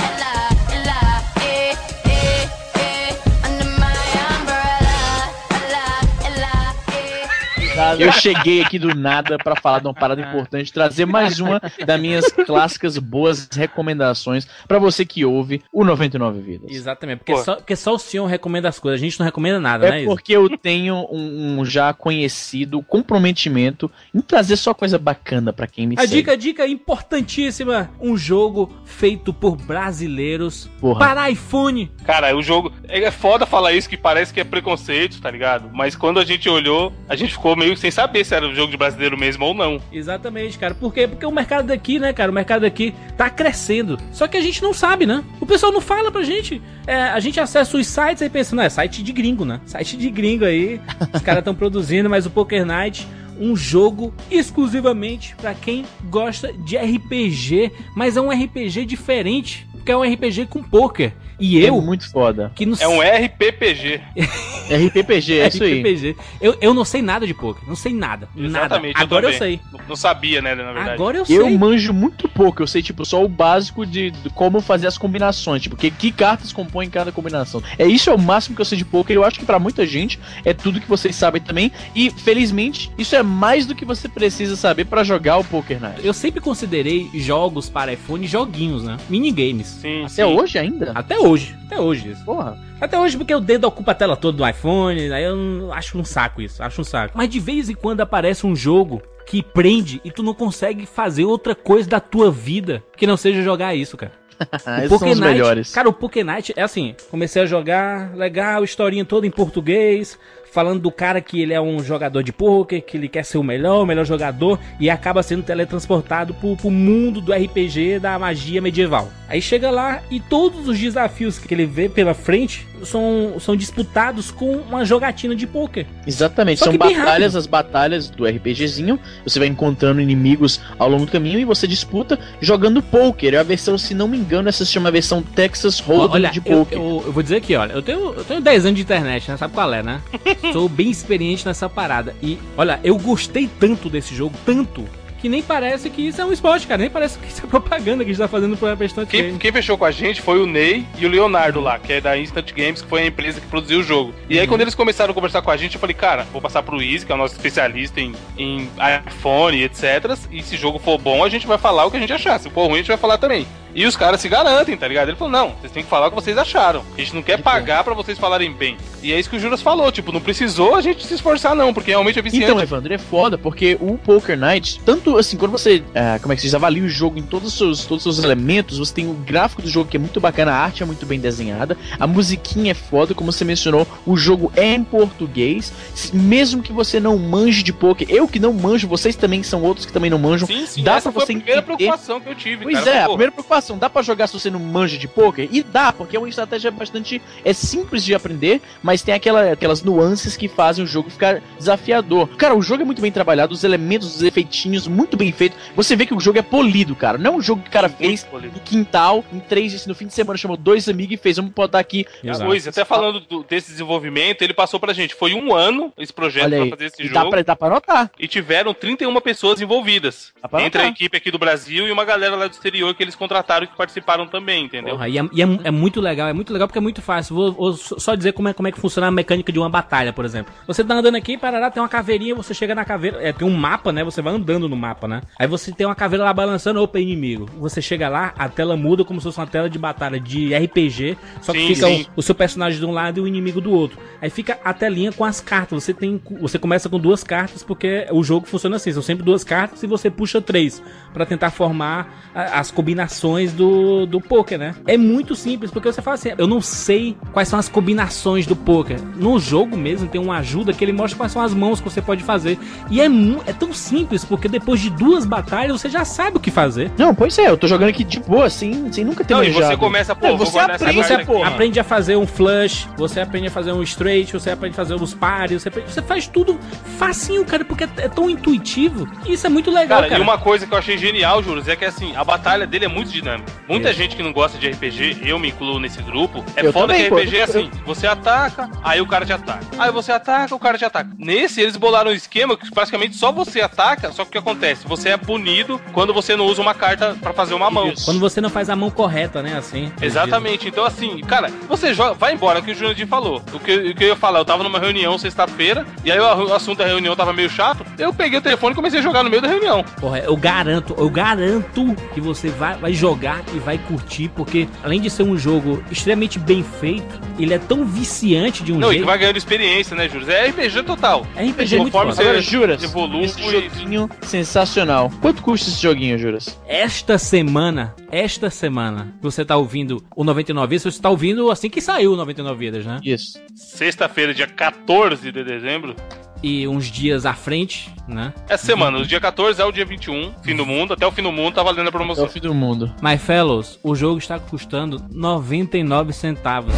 [7.98, 12.00] Eu cheguei aqui do nada pra falar de uma parada importante, trazer mais uma das
[12.00, 16.70] minhas clássicas boas recomendações pra você que ouve o 99 Vidas.
[16.70, 17.42] Exatamente, porque Pô.
[17.42, 20.04] só, porque só o senhor recomenda as coisas, a gente não recomenda nada, né, É
[20.04, 25.86] porque eu tenho um, um já conhecido comprometimento em trazer só coisa bacana pra quem
[25.86, 26.12] me A segue.
[26.14, 30.98] dica, dica importantíssima: um jogo feito por brasileiros Porra.
[30.98, 31.90] para iPhone.
[32.04, 32.72] Cara, o jogo.
[32.88, 35.70] É foda falar isso que parece que é preconceito, tá ligado?
[35.72, 38.70] Mas quando a gente olhou, a gente ficou meio sem saber se era um jogo
[38.70, 39.80] de brasileiro mesmo ou não.
[39.92, 40.74] Exatamente, cara.
[40.74, 41.06] Por quê?
[41.06, 42.30] Porque o mercado daqui, né, cara?
[42.30, 43.98] O mercado daqui tá crescendo.
[44.12, 45.22] Só que a gente não sabe, né?
[45.40, 46.60] O pessoal não fala pra gente.
[46.86, 49.60] É, a gente acessa os sites e pensa, não, é site de gringo, né?
[49.66, 50.80] Site de gringo aí.
[51.14, 53.06] Os caras estão produzindo, mas o Poker Night.
[53.40, 59.96] Um jogo exclusivamente pra quem gosta de RPG, mas é um RPG diferente, porque é
[59.96, 61.12] um RPG com poker.
[61.40, 62.52] E É eu, muito foda.
[62.54, 64.00] que não É um RPPG.
[64.70, 65.80] RPPG, é isso aí.
[65.80, 66.16] RPG.
[66.40, 68.28] Eu, eu não sei nada de poker, não sei nada.
[68.36, 68.94] Exatamente.
[68.94, 69.04] nada.
[69.04, 69.58] Agora eu, também.
[69.72, 69.80] sei.
[69.88, 70.90] Não- sabia, né, na verdade.
[70.90, 71.58] Agora eu Eu sei.
[71.58, 75.62] manjo muito pouco, eu sei, tipo, só o básico de, de como fazer as combinações,
[75.62, 77.62] tipo, que, que cartas compõem cada combinação.
[77.78, 79.84] É isso é o máximo que eu sei de poker, eu acho que pra muita
[79.86, 84.08] gente é tudo que vocês sabem também, e felizmente isso é mais do que você
[84.08, 86.00] precisa saber pra jogar o Poker Night.
[86.06, 88.96] Eu sempre considerei jogos para iPhone joguinhos, né?
[89.10, 89.71] Minigames.
[89.80, 90.22] Sim, Até sim.
[90.24, 90.92] hoje ainda?
[90.94, 91.56] Até hoje.
[91.66, 92.10] Até hoje.
[92.10, 92.24] isso.
[92.24, 92.56] Porra.
[92.80, 96.04] Até hoje porque o dedo ocupa a tela toda do iPhone, aí eu acho um
[96.04, 97.14] saco isso, acho um saco.
[97.16, 101.24] Mas de vez em quando aparece um jogo que prende e tu não consegue fazer
[101.24, 104.12] outra coisa da tua vida que não seja jogar isso, cara.
[104.84, 105.72] Esses são os Night, melhores.
[105.72, 110.18] Cara, o Poké Night é assim, comecei a jogar, legal, historinha toda em português,
[110.52, 113.42] falando do cara que ele é um jogador de poker, que ele quer ser o
[113.42, 118.60] melhor, o melhor jogador, e acaba sendo teletransportado pro, pro mundo do RPG da magia
[118.60, 119.10] medieval.
[119.28, 124.30] Aí chega lá e todos os desafios que ele vê pela frente são, são disputados
[124.30, 125.86] com uma jogatina de poker.
[126.06, 129.00] Exatamente, Só são batalhas, as batalhas do RPGzinho.
[129.24, 133.32] Você vai encontrando inimigos ao longo do caminho e você disputa jogando poker.
[133.32, 136.42] É a versão, se não me engano, essa se chama a versão Texas Hold'em de
[136.44, 136.78] eu, poker.
[136.78, 139.36] eu, eu vou dizer aqui, olha, eu tenho, eu tenho 10 anos de internet, né?
[139.38, 140.02] Sabe qual é, né?
[140.50, 142.16] Sou bem experiente nessa parada.
[142.22, 144.84] E, olha, eu gostei tanto desse jogo, tanto,
[145.22, 146.80] que nem parece que isso é um esporte, cara.
[146.80, 149.38] Nem parece que isso é propaganda que a gente tá fazendo pra Instant Quem, Game.
[149.38, 152.18] quem fechou com a gente foi o Ney e o Leonardo lá, que é da
[152.18, 154.12] Instant Games, que foi a empresa que produziu o jogo.
[154.28, 154.40] E Uhum.
[154.40, 156.82] aí, quando eles começaram a conversar com a gente, eu falei, cara, vou passar pro
[156.82, 158.68] Easy, que é o nosso especialista em, em
[159.06, 160.16] iPhone, etc.
[160.30, 162.38] E se o jogo for bom, a gente vai falar o que a gente achar.
[162.40, 163.46] Se for ruim, a gente vai falar também.
[163.74, 165.08] E os caras se garantem, tá ligado?
[165.08, 166.84] Ele falou, não, vocês têm que falar o que vocês acharam.
[166.94, 168.76] A gente não quer pagar pra vocês falarem bem.
[169.02, 171.72] E é isso que o Juras falou, tipo, não precisou a gente se esforçar não,
[171.72, 172.44] porque realmente é viciante.
[172.44, 176.36] Então, Evandro, é foda, porque o Poker Night, tanto assim, quando você, ah, como é
[176.36, 178.92] que se diz, avalia o jogo em todos os, seus, todos os seus elementos, você
[178.94, 181.76] tem o gráfico do jogo que é muito bacana, a arte é muito bem desenhada,
[181.98, 185.72] a musiquinha é foda, como você mencionou, o jogo é em português,
[186.12, 189.86] mesmo que você não manje de poker, eu que não manjo, vocês também são outros
[189.86, 192.20] que também não manjam, Sim, sim, dá essa pra foi você a primeira entender- preocupação
[192.20, 192.90] que eu tive, Pois cara.
[192.90, 195.48] é, a primeira preocupação, dá pra jogar se você não manja de poker?
[195.50, 199.82] E dá, porque é uma estratégia bastante é simples de aprender, mas tem aquela, aquelas
[199.82, 202.28] nuances que fazem o jogo ficar desafiador.
[202.36, 205.56] Cara, o jogo é muito bem trabalhado, os elementos, os efeitinhos, muito bem feito.
[205.76, 207.18] Você vê que o jogo é polido, cara.
[207.18, 208.54] Não é um jogo que o cara fez polido.
[208.54, 211.52] no quintal, em três dias, no fim de semana, chamou dois amigos e fez, vamos
[211.52, 212.06] botar aqui.
[212.22, 212.48] Exato.
[212.48, 215.14] Luiz, até falando do- desse desenvolvimento, ele passou pra gente.
[215.14, 217.30] Foi um ano esse projeto Olha pra aí, fazer esse e dá jogo.
[217.30, 218.10] pra, dá pra anotar.
[218.18, 220.32] E tiveram 31 pessoas envolvidas.
[220.40, 223.02] Dá pra Entre a equipe aqui do Brasil e uma galera lá do exterior que
[223.02, 224.94] eles contrataram e que participaram também, entendeu?
[224.94, 227.34] Porra, e é, e é- é muito legal, é muito legal porque é muito fácil.
[227.34, 230.12] Vou, vou só dizer como é, como é que funciona a mecânica de uma batalha,
[230.12, 230.52] por exemplo.
[230.66, 233.54] Você tá andando aqui, parará, tem uma caveirinha, você chega na caveira, é, tem um
[233.56, 234.04] mapa, né?
[234.04, 235.20] Você vai andando no mapa, né?
[235.38, 237.46] Aí você tem uma caveira lá balançando, opa, inimigo.
[237.58, 241.16] Você chega lá, a tela muda como se fosse uma tela de batalha de RPG,
[241.40, 242.06] só que Sim, fica sim.
[242.16, 243.98] O, o seu personagem de um lado e o inimigo do outro.
[244.20, 245.82] Aí fica a telinha com as cartas.
[245.82, 249.42] Você tem, você começa com duas cartas porque o jogo funciona assim, são sempre duas
[249.44, 250.82] cartas e você puxa três
[251.12, 254.74] pra tentar formar a- as combinações do, do poker, né?
[254.86, 258.54] É muito simples, porque você fala assim, eu não sei quais são as combinações do
[258.56, 259.00] poker.
[259.16, 262.00] No jogo mesmo tem uma ajuda que ele mostra quais são as mãos que você
[262.02, 262.58] pode fazer.
[262.90, 263.06] E é,
[263.46, 266.90] é tão simples, porque depois de duas batalhas você já sabe o que fazer.
[266.98, 269.50] Não, pois é, eu tô jogando aqui de boa, sem, sem nunca ter Não, e
[269.50, 269.78] você manjado.
[269.78, 271.48] começa, pô, É, você aprende, você porra.
[271.48, 274.94] aprende a fazer um flush, você aprende a fazer um straight, você aprende a fazer
[274.94, 276.58] os pares, você, aprende- você faz tudo
[276.98, 279.08] facinho, cara, porque é, tão intuitivo.
[279.26, 280.20] E isso é muito legal, Cara, cara.
[280.20, 282.88] e uma coisa que eu achei genial, Juros, é que assim, a batalha dele é
[282.88, 283.50] muito dinâmica.
[283.68, 283.98] Muita Isso.
[283.98, 287.04] gente que não gosta de RPG, eu me incluo nesse grupo, é Eu foda também,
[287.04, 287.16] que pô.
[287.16, 289.64] RPG é assim, você ataca, aí o cara te ataca.
[289.78, 291.10] Aí você ataca, o cara te ataca.
[291.18, 294.61] Nesse, eles bolaram um esquema que praticamente só você ataca, só que o que acontece?
[294.86, 297.92] Você é punido quando você não usa uma carta pra fazer uma mão.
[298.04, 299.90] Quando você não faz a mão correta, né, assim.
[300.00, 303.42] Exatamente, então assim, cara, você joga, vai embora, é o que o Jurandir falou.
[303.52, 306.54] O que, o que eu ia falar, eu tava numa reunião sexta-feira, e aí o,
[306.54, 309.30] assunto da reunião tava meio chato, eu peguei o telefone e comecei a jogar no
[309.30, 309.84] meio da reunião.
[310.00, 315.00] Porra, eu garanto, eu garanto que você vai, vai jogar e vai curtir, porque além
[315.00, 318.92] de ser um jogo extremamente bem feito, ele é tão viciante de um Não, e
[318.92, 319.02] jeito.
[319.02, 320.28] que vai ganhando experiência, né, Juros?
[320.28, 321.26] É RPG total.
[321.34, 324.10] É RPG muito Conforme você- Agora, Juras, evolui esse e- joguinho
[324.52, 325.10] sensacional.
[325.22, 326.60] Quanto custa esse joguinho, Juras?
[326.68, 331.80] Esta semana, esta semana, você tá ouvindo o 99 Vidas, você tá ouvindo assim que
[331.80, 333.00] saiu o 99 Vidas, né?
[333.02, 333.40] Isso.
[333.54, 335.96] Sexta-feira, dia 14 de dezembro.
[336.42, 338.34] E uns dias à frente, né?
[338.48, 340.92] Essa semana, o dia 14 é o dia 21, fim do mundo.
[340.92, 342.28] Até o fim do mundo tá valendo a É o promoção.
[342.28, 342.92] fim do mundo.
[343.00, 346.74] My fellows, o jogo está custando 99 centavos.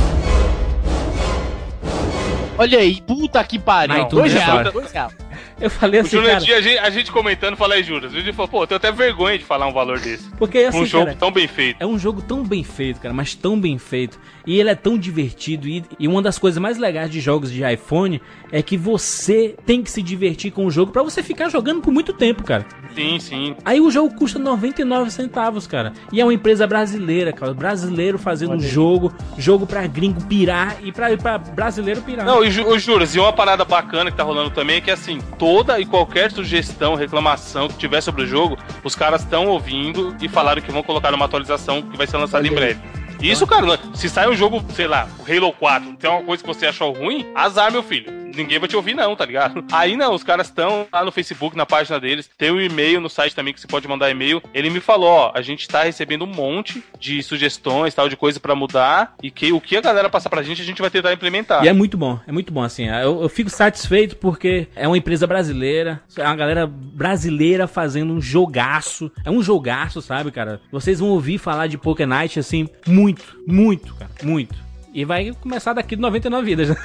[2.56, 3.96] Olha aí, puta que pariu.
[3.98, 4.72] Não, dois reais.
[4.72, 5.12] Dois reais.
[5.60, 8.12] Eu falei O assim, Júnior, cara, a, gente, a gente comentando, fala aí, Juras.
[8.12, 10.28] O Júnior falou, pô, eu tenho até vergonha de falar um valor desse.
[10.38, 11.76] porque assim, um jogo cara, tão bem feito.
[11.80, 14.18] É um jogo tão bem feito, cara, mas tão bem feito.
[14.46, 15.66] E ele é tão divertido.
[15.66, 18.20] E, e uma das coisas mais legais de jogos de iPhone
[18.52, 21.92] é que você tem que se divertir com o jogo pra você ficar jogando por
[21.92, 22.66] muito tempo, cara.
[22.94, 23.56] Sim, sim.
[23.64, 25.92] Aí o jogo custa 99 centavos, cara.
[26.12, 27.54] E é uma empresa brasileira, cara.
[27.54, 32.26] Brasileiro fazendo um jogo, jogo pra gringo pirar e pra, pra brasileiro pirar.
[32.26, 35.18] Não, e Ju- Juras, e uma parada bacana que tá rolando também é que, assim,
[35.38, 40.28] toda e qualquer sugestão, reclamação que tiver sobre o jogo, os caras estão ouvindo e
[40.28, 42.80] falaram que vão colocar numa atualização que vai ser lançada em breve.
[43.20, 46.42] Isso, cara, não- se sai um jogo, sei lá, o Halo 4, tem uma coisa
[46.42, 48.23] que você achou ruim, azar, meu filho.
[48.34, 49.64] Ninguém vai te ouvir, não, tá ligado?
[49.72, 53.08] Aí não, os caras estão lá no Facebook, na página deles, tem um e-mail no
[53.08, 54.42] site também que você pode mandar e-mail.
[54.52, 58.40] Ele me falou, ó, a gente tá recebendo um monte de sugestões, tal, de coisa
[58.40, 61.12] pra mudar, e que o que a galera passar pra gente, a gente vai tentar
[61.12, 61.64] implementar.
[61.64, 62.88] E é muito bom, é muito bom, assim.
[62.88, 68.20] Eu, eu fico satisfeito porque é uma empresa brasileira, é uma galera brasileira fazendo um
[68.20, 69.10] jogaço.
[69.24, 70.60] É um jogaço, sabe, cara?
[70.70, 74.54] Vocês vão ouvir falar de Poker Night, assim, muito, muito, cara, muito.
[74.94, 76.76] E vai começar daqui de 99 vidas, né?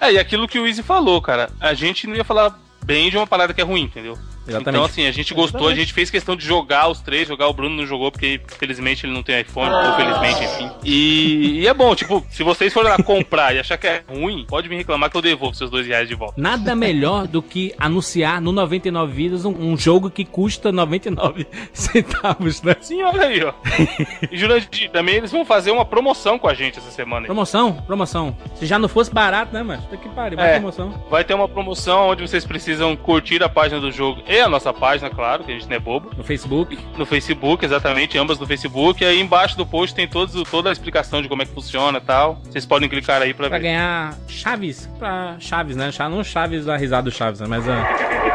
[0.00, 3.16] É, e aquilo que o Easy falou, cara, a gente não ia falar bem de
[3.16, 4.16] uma parada que é ruim, entendeu?
[4.46, 4.68] Exatamente.
[4.68, 7.52] Então, assim, a gente gostou, a gente fez questão de jogar os três, jogar o
[7.52, 10.70] Bruno não jogou, porque felizmente ele não tem iPhone, ou felizmente, enfim.
[10.84, 14.44] E, e é bom, tipo, se vocês forem lá comprar e achar que é ruim,
[14.48, 16.34] pode me reclamar que eu devolvo seus dois reais de volta.
[16.40, 22.62] Nada melhor do que anunciar no 99 vidas um, um jogo que custa 99 centavos,
[22.62, 22.76] né?
[22.80, 23.52] Sim, olha aí, ó.
[24.30, 27.26] E Jurandir, também eles vão fazer uma promoção com a gente essa semana aí.
[27.26, 28.36] Promoção, promoção.
[28.54, 30.52] Se já não fosse barato, né, mas Puta que pariu, vai É.
[30.54, 30.94] promoção.
[31.10, 34.72] Vai ter uma promoção onde vocês precisam curtir a página do jogo e a nossa
[34.72, 36.10] página, claro, que a gente não é bobo.
[36.16, 36.78] No Facebook.
[36.96, 39.02] No Facebook, exatamente, ambas no Facebook.
[39.02, 41.98] E aí embaixo do post tem todos, toda a explicação de como é que funciona
[41.98, 42.40] e tal.
[42.44, 43.64] Vocês podem clicar aí pra Pra ver.
[43.64, 45.90] ganhar chaves, pra chaves, né?
[46.10, 47.46] Não chaves da risada do Chaves, né?
[47.48, 47.86] Mas ah,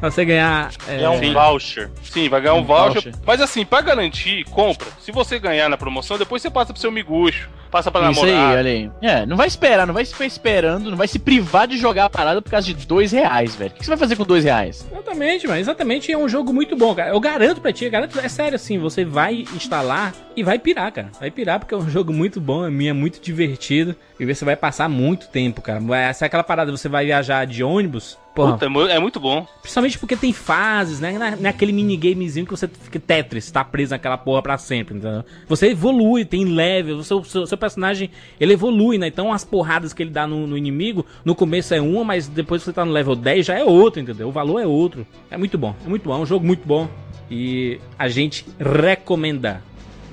[0.00, 0.70] pra você ganhar.
[0.88, 1.32] É, É um Sim.
[1.32, 1.90] voucher.
[2.02, 2.92] Sim, vai ganhar um, Um voucher.
[2.94, 3.14] voucher.
[3.26, 4.88] Mas assim, pra garantir, compra.
[5.00, 8.32] Se você ganhar na promoção, depois você passa pro seu miguxo, passa pra Isso aí,
[8.32, 8.56] namorar.
[8.58, 8.90] olha aí.
[9.02, 12.10] É, não vai esperar, não vai ficar esperando, não vai se privar de jogar a
[12.10, 13.72] parada por causa de dois reais, velho.
[13.72, 14.86] O que você vai fazer com dois reais?
[14.90, 17.10] Exatamente, exatamente é um jogo muito bom, cara.
[17.10, 21.10] Eu garanto pra ti, garanto, é sério assim, você vai instalar e vai pirar, cara.
[21.18, 24.56] Vai pirar porque é um jogo muito bom, é minha muito divertido e você vai
[24.56, 25.80] passar muito tempo, cara.
[25.80, 29.46] Vai ser aquela parada, você vai viajar de ônibus, porra, Puta, é é muito bom.
[29.60, 31.12] Principalmente porque tem fases, né?
[31.18, 35.24] Na- Naquele minigamezinho que você fica Tetris, tá preso naquela porra pra sempre, entendeu?
[35.48, 39.06] Você evolui, tem level, o seu, seu, seu personagem, ele evolui, né?
[39.08, 42.62] Então as porradas que ele dá no, no inimigo, no começo é uma, mas depois
[42.62, 44.28] que você tá no level 10 já é outro, entendeu?
[44.28, 45.06] O valor é outro.
[45.30, 46.88] É muito bom, é muito bom, é um jogo muito bom.
[47.30, 49.62] E a gente recomenda.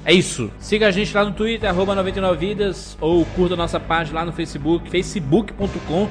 [0.03, 0.51] É isso.
[0.59, 4.89] Siga a gente lá no Twitter, arroba 99vidas, ou curta nossa página lá no Facebook,
[4.89, 6.09] facebook.com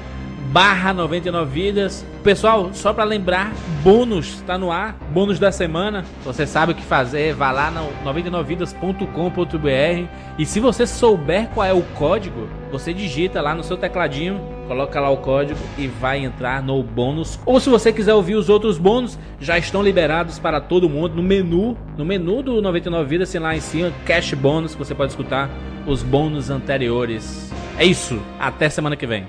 [0.51, 2.05] barra 99 vidas.
[2.23, 3.51] Pessoal, só pra lembrar,
[3.83, 6.05] bônus tá no ar, bônus da semana.
[6.23, 10.07] Você sabe o que fazer, vá lá no 99vidas.com.br
[10.37, 14.39] e se você souber qual é o código, você digita lá no seu tecladinho
[14.71, 17.37] coloca lá o código e vai entrar no bônus.
[17.45, 21.21] Ou se você quiser ouvir os outros bônus, já estão liberados para todo mundo no
[21.21, 25.11] menu, no menu do 99 Vidas, assim lá em cima, cash bônus, que você pode
[25.11, 25.49] escutar
[25.85, 27.51] os bônus anteriores.
[27.77, 29.27] É isso, até semana que vem.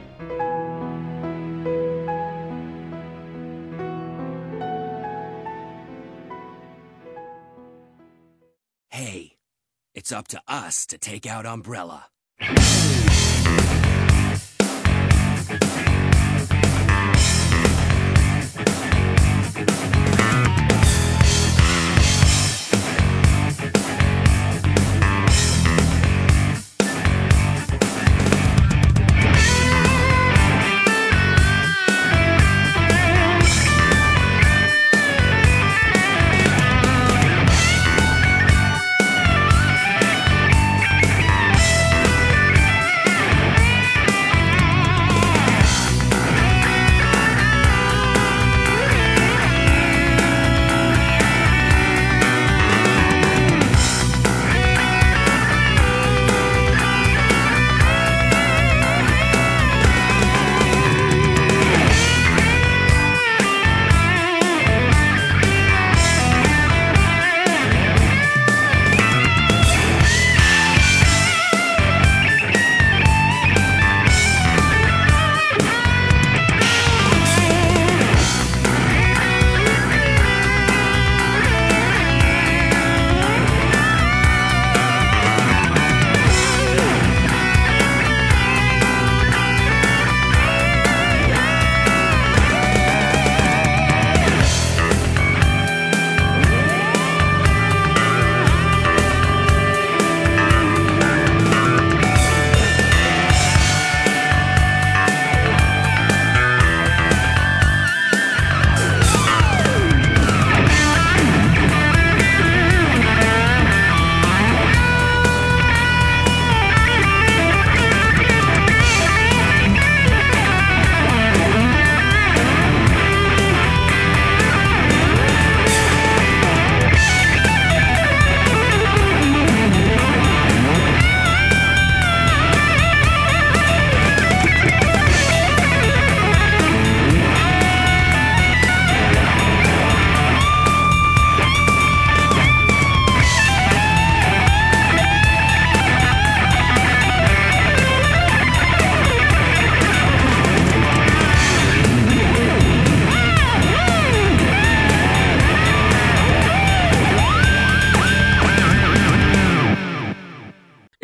[8.93, 9.33] Hey,
[9.93, 12.05] it's up to us to take out Umbrella.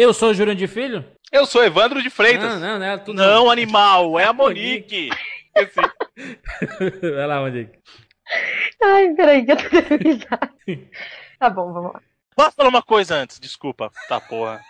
[0.09, 1.05] Eu sou o Júlio de Filho?
[1.31, 2.55] Eu sou Evandro de Freitas.
[2.55, 5.11] Não, não, não, é tu Não, animal, é a Monique.
[7.15, 7.79] Vai lá, Monique.
[8.83, 9.65] Ai, peraí, que eu tô.
[11.39, 12.01] Tá bom, vamos lá.
[12.35, 13.39] Posso falar uma coisa antes?
[13.39, 13.93] Desculpa.
[14.09, 14.63] Tá, porra.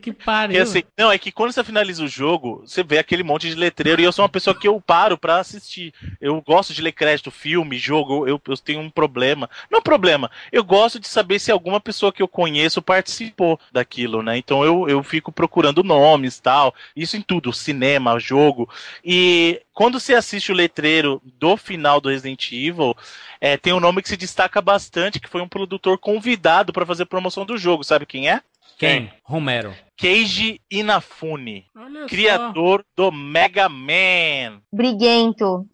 [0.00, 0.62] Que pariu.
[0.62, 4.00] Assim, não, é que quando você finaliza o jogo, você vê aquele monte de letreiro
[4.00, 5.94] e eu sou uma pessoa que eu paro pra assistir.
[6.20, 9.48] Eu gosto de ler crédito, filme, jogo, eu, eu tenho um problema.
[9.70, 14.36] Não problema, eu gosto de saber se alguma pessoa que eu conheço participou daquilo, né?
[14.36, 16.74] Então eu, eu fico procurando nomes tal.
[16.94, 18.68] Isso em tudo, cinema, jogo.
[19.04, 22.96] E quando você assiste o letreiro do final do Resident Evil,
[23.40, 27.06] é, tem um nome que se destaca bastante, que foi um produtor convidado pra fazer
[27.06, 27.84] promoção do jogo.
[27.84, 28.42] Sabe quem é?
[28.78, 29.10] Quem?
[29.24, 29.74] Romero.
[29.98, 34.60] Keiji Inafune, Olha criador do Mega Man.
[34.72, 35.66] Briguento.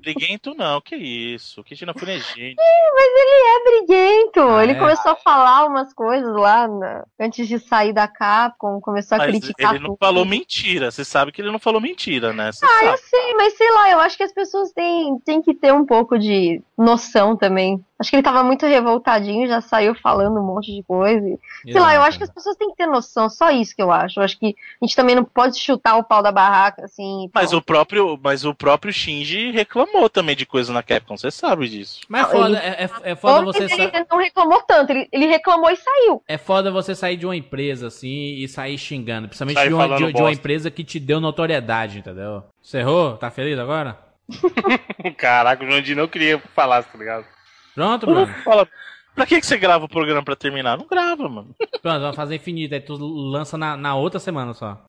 [0.00, 1.62] Briguento não, que isso.
[1.62, 2.56] Keiji Inafune é gênio.
[2.94, 4.40] Mas ele é briguento.
[4.40, 4.78] Ah, ele é?
[4.78, 9.28] começou a falar umas coisas lá na- antes de sair da Capcom, começou a Mas
[9.30, 9.98] criticar ele não tudo.
[10.00, 10.90] falou mentira.
[10.90, 12.50] Você sabe que ele não falou mentira, né?
[12.50, 13.02] Você Ah, eu sabe.
[13.08, 16.18] sei, mas sei lá, eu acho que as pessoas têm, têm que ter um pouco
[16.18, 17.80] de noção também.
[18.00, 21.26] Acho que ele tava muito revoltadinho, já saiu falando um monte de coisa.
[21.28, 23.82] e- Sei lá, eu acho que as pessoas têm que ter noção, só isso que
[23.82, 24.18] eu acho.
[24.20, 27.28] Eu acho que a gente também não pode chutar o pau da barraca, assim.
[27.34, 27.62] Mas pronto.
[27.62, 32.00] o próprio, mas o próprio Shinji reclamou também de coisa na Capcom, você sabe disso.
[32.08, 34.62] Mas é Não, foda, ele- é, é- é foda você ele, sa- ele não reclamou
[34.62, 36.22] tanto, ele, ele reclamou e saiu.
[36.28, 39.28] É foda você sair de uma empresa assim e sair xingando.
[39.28, 42.44] Principalmente Sair de uma, de, de uma empresa que te deu notoriedade, entendeu?
[42.62, 43.16] Você errou?
[43.16, 43.98] Tá feliz agora?
[45.16, 47.24] Caraca, o Jandir não queria falar, tá ligado?
[47.74, 48.34] Pronto, Não Bruno.
[48.44, 48.68] fala.
[49.18, 50.78] Pra que, que você grava o programa pra terminar?
[50.78, 51.52] Não grava, mano.
[51.82, 52.72] Pronto, vamos fazer infinito.
[52.72, 54.87] Aí tu lança na, na outra semana só.